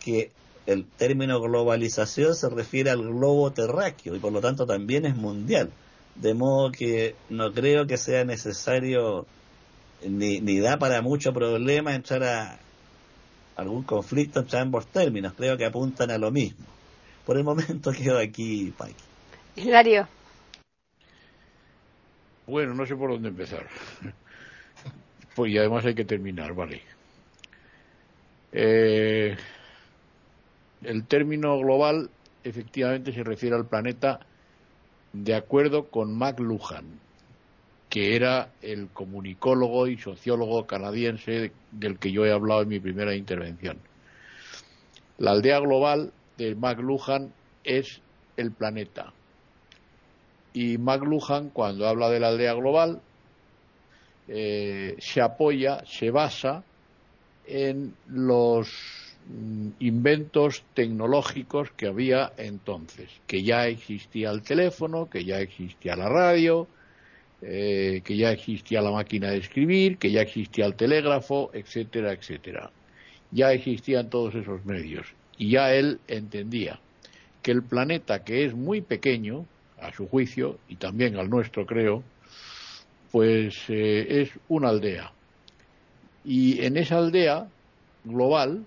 que 0.00 0.30
el 0.66 0.84
término 0.84 1.40
globalización 1.40 2.34
se 2.34 2.48
refiere 2.48 2.90
al 2.90 3.02
globo 3.02 3.52
terráqueo 3.52 4.14
y 4.14 4.18
por 4.18 4.32
lo 4.32 4.40
tanto 4.40 4.66
también 4.66 5.04
es 5.04 5.16
mundial. 5.16 5.70
De 6.14 6.34
modo 6.34 6.70
que 6.70 7.14
no 7.30 7.52
creo 7.52 7.86
que 7.86 7.96
sea 7.96 8.24
necesario 8.24 9.26
ni, 10.06 10.40
ni 10.40 10.60
da 10.60 10.78
para 10.78 11.02
mucho 11.02 11.32
problema 11.32 11.94
entrar 11.94 12.22
a 12.22 12.58
algún 13.56 13.82
conflicto 13.82 14.40
entre 14.40 14.58
ambos 14.58 14.86
términos. 14.86 15.32
Creo 15.36 15.56
que 15.56 15.64
apuntan 15.64 16.10
a 16.10 16.18
lo 16.18 16.30
mismo. 16.30 16.66
Por 17.26 17.36
el 17.36 17.44
momento 17.44 17.92
quedo 17.96 18.18
aquí, 18.18 18.72
Paqui. 18.76 18.94
Hilario. 19.56 20.08
Bueno, 22.52 22.74
no 22.74 22.84
sé 22.84 22.94
por 22.94 23.10
dónde 23.10 23.30
empezar. 23.30 23.66
Pues 25.34 25.50
y 25.50 25.56
además 25.56 25.86
hay 25.86 25.94
que 25.94 26.04
terminar, 26.04 26.52
vale. 26.52 26.82
Eh, 28.52 29.34
el 30.82 31.06
término 31.06 31.58
global 31.58 32.10
efectivamente 32.44 33.14
se 33.14 33.24
refiere 33.24 33.56
al 33.56 33.64
planeta 33.64 34.20
de 35.14 35.34
acuerdo 35.34 35.88
con 35.88 36.14
McLuhan, 36.14 36.84
que 37.88 38.14
era 38.14 38.50
el 38.60 38.88
comunicólogo 38.88 39.86
y 39.86 39.96
sociólogo 39.96 40.66
canadiense 40.66 41.50
del 41.70 41.98
que 41.98 42.12
yo 42.12 42.26
he 42.26 42.32
hablado 42.32 42.60
en 42.60 42.68
mi 42.68 42.78
primera 42.78 43.14
intervención. 43.14 43.78
La 45.16 45.30
aldea 45.30 45.60
global 45.60 46.12
de 46.36 46.54
McLuhan 46.54 47.32
es 47.64 48.02
el 48.36 48.52
planeta. 48.52 49.14
Y 50.54 50.78
McLuhan, 50.78 51.50
cuando 51.50 51.88
habla 51.88 52.10
de 52.10 52.20
la 52.20 52.28
aldea 52.28 52.54
global, 52.54 53.00
eh, 54.28 54.96
se 54.98 55.20
apoya, 55.20 55.84
se 55.86 56.10
basa 56.10 56.62
en 57.46 57.94
los 58.08 58.68
mm, 59.26 59.68
inventos 59.80 60.62
tecnológicos 60.74 61.70
que 61.72 61.86
había 61.86 62.32
entonces, 62.36 63.10
que 63.26 63.42
ya 63.42 63.66
existía 63.66 64.30
el 64.30 64.42
teléfono, 64.42 65.08
que 65.08 65.24
ya 65.24 65.40
existía 65.40 65.96
la 65.96 66.08
radio, 66.08 66.68
eh, 67.40 68.02
que 68.04 68.16
ya 68.16 68.30
existía 68.30 68.80
la 68.80 68.92
máquina 68.92 69.30
de 69.30 69.38
escribir, 69.38 69.98
que 69.98 70.12
ya 70.12 70.22
existía 70.22 70.66
el 70.66 70.76
telégrafo, 70.76 71.50
etcétera, 71.52 72.12
etcétera. 72.12 72.70
Ya 73.32 73.52
existían 73.52 74.10
todos 74.10 74.34
esos 74.34 74.64
medios. 74.64 75.06
Y 75.38 75.50
ya 75.50 75.74
él 75.74 75.98
entendía 76.06 76.78
que 77.42 77.50
el 77.50 77.62
planeta, 77.62 78.22
que 78.22 78.44
es 78.44 78.54
muy 78.54 78.80
pequeño, 78.80 79.46
a 79.82 79.92
su 79.92 80.08
juicio, 80.08 80.58
y 80.68 80.76
también 80.76 81.16
al 81.16 81.28
nuestro 81.28 81.66
creo, 81.66 82.02
pues 83.10 83.54
eh, 83.68 84.22
es 84.22 84.30
una 84.48 84.68
aldea. 84.68 85.12
Y 86.24 86.64
en 86.64 86.76
esa 86.76 86.98
aldea 86.98 87.48
global, 88.04 88.64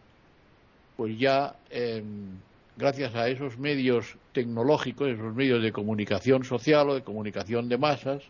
pues 0.98 1.18
ya 1.18 1.56
em, 1.70 2.38
gracias 2.78 3.16
a 3.16 3.28
esos 3.28 3.58
medios 3.58 4.18
tecnológicos, 4.34 5.10
esos 5.10 5.34
medios 5.34 5.64
de 5.64 5.72
comunicación 5.72 6.44
social 6.44 6.90
o 6.90 6.96
de 6.96 7.02
comunicación 7.02 7.70
de 7.70 7.78
masas, 7.78 8.24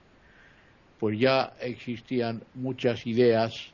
pues 1.00 1.20
ya 1.20 1.54
existían 1.60 2.44
muchas 2.54 3.06
ideas 3.06 3.74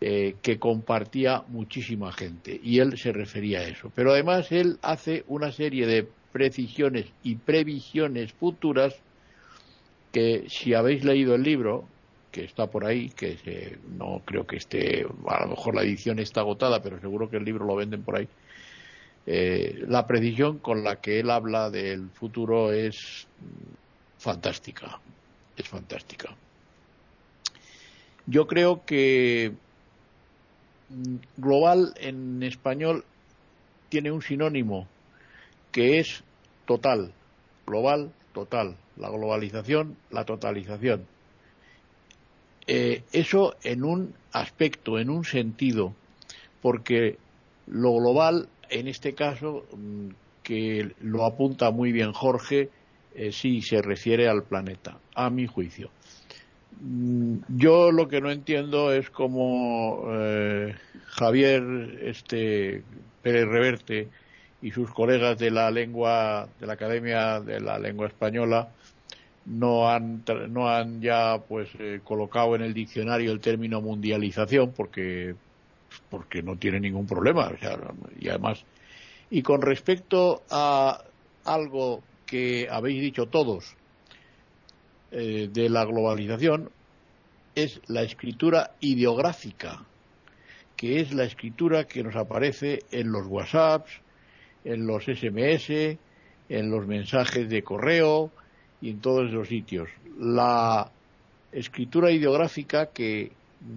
eh, 0.00 0.36
que 0.42 0.58
compartía 0.58 1.42
muchísima 1.48 2.12
gente 2.12 2.58
y 2.62 2.78
él 2.78 2.96
se 2.96 3.12
refería 3.12 3.60
a 3.60 3.64
eso. 3.64 3.90
Pero 3.94 4.12
además 4.12 4.50
él 4.52 4.78
hace 4.82 5.24
una 5.28 5.52
serie 5.52 5.86
de 5.86 6.08
precisiones 6.32 7.06
y 7.22 7.36
previsiones 7.36 8.32
futuras 8.32 8.94
que 10.12 10.46
si 10.48 10.74
habéis 10.74 11.04
leído 11.04 11.34
el 11.34 11.42
libro, 11.42 11.84
que 12.32 12.44
está 12.44 12.66
por 12.66 12.84
ahí, 12.84 13.10
que 13.10 13.78
no 13.96 14.22
creo 14.24 14.46
que 14.46 14.56
esté, 14.56 15.06
a 15.26 15.44
lo 15.44 15.50
mejor 15.50 15.74
la 15.74 15.82
edición 15.82 16.18
está 16.18 16.40
agotada, 16.40 16.82
pero 16.82 17.00
seguro 17.00 17.30
que 17.30 17.36
el 17.36 17.44
libro 17.44 17.64
lo 17.64 17.76
venden 17.76 18.02
por 18.02 18.16
ahí, 18.16 18.28
eh, 19.26 19.84
la 19.86 20.06
precisión 20.06 20.58
con 20.58 20.82
la 20.82 21.00
que 21.02 21.20
él 21.20 21.30
habla 21.30 21.68
del 21.68 22.08
futuro 22.10 22.72
es 22.72 23.26
fantástica, 24.18 25.00
es 25.56 25.68
fantástica. 25.68 26.34
Yo 28.26 28.46
creo 28.46 28.84
que 28.86 29.52
mm, 30.88 31.16
global 31.36 31.92
en 31.96 32.42
español 32.42 33.04
tiene 33.90 34.10
un 34.10 34.22
sinónimo 34.22 34.86
que 35.72 35.98
es 35.98 36.22
total, 36.66 37.12
global, 37.66 38.12
total, 38.32 38.76
la 38.96 39.10
globalización, 39.10 39.96
la 40.10 40.24
totalización. 40.24 41.06
Eh, 42.66 43.02
eso 43.12 43.56
en 43.62 43.82
un 43.82 44.14
aspecto, 44.32 44.98
en 44.98 45.08
un 45.08 45.24
sentido, 45.24 45.94
porque 46.60 47.16
lo 47.66 47.94
global, 47.94 48.48
en 48.68 48.88
este 48.88 49.14
caso, 49.14 49.64
mm, 49.72 50.08
que 50.42 50.92
lo 51.00 51.24
apunta 51.24 51.70
muy 51.70 51.92
bien 51.92 52.12
Jorge, 52.12 52.70
eh, 53.14 53.32
sí 53.32 53.62
se 53.62 53.82
refiere 53.82 54.28
al 54.28 54.44
planeta, 54.44 54.98
a 55.14 55.30
mi 55.30 55.46
juicio. 55.46 55.90
Mm, 56.80 57.38
yo 57.56 57.90
lo 57.90 58.08
que 58.08 58.20
no 58.20 58.30
entiendo 58.30 58.92
es 58.92 59.10
cómo 59.10 60.04
eh, 60.10 60.74
Javier 61.06 61.62
este, 62.02 62.82
Pérez 63.22 63.46
Reverte 63.46 64.08
y 64.60 64.70
sus 64.72 64.90
colegas 64.90 65.38
de 65.38 65.50
la 65.50 65.70
lengua 65.70 66.48
de 66.58 66.66
la 66.66 66.72
Academia 66.74 67.40
de 67.40 67.60
la 67.60 67.78
Lengua 67.78 68.06
Española 68.06 68.68
no 69.46 69.88
han 69.88 70.24
no 70.50 70.68
han 70.68 71.00
ya 71.00 71.38
pues 71.46 71.68
eh, 71.78 72.00
colocado 72.04 72.54
en 72.56 72.62
el 72.62 72.74
diccionario 72.74 73.32
el 73.32 73.40
término 73.40 73.80
mundialización 73.80 74.72
porque 74.72 75.34
porque 76.10 76.42
no 76.42 76.56
tiene 76.56 76.80
ningún 76.80 77.06
problema 77.06 77.50
y 78.20 78.28
además 78.28 78.64
y 79.30 79.42
con 79.42 79.62
respecto 79.62 80.42
a 80.50 81.02
algo 81.44 82.02
que 82.26 82.68
habéis 82.70 83.00
dicho 83.00 83.26
todos 83.26 83.74
eh, 85.10 85.48
de 85.50 85.70
la 85.70 85.84
globalización 85.86 86.70
es 87.54 87.80
la 87.88 88.02
escritura 88.02 88.74
ideográfica, 88.80 89.84
que 90.76 91.00
es 91.00 91.12
la 91.12 91.24
escritura 91.24 91.84
que 91.84 92.04
nos 92.04 92.14
aparece 92.14 92.80
en 92.90 93.10
los 93.10 93.26
WhatsApps, 93.26 94.00
en 94.64 94.86
los 94.86 95.04
SMS, 95.04 95.70
en 96.48 96.70
los 96.70 96.86
mensajes 96.86 97.48
de 97.48 97.62
correo 97.62 98.30
y 98.80 98.90
en 98.90 99.00
todos 99.00 99.28
esos 99.28 99.48
sitios. 99.48 99.88
La 100.18 100.90
escritura 101.52 102.10
ideográfica 102.10 102.86
que 102.86 103.32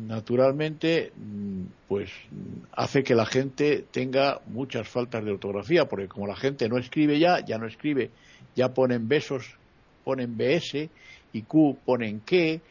naturalmente 0.07 1.11
mm, 1.15 1.61
pues 1.87 2.11
hace 2.73 3.03
que 3.03 3.15
la 3.15 3.25
gente 3.25 3.85
tenga 3.91 4.39
muchas 4.47 4.87
faltas 4.87 5.23
de 5.25 5.31
ortografía, 5.31 5.85
porque 5.85 6.07
como 6.07 6.27
la 6.27 6.35
gente 6.35 6.69
no 6.69 6.77
escribe 6.77 7.19
ya, 7.19 7.43
ya 7.45 7.57
no 7.57 7.65
escribe, 7.65 8.11
ya 8.55 8.73
ponen 8.73 9.07
besos, 9.07 9.55
ponen 10.03 10.37
BS 10.37 10.89
y 11.33 11.41
Q 11.43 11.77
ponen 11.85 12.21
que, 12.21 12.61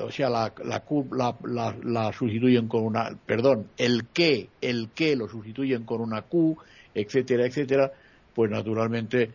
o 0.00 0.10
sea, 0.10 0.28
la, 0.28 0.52
la 0.64 0.80
Q 0.80 1.08
la, 1.12 2.12
sustituyen 2.12 2.68
con 2.68 2.84
una, 2.84 3.16
perdón, 3.26 3.68
el 3.76 4.06
que, 4.08 4.48
el 4.60 4.90
que 4.90 5.16
lo 5.16 5.28
sustituyen 5.28 5.84
con 5.84 6.00
una 6.00 6.22
Q, 6.22 6.56
etcétera, 6.96 7.46
etcétera, 7.46 7.92
pues 8.34 8.50
naturalmente 8.50 9.30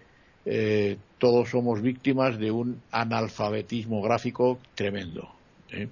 eh, 0.45 0.97
todos 1.17 1.49
somos 1.49 1.81
víctimas 1.81 2.39
de 2.39 2.51
un 2.51 2.81
analfabetismo 2.91 4.01
gráfico 4.01 4.57
tremendo. 4.75 5.29
¿eh? 5.69 5.87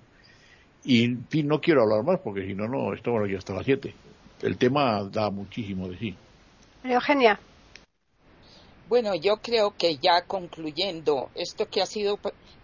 Y, 0.84 1.04
en 1.04 1.28
fin, 1.28 1.48
no 1.48 1.62
quiero 1.62 1.84
hablar 1.84 2.04
más 2.04 2.20
porque 2.20 2.46
si 2.46 2.54
no, 2.56 2.68
no, 2.68 2.94
esto 2.94 3.26
ya 3.28 3.38
hasta 3.38 3.54
las 3.54 3.66
7. 3.66 3.94
El 4.42 4.58
tema 4.58 5.04
da 5.04 5.30
muchísimo 5.30 5.88
de 5.88 5.98
sí. 5.98 6.16
Eugenia. 6.84 7.40
Bueno, 8.88 9.14
yo 9.14 9.38
creo 9.38 9.76
que 9.78 9.98
ya 9.98 10.24
concluyendo, 10.26 11.30
esto 11.36 11.68
que 11.68 11.82
ha 11.82 11.86
sido 11.86 12.18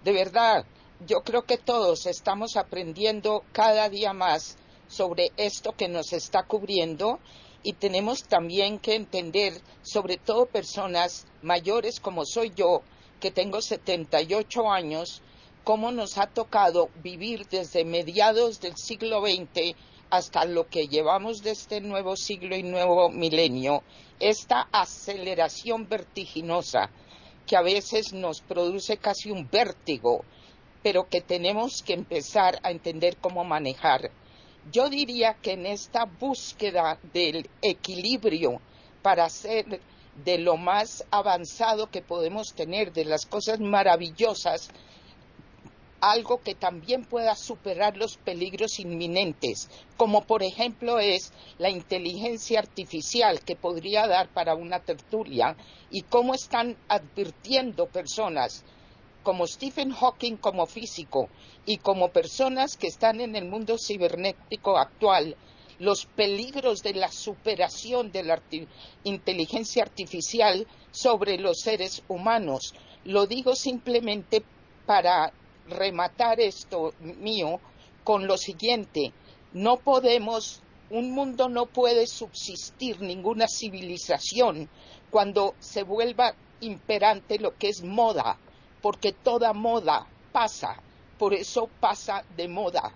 de 0.04 0.12
verdad, 0.12 0.66
yo 1.06 1.22
creo 1.22 1.44
que 1.44 1.58
todos 1.58 2.08
estamos 2.08 2.56
aprendiendo 2.56 3.44
cada 3.52 3.90
día 3.90 4.14
más 4.14 4.58
sobre 4.88 5.28
esto 5.38 5.74
que 5.74 5.88
nos 5.88 6.14
está 6.14 6.44
cubriendo 6.44 7.20
y 7.66 7.74
tenemos 7.74 8.26
también 8.26 8.78
que 8.78 8.94
entender, 8.94 9.60
sobre 9.82 10.18
todo 10.18 10.46
personas 10.46 11.26
mayores 11.42 12.00
como 12.00 12.24
soy 12.24 12.54
yo, 12.56 12.84
que 13.20 13.32
tengo 13.32 13.60
78 13.60 14.72
años, 14.72 15.24
cómo 15.64 15.92
nos 15.92 16.20
ha 16.20 16.28
tocado 16.28 16.92
vivir 17.02 17.48
desde 17.48 17.84
mediados 17.84 18.62
del 18.62 18.78
siglo 18.78 19.20
XX 19.26 19.76
hasta 20.12 20.46
lo 20.46 20.68
que 20.68 20.88
llevamos 20.88 21.42
de 21.42 21.52
este 21.52 21.82
nuevo 21.82 22.16
siglo 22.16 22.56
y 22.56 22.62
nuevo 22.62 23.10
milenio, 23.10 23.82
esta 24.20 24.68
aceleración 24.72 25.90
vertiginosa 25.90 26.92
que 27.48 27.58
a 27.58 27.64
veces 27.64 28.14
nos 28.14 28.42
produce 28.42 28.98
casi 28.98 29.32
un 29.32 29.50
vértigo, 29.50 30.24
pero 30.84 31.10
que 31.10 31.22
tenemos 31.22 31.82
que 31.82 31.94
empezar 31.94 32.60
a 32.62 32.70
entender 32.70 33.18
cómo 33.18 33.44
manejar. 33.44 34.12
Yo 34.72 34.90
diría 34.90 35.36
que 35.44 35.52
en 35.52 35.68
esta 35.68 36.06
búsqueda 36.06 37.00
del 37.04 37.48
equilibrio 37.62 38.64
para 39.04 39.30
ser 39.30 39.84
de 40.16 40.40
lo 40.40 40.58
más 40.58 41.04
avanzado 41.12 41.92
que 41.92 42.02
podemos 42.02 42.48
tener, 42.56 42.92
de 42.92 43.06
las 43.06 43.28
cosas 43.28 43.60
maravillosas 43.60 44.70
algo 46.02 46.42
que 46.42 46.56
también 46.56 47.06
pueda 47.06 47.36
superar 47.36 47.96
los 47.96 48.18
peligros 48.18 48.80
inminentes, 48.80 49.68
como 49.98 50.26
por 50.26 50.42
ejemplo 50.42 51.00
es 51.00 51.32
la 51.58 51.70
inteligencia 51.70 52.60
artificial 52.60 53.42
que 53.42 53.56
podría 53.56 54.08
dar 54.08 54.32
para 54.34 54.56
una 54.56 54.80
tertulia 54.80 55.56
y 55.92 56.02
cómo 56.04 56.34
están 56.34 56.76
advirtiendo 56.88 57.88
personas 57.88 58.64
como 59.26 59.48
Stephen 59.48 59.92
Hawking 59.92 60.38
como 60.38 60.68
físico 60.68 61.30
y 61.66 61.78
como 61.78 62.10
personas 62.10 62.78
que 62.78 62.88
están 62.88 63.20
en 63.20 63.36
el 63.36 63.46
mundo 63.46 63.78
cibernético 63.78 64.78
actual 64.78 65.36
los 65.80 66.06
peligros 66.06 66.84
de 66.84 66.94
la 66.94 67.12
superación 67.12 68.12
de 68.12 68.24
la 68.24 68.42
inteligencia 69.04 69.84
artificial 69.84 70.68
sobre 70.92 71.38
los 71.38 71.60
seres 71.60 72.04
humanos. 72.08 72.74
Lo 73.04 73.26
digo 73.26 73.56
simplemente 73.56 74.44
para 74.86 75.34
rematar 75.68 76.40
esto 76.40 76.94
mío 77.00 77.60
con 78.04 78.28
lo 78.28 78.38
siguiente. 78.38 79.12
No 79.54 79.78
podemos, 79.78 80.62
un 80.92 81.12
mundo 81.12 81.50
no 81.50 81.66
puede 81.66 82.08
subsistir 82.08 83.02
ninguna 83.02 83.48
civilización 83.48 84.70
cuando 85.10 85.56
se 85.60 85.84
vuelva 85.84 86.36
imperante 86.62 87.38
lo 87.40 87.58
que 87.58 87.70
es 87.70 87.84
moda, 87.84 88.40
porque 88.86 89.14
toda 89.14 89.52
moda 89.52 90.06
pasa, 90.32 90.80
por 91.18 91.34
eso 91.34 91.68
pasa 91.80 92.24
de 92.38 92.48
moda. 92.48 92.94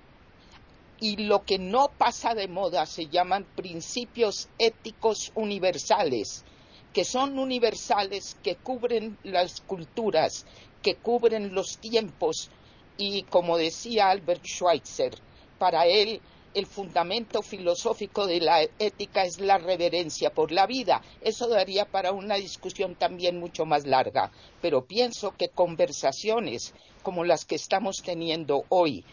Y 0.99 1.17
lo 1.25 1.43
que 1.43 1.57
no 1.57 1.89
pasa 1.97 2.35
de 2.35 2.47
moda 2.47 2.85
se 2.85 3.07
llaman 3.07 3.43
principios 3.55 4.49
éticos 4.59 5.31
universales, 5.33 6.45
que 6.93 7.03
son 7.03 7.39
universales, 7.39 8.37
que 8.43 8.55
cubren 8.55 9.17
las 9.23 9.61
culturas, 9.61 10.45
que 10.83 10.93
cubren 10.93 11.55
los 11.55 11.79
tiempos. 11.79 12.51
Y 12.95 13.23
como 13.23 13.57
decía 13.57 14.11
Albert 14.11 14.45
Schweitzer, 14.45 15.15
para 15.57 15.87
él 15.87 16.21
el 16.53 16.65
fundamento 16.65 17.41
filosófico 17.41 18.25
de 18.25 18.41
la 18.41 18.61
ética 18.79 19.23
es 19.23 19.39
la 19.39 19.57
reverencia 19.57 20.31
por 20.31 20.51
la 20.51 20.65
vida. 20.65 21.01
Eso 21.21 21.47
daría 21.47 21.85
para 21.85 22.11
una 22.11 22.35
discusión 22.35 22.95
también 22.95 23.39
mucho 23.39 23.65
más 23.65 23.85
larga, 23.85 24.31
pero 24.61 24.85
pienso 24.85 25.35
que 25.37 25.49
conversaciones 25.49 26.73
como 27.03 27.23
las 27.23 27.45
que 27.45 27.55
estamos 27.55 27.97
teniendo 28.03 28.63
hoy 28.69 29.03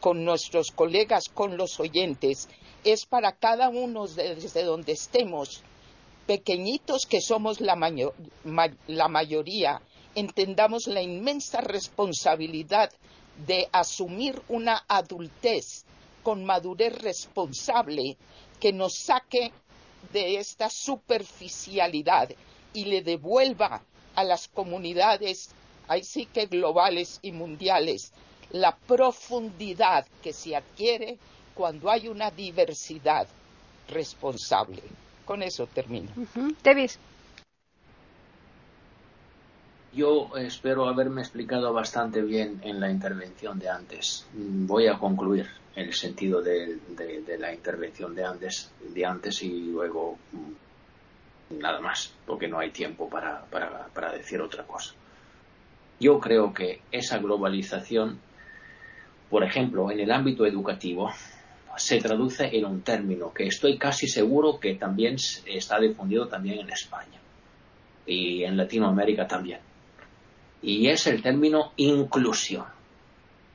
con 0.00 0.24
nuestros 0.24 0.72
colegas, 0.72 1.28
con 1.28 1.56
los 1.56 1.78
oyentes, 1.78 2.48
es 2.84 3.06
para 3.06 3.32
cada 3.32 3.68
uno 3.68 4.06
desde 4.06 4.64
donde 4.64 4.92
estemos, 4.92 5.62
pequeñitos 6.26 7.06
que 7.06 7.20
somos 7.20 7.60
la, 7.60 7.76
mayoría, 9.08 9.80
entendamos 10.14 10.88
la 10.88 11.02
inmensa 11.02 11.60
responsabilidad 11.60 12.90
de 13.46 13.68
asumir 13.72 14.42
una 14.48 14.84
adultez 14.88 15.84
con 16.22 16.44
madurez 16.44 17.00
responsable 17.00 18.16
que 18.60 18.72
nos 18.72 18.94
saque 18.94 19.52
de 20.12 20.36
esta 20.36 20.70
superficialidad 20.70 22.30
y 22.72 22.84
le 22.84 23.02
devuelva 23.02 23.82
a 24.14 24.24
las 24.24 24.48
comunidades, 24.48 25.50
ahí 25.88 26.04
sí 26.04 26.26
que 26.26 26.46
globales 26.46 27.18
y 27.22 27.32
mundiales, 27.32 28.12
la 28.50 28.76
profundidad 28.76 30.06
que 30.22 30.32
se 30.32 30.56
adquiere 30.56 31.18
cuando 31.54 31.90
hay 31.90 32.08
una 32.08 32.30
diversidad 32.30 33.26
responsable. 33.88 34.82
Con 35.24 35.42
eso 35.42 35.66
termino. 35.66 36.10
Davis. 36.62 36.98
Yo 39.92 40.30
espero 40.36 40.88
haberme 40.88 41.20
explicado 41.20 41.72
bastante 41.72 42.22
bien 42.22 42.60
en 42.64 42.80
la 42.80 42.90
intervención 42.90 43.58
de 43.58 43.68
antes. 43.68 44.26
Voy 44.32 44.86
a 44.86 44.98
concluir 44.98 45.48
el 45.74 45.92
sentido 45.94 46.42
de, 46.42 46.78
la 47.38 47.52
intervención 47.52 48.14
de 48.14 48.24
antes, 48.24 48.70
de 48.80 49.04
antes 49.04 49.42
y 49.42 49.70
luego 49.70 50.18
mm, 50.32 51.58
nada 51.60 51.80
más, 51.80 52.12
porque 52.26 52.48
no 52.48 52.58
hay 52.58 52.70
tiempo 52.70 53.08
para, 53.08 53.44
para 53.46 54.12
decir 54.12 54.40
otra 54.40 54.64
cosa. 54.64 54.94
Yo 56.00 56.18
creo 56.18 56.52
que 56.52 56.80
esa 56.90 57.18
globalización, 57.18 58.18
por 59.30 59.44
ejemplo, 59.44 59.90
en 59.90 60.00
el 60.00 60.10
ámbito 60.10 60.44
educativo, 60.46 61.12
se 61.76 62.00
traduce 62.00 62.56
en 62.56 62.64
un 62.64 62.82
término 62.82 63.32
que 63.32 63.46
estoy 63.46 63.78
casi 63.78 64.06
seguro 64.06 64.58
que 64.60 64.74
también 64.74 65.16
está 65.46 65.78
difundido 65.78 66.28
también 66.28 66.58
en 66.60 66.70
España 66.70 67.20
y 68.06 68.44
en 68.44 68.56
Latinoamérica 68.56 69.26
también. 69.26 69.60
Y 70.60 70.88
es 70.88 71.06
el 71.06 71.22
término 71.22 71.72
inclusión. 71.76 72.66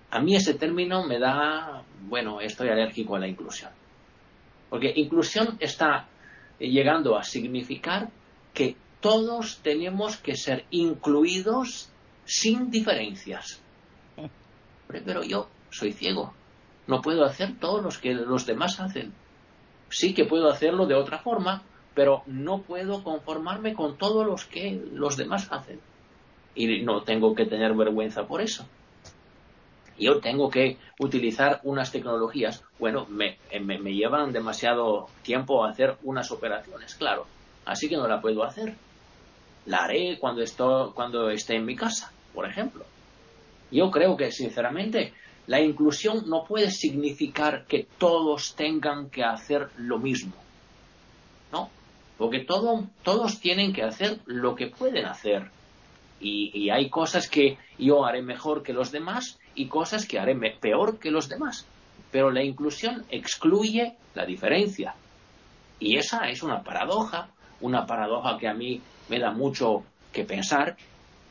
A 0.09 0.19
mí 0.19 0.35
ese 0.35 0.55
término 0.55 1.05
me 1.05 1.19
da 1.19 1.83
bueno, 2.07 2.39
estoy 2.41 2.69
alérgico 2.69 3.15
a 3.15 3.19
la 3.19 3.27
inclusión. 3.27 3.71
Porque 4.69 4.93
inclusión 4.95 5.57
está 5.59 6.07
llegando 6.59 7.17
a 7.17 7.23
significar 7.23 8.09
que 8.53 8.75
todos 8.99 9.59
tenemos 9.61 10.17
que 10.17 10.35
ser 10.35 10.65
incluidos 10.71 11.91
sin 12.25 12.71
diferencias. 12.71 13.61
Pero 14.87 15.23
yo 15.23 15.49
soy 15.69 15.91
ciego, 15.91 16.33
no 16.87 17.01
puedo 17.01 17.23
hacer 17.25 17.59
todo 17.59 17.81
lo 17.81 17.89
que 17.89 18.13
los 18.13 18.45
demás 18.45 18.79
hacen. 18.79 19.13
Sí 19.89 20.13
que 20.13 20.25
puedo 20.25 20.49
hacerlo 20.49 20.85
de 20.85 20.95
otra 20.95 21.19
forma, 21.19 21.63
pero 21.93 22.23
no 22.25 22.61
puedo 22.61 23.03
conformarme 23.03 23.73
con 23.73 23.97
todo 23.97 24.23
lo 24.23 24.35
que 24.49 24.81
los 24.91 25.17
demás 25.17 25.51
hacen. 25.51 25.79
Y 26.55 26.81
no 26.83 27.03
tengo 27.03 27.35
que 27.35 27.45
tener 27.45 27.73
vergüenza 27.73 28.27
por 28.27 28.41
eso 28.41 28.67
yo 29.99 30.19
tengo 30.19 30.49
que 30.49 30.77
utilizar 30.99 31.59
unas 31.63 31.91
tecnologías, 31.91 32.63
bueno, 32.79 33.07
eh, 33.49 33.59
me, 33.59 33.79
me, 33.79 33.93
llevan 33.93 34.31
demasiado 34.31 35.07
tiempo 35.23 35.65
hacer 35.65 35.97
unas 36.03 36.31
operaciones, 36.31 36.95
claro, 36.95 37.25
así 37.65 37.89
que 37.89 37.97
no 37.97 38.07
la 38.07 38.21
puedo 38.21 38.43
hacer. 38.43 38.75
La 39.65 39.83
haré 39.83 40.17
cuando, 40.19 40.41
estoy, 40.41 40.91
cuando 40.93 41.29
esté 41.29 41.55
en 41.55 41.65
mi 41.65 41.75
casa, 41.75 42.11
por 42.33 42.47
ejemplo. 42.47 42.85
Yo 43.69 43.91
creo 43.91 44.15
que, 44.15 44.31
sinceramente, 44.31 45.13
la 45.45 45.59
inclusión 45.59 46.29
no 46.29 46.45
puede 46.45 46.71
significar 46.71 47.65
que 47.65 47.85
todos 47.97 48.55
tengan 48.55 49.09
que 49.09 49.23
hacer 49.23 49.69
lo 49.77 49.99
mismo. 49.99 50.33
¿No? 51.51 51.69
Porque 52.17 52.39
todos 52.39 53.39
tienen 53.41 53.73
que 53.73 53.83
hacer 53.83 54.19
lo 54.25 54.55
que 54.55 54.67
pueden 54.67 55.05
hacer. 55.05 55.51
Y 56.19 56.69
hay 56.69 56.89
cosas 56.89 57.29
que 57.29 57.57
yo 57.77 58.05
haré 58.05 58.21
mejor 58.21 58.63
que 58.63 58.73
los 58.73 58.91
demás 58.91 59.39
y 59.57 59.67
cosas 59.67 60.05
que 60.05 60.19
haré 60.19 60.35
peor 60.59 60.99
que 60.99 61.11
los 61.11 61.27
demás. 61.29 61.65
Pero 62.11 62.31
la 62.31 62.43
inclusión 62.43 63.03
excluye 63.09 63.95
la 64.15 64.25
diferencia. 64.25 64.95
Y 65.79 65.97
esa 65.97 66.29
es 66.29 66.43
una 66.43 66.63
paradoja, 66.63 67.29
una 67.61 67.85
paradoja 67.85 68.37
que 68.37 68.47
a 68.47 68.53
mí 68.53 68.81
me 69.09 69.19
da 69.19 69.31
mucho 69.31 69.83
que 70.13 70.23
pensar, 70.23 70.77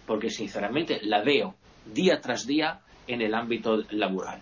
porque 0.07 0.31
sinceramente 0.31 1.01
la 1.03 1.23
veo 1.23 1.55
día 1.93 2.21
tras 2.21 2.47
día 2.47 2.81
en 3.07 3.23
el 3.23 3.35
ámbito 3.35 3.83
laboral. 3.91 4.41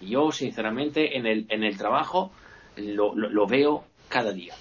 Yo, 0.00 0.32
sinceramente, 0.32 1.16
en 1.16 1.26
el, 1.26 1.46
en 1.48 1.62
el 1.62 1.76
trabajo 1.76 2.32
lo, 2.76 3.14
lo 3.14 3.46
veo 3.46 3.84
cada 4.08 4.32
día. 4.32 4.54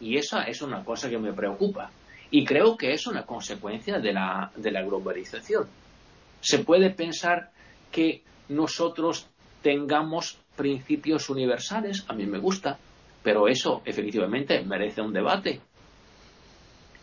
Y 0.00 0.16
esa 0.16 0.44
es 0.44 0.62
una 0.62 0.84
cosa 0.84 1.08
que 1.08 1.18
me 1.18 1.32
preocupa. 1.32 1.90
Y 2.32 2.44
creo 2.44 2.76
que 2.76 2.92
es 2.92 3.06
una 3.06 3.24
consecuencia 3.24 4.00
de 4.00 4.12
la, 4.12 4.50
de 4.56 4.72
la 4.72 4.82
globalización. 4.82 5.68
Se 6.40 6.60
puede 6.60 6.90
pensar 6.90 7.52
que 7.92 8.22
nosotros 8.48 9.28
tengamos 9.62 10.38
principios 10.56 11.28
universales, 11.28 12.04
a 12.08 12.14
mí 12.14 12.26
me 12.26 12.38
gusta, 12.38 12.78
pero 13.22 13.48
eso 13.48 13.82
efectivamente 13.84 14.62
merece 14.64 15.02
un 15.02 15.12
debate. 15.12 15.60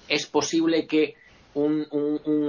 Es 0.07 0.25
posible 0.25 0.88
que 0.88 1.15
un, 1.53 1.88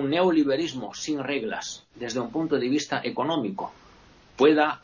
neoliberalismo 0.09 0.95
sin 0.95 1.23
reglas 1.23 1.87
desde 1.95 2.21
un 2.21 2.31
punto 2.31 2.59
de 2.59 2.69
vista 2.69 3.03
económico 3.05 3.73
pueda 4.37 4.81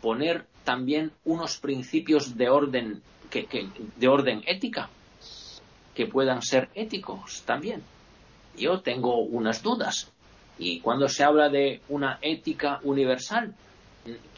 poner 0.00 0.46
también 0.64 1.10
unos 1.24 1.58
principios 1.58 2.36
de 2.36 2.48
orden 2.48 3.02
de 3.96 4.08
orden 4.08 4.42
ética 4.46 4.90
que 5.94 6.06
puedan 6.06 6.42
ser 6.42 6.68
éticos 6.74 7.42
también. 7.42 7.82
Yo 8.56 8.80
tengo 8.80 9.20
unas 9.20 9.62
dudas 9.62 10.10
y 10.58 10.80
cuando 10.80 11.08
se 11.08 11.24
habla 11.24 11.48
de 11.48 11.80
una 11.88 12.18
ética 12.20 12.80
universal, 12.82 13.54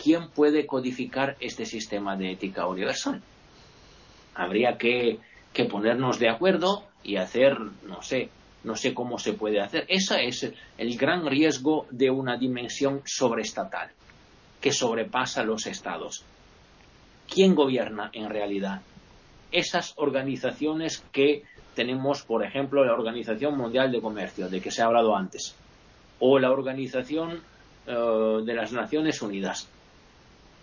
¿quién 0.00 0.28
puede 0.30 0.66
codificar 0.66 1.36
este 1.40 1.66
sistema 1.66 2.16
de 2.16 2.32
ética 2.32 2.66
universal? 2.66 3.20
Habría 4.34 4.78
que, 4.78 5.18
ponernos 5.68 6.18
de 6.18 6.30
acuerdo 6.30 6.84
y 7.02 7.16
hacer, 7.16 7.58
no 7.58 8.02
sé, 8.02 8.30
no 8.62 8.76
sé 8.76 8.94
cómo 8.94 9.18
se 9.18 9.32
puede 9.32 9.60
hacer. 9.60 9.84
Ese 9.88 10.24
es 10.26 10.52
el 10.78 10.96
gran 10.96 11.26
riesgo 11.26 11.86
de 11.90 12.10
una 12.10 12.36
dimensión 12.36 13.02
sobreestatal, 13.04 13.90
que 14.60 14.72
sobrepasa 14.72 15.42
los 15.42 15.66
estados. 15.66 16.24
¿Quién 17.28 17.56
gobierna 17.56 18.10
en 18.12 18.30
realidad? 18.30 18.82
Esas 19.52 19.94
organizaciones 19.96 21.04
que 21.12 21.44
tenemos, 21.74 22.22
por 22.22 22.44
ejemplo, 22.44 22.84
la 22.84 22.94
Organización 22.94 23.56
Mundial 23.56 23.92
de 23.92 24.00
Comercio, 24.00 24.48
de 24.48 24.60
que 24.60 24.70
se 24.70 24.82
ha 24.82 24.86
hablado 24.86 25.14
antes 25.14 25.54
o 26.24 26.38
la 26.38 26.50
Organización 26.52 27.42
eh, 27.86 28.40
de 28.44 28.54
las 28.54 28.72
Naciones 28.72 29.22
Unidas, 29.22 29.68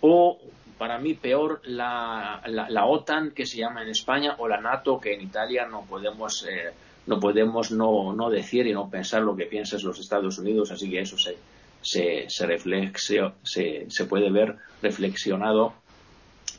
o 0.00 0.38
para 0.78 0.98
mí 0.98 1.12
peor 1.12 1.60
la, 1.64 2.40
la, 2.46 2.86
OTAN 2.86 3.32
que 3.32 3.44
se 3.44 3.58
llama 3.58 3.82
en 3.82 3.90
España 3.90 4.36
o 4.38 4.48
la 4.48 4.62
NATO 4.62 4.98
que 4.98 5.12
en 5.12 5.20
Italia 5.20 5.66
no 5.66 5.82
podemos 5.82 6.46
eh, 6.48 6.72
no 7.06 7.20
podemos 7.20 7.70
no, 7.70 8.14
no, 8.14 8.30
decir 8.30 8.66
y 8.66 8.72
no 8.72 8.88
pensar 8.88 9.20
lo 9.20 9.36
que 9.36 9.44
piensan 9.44 9.80
los 9.84 9.98
Estados 9.98 10.38
Unidos, 10.38 10.70
así 10.70 10.88
que 10.88 11.00
eso 11.00 11.18
se, 11.18 11.36
se, 11.82 12.26
se, 12.30 13.86
se, 13.90 14.04
puede 14.06 14.30
ver 14.30 14.56
reflexionado 14.80 15.74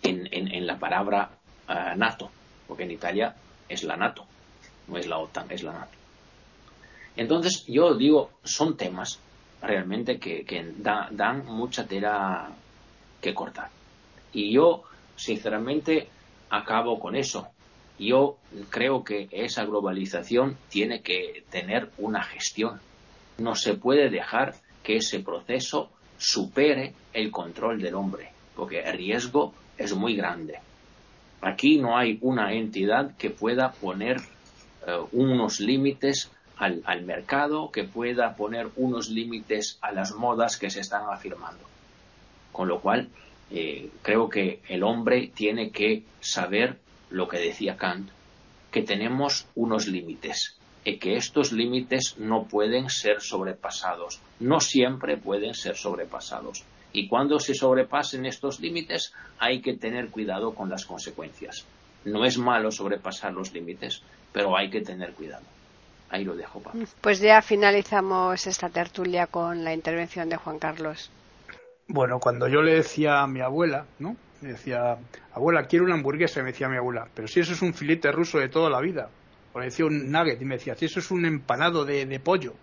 en, 0.04 0.28
en, 0.32 0.68
la 0.68 0.78
palabra 0.78 1.32
eh, 1.68 1.94
NATO, 1.96 2.30
porque 2.68 2.84
en 2.84 2.92
Italia 2.92 3.36
es 3.68 3.84
la 3.84 3.96
NATO, 3.96 4.26
no 4.88 4.98
es 4.98 5.08
la 5.08 5.18
OTAN, 5.18 5.48
es 5.50 5.64
la 5.64 5.74
NATO. 5.74 5.98
Entonces, 7.16 7.66
yo 7.68 7.96
digo, 7.96 8.32
son 8.44 8.78
temas 8.78 9.20
realmente 9.62 10.20
que, 10.20 10.74
dan 11.12 11.46
mucha 11.46 11.86
tela 11.86 12.50
que 13.22 13.34
cortar. 13.34 13.70
Y 14.34 14.54
yo, 14.54 14.84
sinceramente, 15.16 16.08
acabo 16.50 17.00
con 17.00 17.16
eso. 17.16 17.50
Yo 18.00 18.38
creo 18.70 19.04
que 19.04 19.28
esa 19.32 19.66
globalización 19.66 20.58
tiene 20.70 21.02
que 21.02 21.44
tener 21.52 21.92
una 21.98 22.24
gestión. 22.24 22.80
No 23.38 23.56
se 23.56 23.76
puede 23.76 24.10
dejar 24.10 24.56
que 24.82 24.98
ese 24.98 25.20
proceso 25.20 25.90
supere 26.18 26.94
el 27.14 27.30
control 27.30 27.82
del 27.82 27.96
hombre, 27.96 28.32
porque 28.56 28.80
el 28.82 28.98
riesgo 28.98 29.54
es 29.78 29.94
muy 29.94 30.16
grande. 30.16 30.60
Aquí 31.42 31.80
no 31.80 31.98
hay 31.98 32.20
una 32.22 32.54
entidad 32.54 33.16
que 33.18 33.32
pueda 33.32 33.72
poner 33.72 34.18
eh, 34.88 34.98
unos 35.12 35.60
límites 35.60 36.32
al, 36.58 37.02
mercado, 37.04 37.72
que 37.72 37.84
pueda 37.84 38.36
poner 38.36 38.70
unos 38.76 39.10
límites 39.10 39.80
a 39.82 39.92
las 39.92 40.14
modas 40.14 40.58
que 40.58 40.70
se 40.70 40.82
están 40.82 41.04
afirmando. 41.12 41.64
Con 42.52 42.68
lo 42.68 42.80
cual, 42.80 43.10
eh, 43.50 43.90
creo 44.04 44.30
que 44.30 44.62
el 44.68 44.84
hombre 44.84 45.32
tiene 45.34 45.72
que 45.72 46.04
saber 46.20 46.78
lo 47.10 47.28
que 47.28 47.40
decía 47.40 47.78
Kant, 47.78 48.10
que 48.70 48.84
tenemos 48.84 49.48
unos 49.56 49.88
límites 49.88 50.56
y 50.86 50.98
que 50.98 51.16
estos 51.16 51.52
límites 51.52 52.16
no 52.18 52.46
pueden 52.46 52.90
ser 52.90 53.22
sobrepasados, 53.22 54.20
no 54.40 54.60
siempre 54.60 55.18
pueden 55.18 55.56
ser 55.56 55.76
sobrepasados. 55.76 56.64
Y 56.94 57.08
cuando 57.08 57.40
se 57.40 57.54
sobrepasen 57.54 58.26
estos 58.26 58.60
límites 58.60 59.14
hay 59.40 59.62
que 59.62 59.78
tener 59.78 60.10
cuidado 60.10 60.54
con 60.54 60.70
las 60.70 60.86
consecuencias. 60.86 61.66
No 62.06 62.26
es 62.26 62.38
malo 62.38 62.72
sobrepasar 62.72 63.34
los 63.34 63.54
límites, 63.54 64.02
pero 64.34 64.58
hay 64.58 64.70
que 64.70 64.82
tener 64.82 65.14
cuidado. 65.14 65.44
Ahí 66.10 66.26
lo 66.26 66.36
dejo, 66.36 66.60
Pablo. 66.60 66.86
Pues 67.00 67.22
ya 67.22 67.42
finalizamos 67.42 68.46
esta 68.46 68.70
tertulia 68.70 69.28
con 69.28 69.64
la 69.64 69.74
intervención 69.74 70.28
de 70.28 70.36
Juan 70.36 70.60
Carlos. 70.60 71.10
Bueno, 71.88 72.20
cuando 72.20 72.48
yo 72.48 72.62
le 72.62 72.76
decía 72.76 73.22
a 73.22 73.28
mi 73.28 73.42
abuela, 73.42 73.86
¿no? 74.00 74.16
Me 74.42 74.50
decía, 74.50 74.98
abuela, 75.34 75.68
quiero 75.68 75.86
una 75.86 75.94
hamburguesa, 75.94 76.42
me 76.42 76.52
decía 76.52 76.68
mi 76.68 76.78
abuela, 76.78 77.08
pero 77.14 77.28
si 77.28 77.40
eso 77.40 77.54
es 77.54 77.62
un 77.62 77.74
filete 77.74 78.12
ruso 78.12 78.40
de 78.40 78.50
toda 78.50 78.70
la 78.70 78.82
vida. 78.82 79.10
O 79.54 79.60
le 79.60 79.66
decía 79.66 79.86
un 79.86 80.12
nugget 80.12 80.42
y 80.42 80.46
me 80.46 80.56
decía, 80.56 80.76
si 80.76 80.86
eso 80.86 81.00
es 81.00 81.12
un 81.12 81.26
empanado 81.26 81.86
de, 81.86 82.20
pollo. 82.20 82.54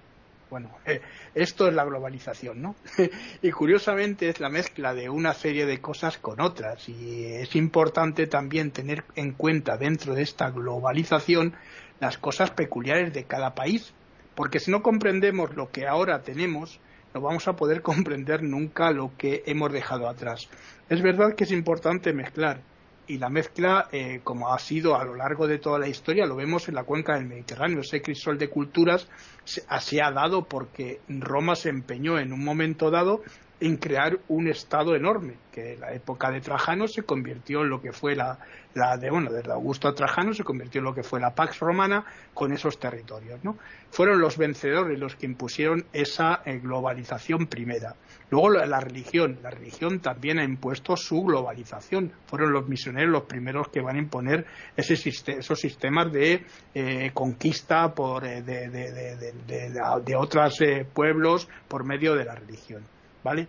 Bueno, 0.51 0.71
esto 1.35 1.69
es 1.69 1.75
la 1.75 1.85
globalización, 1.85 2.63
¿no? 2.63 2.75
y 3.43 3.51
curiosamente 3.51 4.29
es 4.29 4.41
la 4.41 4.49
mezcla 4.49 4.95
de 4.95 5.09
una 5.09 5.35
serie 5.35 5.67
de 5.67 5.81
cosas 5.81 6.19
con 6.19 6.41
otras. 6.41 6.89
Y 6.89 7.25
es 7.25 7.55
importante 7.57 8.27
también 8.27 8.71
tener 8.71 9.05
en 9.15 9.33
cuenta 9.33 9.77
dentro 9.77 10.15
de 10.15 10.23
esta 10.23 10.51
globalización 10.51 11.55
las 12.01 12.19
cosas 12.19 12.51
peculiares 12.51 13.13
de 13.13 13.25
cada 13.25 13.55
país. 13.55 13.93
Porque 14.35 14.61
si 14.61 14.71
no 14.71 14.83
comprendemos 14.83 15.55
lo 15.57 15.71
que 15.71 15.87
ahora 15.87 16.23
tenemos, 16.23 16.81
no 17.13 17.21
vamos 17.21 17.49
a 17.49 17.57
poder 17.57 17.83
comprender 17.83 18.43
nunca 18.43 18.91
lo 18.91 19.13
que 19.17 19.43
hemos 19.47 19.73
dejado 19.73 20.09
atrás. 20.09 20.49
Es 20.89 21.03
verdad 21.03 21.35
que 21.35 21.45
es 21.45 21.53
importante 21.53 22.13
mezclar 22.13 22.61
y 23.09 23.19
la 23.19 23.31
mezcla, 23.31 23.89
eh, 23.91 24.21
como 24.23 24.53
ha 24.53 24.59
sido 24.59 24.97
a 24.97 25.05
lo 25.05 25.15
largo 25.15 25.47
de 25.47 25.59
toda 25.59 25.79
la 25.79 25.89
historia, 25.89 26.27
lo 26.27 26.37
vemos 26.37 26.69
en 26.69 26.75
la 26.75 26.85
cuenca 26.85 27.15
del 27.15 27.27
Mediterráneo. 27.27 27.81
Ese 27.81 28.03
crisol 28.03 28.39
de 28.39 28.49
culturas 28.49 29.09
se, 29.45 30.03
ha 30.03 30.11
dado 30.13 30.45
porque 30.45 31.01
Roma 31.09 31.57
se 31.57 31.71
empeñó 31.71 32.19
en 32.19 32.33
un 32.33 32.45
momento 32.45 32.91
dado 32.91 33.23
en 33.61 33.77
crear 33.77 34.19
un 34.29 34.49
estado 34.49 34.95
enorme, 34.95 35.35
que 35.53 35.75
en 35.75 35.81
la 35.81 35.93
época 35.93 36.31
de 36.31 36.41
Trajano 36.41 36.87
se 36.87 37.03
convirtió 37.03 37.63
en 37.63 37.71
lo 37.71 37.81
que 37.81 37.93
fue 37.93 38.15
la, 38.15 38.39
la 38.75 38.97
de 38.97 39.11
bueno, 39.11 39.33
desde 39.33 39.53
Augusto 39.53 39.89
a 39.89 39.95
Trajano 39.95 40.33
se 40.33 40.45
convirtió 40.45 40.79
en 40.79 40.85
lo 40.85 40.95
que 40.95 41.03
fue 41.03 41.21
la 41.21 41.35
Pax 41.35 41.59
Romana 41.59 42.05
con 42.33 42.53
esos 42.53 42.79
territorios, 42.79 43.43
¿no? 43.43 43.57
Fueron 43.91 44.21
los 44.21 44.39
vencedores 44.39 44.99
los 44.99 45.17
que 45.17 45.27
impusieron 45.27 45.85
esa 45.93 46.43
eh, 46.45 46.59
globalización 46.59 47.47
primera. 47.47 47.97
Luego 48.31 48.51
la, 48.51 48.81
religión, 48.81 49.39
la 49.43 49.51
religión 49.51 50.01
también 50.01 50.39
ha 50.39 50.45
impuesto 50.45 50.97
su 50.97 51.23
globalización. 51.23 52.13
Fueron 52.27 52.53
los 52.53 52.69
misioneros 52.69 53.11
los 53.11 53.23
primeros 53.25 53.69
que 53.69 53.81
van 53.81 53.97
a 53.97 54.01
imponer 54.01 54.47
ese 54.77 54.95
esos 54.95 55.59
sistemas 55.59 56.13
de 56.13 56.45
eh, 56.75 57.11
conquista 57.15 57.95
por, 57.95 58.27
eh, 58.27 58.43
de, 58.43 58.69
de, 58.69 60.17
otros 60.17 60.59
pueblos 60.93 61.49
por 61.67 61.85
medio 61.85 62.15
de 62.15 62.25
la 62.27 62.35
religión. 62.35 62.83
¿Vale? 63.23 63.49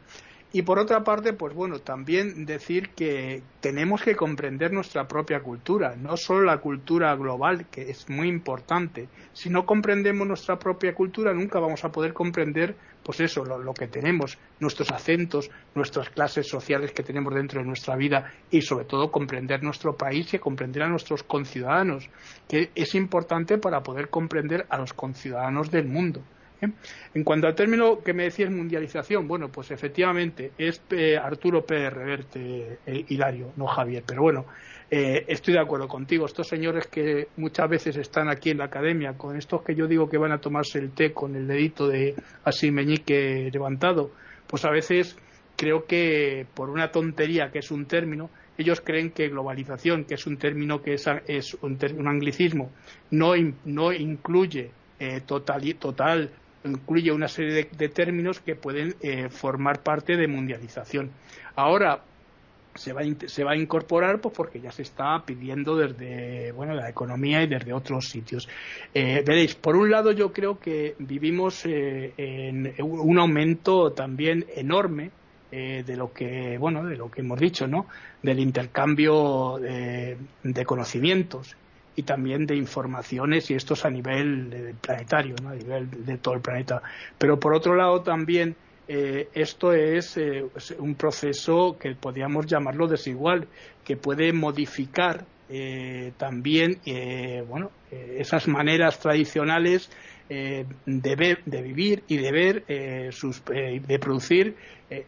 Y 0.52 0.64
por 0.64 0.80
otra 0.80 1.04
parte, 1.04 1.34
pues 1.34 1.54
bueno, 1.54 1.78
también 1.78 2.48
decir 2.48 2.90
que 2.96 3.44
tenemos 3.60 4.02
que 4.02 4.16
comprender 4.16 4.74
nuestra 4.74 5.08
propia 5.08 5.42
cultura, 5.42 5.96
no 5.96 6.18
solo 6.18 6.42
la 6.42 6.58
cultura 6.58 7.16
global, 7.16 7.68
que 7.70 7.92
es 7.92 8.10
muy 8.10 8.30
importante. 8.30 9.10
Si 9.32 9.52
no 9.52 9.68
comprendemos 9.68 10.28
nuestra 10.28 10.58
propia 10.58 10.96
cultura, 10.96 11.36
nunca 11.36 11.60
vamos 11.60 11.86
a 11.86 11.92
poder 11.92 12.14
comprender, 12.14 12.76
pues 13.04 13.20
eso, 13.20 13.46
lo, 13.46 13.74
que 13.76 13.88
tenemos, 13.88 14.40
nuestros 14.60 14.90
acentos, 14.90 15.52
nuestras 15.76 16.10
clases 16.10 16.48
sociales 16.48 16.94
que 16.94 17.04
tenemos 17.04 17.36
dentro 17.36 17.62
de 17.62 17.68
nuestra 17.68 17.96
vida 17.96 18.34
y 18.50 18.64
sobre 18.64 18.86
todo 18.86 19.12
comprender 19.12 19.62
nuestro 19.62 19.96
país 19.96 20.34
y 20.34 20.40
comprender 20.40 20.82
a 20.82 20.90
nuestros 20.90 21.22
conciudadanos, 21.22 22.10
que 22.48 22.72
es 22.74 22.96
importante 22.96 23.60
para 23.60 23.84
poder 23.84 24.10
comprender 24.10 24.66
a 24.70 24.80
los 24.80 24.94
conciudadanos 24.94 25.70
del 25.70 25.88
mundo. 25.88 26.24
En 26.62 27.24
cuanto 27.24 27.48
al 27.48 27.56
término 27.56 28.00
que 28.00 28.14
me 28.14 28.24
decías 28.24 28.52
mundialización, 28.52 29.28
bueno, 29.28 29.50
pues 29.50 29.72
efectivamente 29.72 30.52
es 30.58 30.82
eh, 30.92 31.18
Arturo 31.18 31.66
Pérez 31.66 31.94
Reverte, 31.94 32.80
eh, 32.86 33.06
Hilario, 33.08 33.54
no 33.56 33.66
Javier, 33.66 34.04
pero 34.06 34.24
bueno, 34.24 34.46
eh, 34.92 35.24
estoy 35.28 35.54
de 35.54 35.62
acuerdo 35.62 35.88
contigo. 35.88 36.26
Estos 36.26 36.48
señores 36.48 36.88
que 36.88 37.30
muchas 37.38 37.70
veces 37.70 37.96
están 37.98 38.30
aquí 38.30 38.50
en 38.50 38.58
la 38.58 38.66
academia, 38.66 39.14
con 39.14 39.38
estos 39.38 39.64
que 39.64 39.74
yo 39.74 39.88
digo 39.88 40.10
que 40.10 40.18
van 40.18 40.34
a 40.34 40.40
tomarse 40.40 40.80
el 40.80 40.92
té 40.92 41.14
con 41.14 41.36
el 41.36 41.48
dedito 41.48 41.88
de 41.88 42.16
así 42.44 42.72
meñique 42.72 43.50
levantado, 43.52 44.12
pues 44.46 44.66
a 44.66 44.70
veces 44.70 45.18
creo 45.56 45.86
que 45.86 46.46
por 46.54 46.70
una 46.70 46.92
tontería 46.92 47.52
que 47.52 47.60
es 47.60 47.72
un 47.72 47.86
término, 47.86 48.30
ellos 48.58 48.82
creen 48.82 49.12
que 49.12 49.30
globalización, 49.30 50.04
que 50.04 50.16
es 50.16 50.28
un 50.28 50.38
término 50.38 50.82
que 50.82 50.94
es, 50.94 51.08
un, 51.62 52.08
anglicismo, 52.08 52.72
no, 53.12 53.32
no 53.64 53.94
incluye 53.94 54.72
total, 55.26 55.76
total 55.76 56.30
incluye 56.64 57.12
una 57.12 57.28
serie 57.28 57.70
de, 57.72 57.90
términos 57.90 58.40
que 58.40 58.56
pueden 58.56 58.96
eh, 59.02 59.30
formar 59.30 59.82
parte 59.82 60.18
de 60.18 60.28
mundialización. 60.28 61.12
Ahora 61.56 62.02
se 62.76 62.94
va, 62.94 63.02
se 63.26 63.44
va 63.44 63.52
a 63.52 63.58
incorporar 63.58 64.22
pues 64.22 64.34
porque 64.36 64.62
ya 64.62 64.72
se 64.72 64.84
está 64.84 65.24
pidiendo 65.26 65.76
desde 65.76 66.52
bueno 66.52 66.74
la 66.76 66.90
economía 66.90 67.42
y 67.44 67.48
desde 67.48 67.74
otros 67.74 68.10
sitios. 68.10 68.48
Eh, 68.94 69.24
veréis, 69.26 69.56
por 69.56 69.76
un 69.76 69.90
lado 69.90 70.12
yo 70.12 70.32
creo 70.32 70.60
que 70.60 70.96
vivimos 71.00 71.66
eh, 71.66 72.14
en 72.18 72.74
un 72.80 73.20
aumento 73.20 73.92
también 73.92 74.46
enorme 74.56 75.12
de 75.52 75.98
lo 75.98 76.14
que 76.14 76.60
bueno 76.60 76.86
de 76.86 76.96
lo 76.96 77.10
que 77.10 77.22
hemos 77.22 77.40
dicho 77.40 77.66
no 77.66 77.88
del 78.22 78.40
intercambio 78.40 79.58
de 79.58 80.64
conocimientos 80.64 81.56
y 81.96 82.04
también 82.04 82.46
de 82.46 82.56
informaciones 82.56 83.50
y 83.52 83.56
esto 83.56 83.74
es 83.74 83.86
a 83.86 83.90
nivel 83.90 84.76
planetario, 84.82 85.36
¿no? 85.42 85.50
a 85.50 85.56
nivel 85.56 86.06
de 86.06 86.18
todo 86.18 86.36
el 86.36 86.42
planeta. 86.42 86.82
Pero 87.18 87.40
por 87.40 87.54
otro 87.54 87.76
lado 87.76 88.02
también 88.02 88.56
eh, 88.92 89.30
esto 89.36 89.72
es 89.72 90.18
eh, 90.18 90.44
un 90.80 90.96
proceso 90.96 91.78
que 91.80 91.94
podríamos 91.94 92.48
llamarlo 92.48 92.88
desigual, 92.88 93.48
que 93.86 93.96
puede 93.98 94.34
modificar 94.34 95.26
eh, 95.48 96.12
también 96.18 96.82
bueno, 97.48 97.70
esas 97.92 98.48
maneras 98.48 99.00
tradicionales 99.00 99.92
de, 100.28 101.16
ver, 101.16 101.44
de 101.46 101.62
vivir 101.62 102.04
y 102.08 102.18
de 102.18 102.32
ver, 102.32 103.12
sus, 103.12 103.44
de 103.46 104.00
producir 104.00 104.56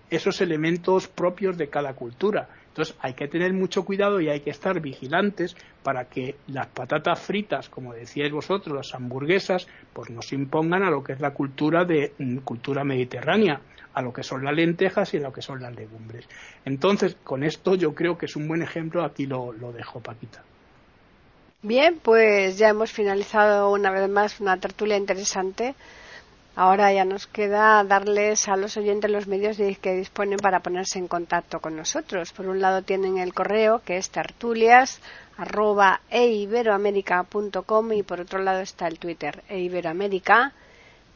esos 0.10 0.42
elementos 0.42 1.08
propios 1.08 1.58
de 1.58 1.70
cada 1.70 1.94
cultura 1.94 2.50
entonces 2.72 2.96
hay 3.02 3.14
que 3.16 3.28
tener 3.28 3.52
mucho 3.52 3.84
cuidado 3.84 4.22
y 4.22 4.30
hay 4.30 4.40
que 4.40 4.50
estar 4.50 4.80
vigilantes 4.80 5.58
para 5.84 6.06
que 6.06 6.36
las 6.48 6.68
patatas 6.68 7.20
fritas, 7.20 7.68
como 7.68 7.94
decíais 7.94 8.32
vosotros, 8.32 8.74
las 8.74 8.96
hamburguesas, 8.96 9.68
pues 9.92 10.10
no 10.10 10.22
se 10.22 10.36
impongan 10.36 10.82
a 10.84 10.90
lo 10.90 11.04
que 11.04 11.12
es 11.12 11.20
la 11.20 11.32
cultura 11.32 11.84
de 11.84 12.14
mm, 12.18 12.38
cultura 12.38 12.86
mediterránea, 12.86 13.60
a 13.94 14.02
lo 14.02 14.14
que 14.14 14.24
son 14.24 14.46
las 14.46 14.56
lentejas 14.56 15.14
y 15.14 15.18
a 15.18 15.20
lo 15.20 15.34
que 15.34 15.42
son 15.42 15.62
las 15.62 15.76
legumbres. 15.76 16.30
Entonces, 16.64 17.18
con 17.26 17.44
esto 17.44 17.76
yo 17.76 17.94
creo 17.94 18.18
que 18.18 18.28
es 18.28 18.38
un 18.38 18.48
buen 18.48 18.62
ejemplo, 18.62 19.04
aquí 19.04 19.26
lo, 19.26 19.52
lo 19.52 19.74
dejo, 19.74 20.00
Paquita. 20.00 20.42
Bien, 21.64 22.00
pues 22.02 22.58
ya 22.58 22.70
hemos 22.70 22.94
finalizado 22.94 23.70
una 23.70 23.92
vez 23.92 24.10
más 24.10 24.40
una 24.40 24.56
tertulia 24.58 24.96
interesante 24.96 25.76
Ahora 26.54 26.92
ya 26.92 27.06
nos 27.06 27.28
queda 27.28 27.82
darles 27.86 28.50
a 28.50 28.58
los 28.58 28.76
oyentes 28.76 29.10
los 29.10 29.26
medios 29.26 29.56
que 29.56 29.96
disponen 29.96 30.38
para 30.38 30.60
ponerse 30.60 31.00
en 31.00 31.08
contacto 31.08 31.62
con 31.62 31.78
nosotros. 31.78 32.34
Por 32.34 32.48
un 32.48 32.60
lado 32.60 32.82
tienen 32.82 33.18
el 33.20 33.34
correo 33.34 33.82
que 33.86 33.96
es 33.96 34.10
tertulias 34.10 35.00
y 36.20 38.04
por 38.04 38.20
otro 38.20 38.40
lado 38.40 38.60
está 38.60 38.88
el 38.88 39.00
Twitter 39.00 39.44
eiberoamérica 39.48 40.52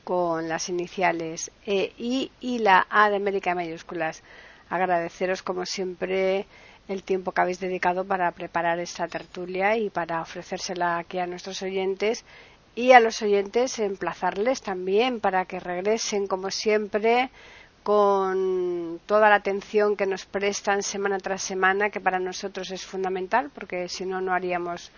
con 0.06 0.48
las 0.48 0.70
iniciales 0.70 1.52
EI 1.66 2.32
y 2.40 2.60
la 2.60 2.88
A 2.90 3.10
de 3.10 3.18
América 3.18 3.54
mayúsculas. 3.56 4.24
Agradeceros 4.70 5.44
como 5.44 5.66
siempre 5.66 6.46
el 6.88 7.04
tiempo 7.04 7.34
que 7.34 7.42
habéis 7.42 7.60
dedicado 7.60 8.06
para 8.06 8.32
preparar 8.32 8.80
esta 8.80 9.08
tertulia 9.08 9.76
y 9.76 9.90
para 9.90 10.22
ofrecérsela 10.22 10.98
aquí 10.98 11.20
a 11.20 11.28
nuestros 11.28 11.62
oyentes 11.62 12.24
y 12.76 12.92
a 12.92 13.00
los 13.00 13.22
oyentes 13.22 13.80
emplazarles 13.80 14.62
también 14.62 15.22
para 15.22 15.46
que 15.46 15.60
regresen 15.60 16.28
como 16.28 16.52
siempre 16.52 17.30
con 17.84 19.00
toda 19.06 19.30
la 19.30 19.36
atención 19.36 19.96
que 19.96 20.06
nos 20.06 20.26
prestan 20.26 20.84
semana 20.84 21.18
tras 21.20 21.42
semana, 21.42 21.90
que 21.90 22.02
para 22.02 22.20
nosotros 22.20 22.72
es 22.72 22.86
fundamental, 22.86 23.50
porque 23.54 23.88
si 23.88 24.06
no, 24.06 24.22
no 24.22 24.34
haríamos 24.34 24.92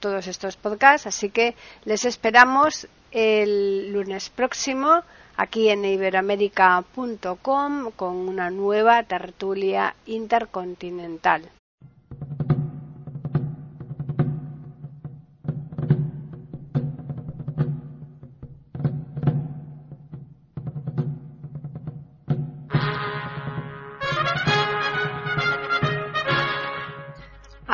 todos 0.00 0.26
estos 0.26 0.56
podcasts. 0.56 1.06
Así 1.06 1.30
que 1.30 1.54
les 1.84 2.04
esperamos 2.04 2.88
el 3.12 3.92
lunes 3.92 4.28
próximo 4.28 5.02
aquí 5.36 5.68
en 5.68 5.84
iberoamérica.com 5.84 7.92
con 7.92 8.16
una 8.16 8.50
nueva 8.50 9.04
tertulia 9.04 9.94
intercontinental. 10.06 11.48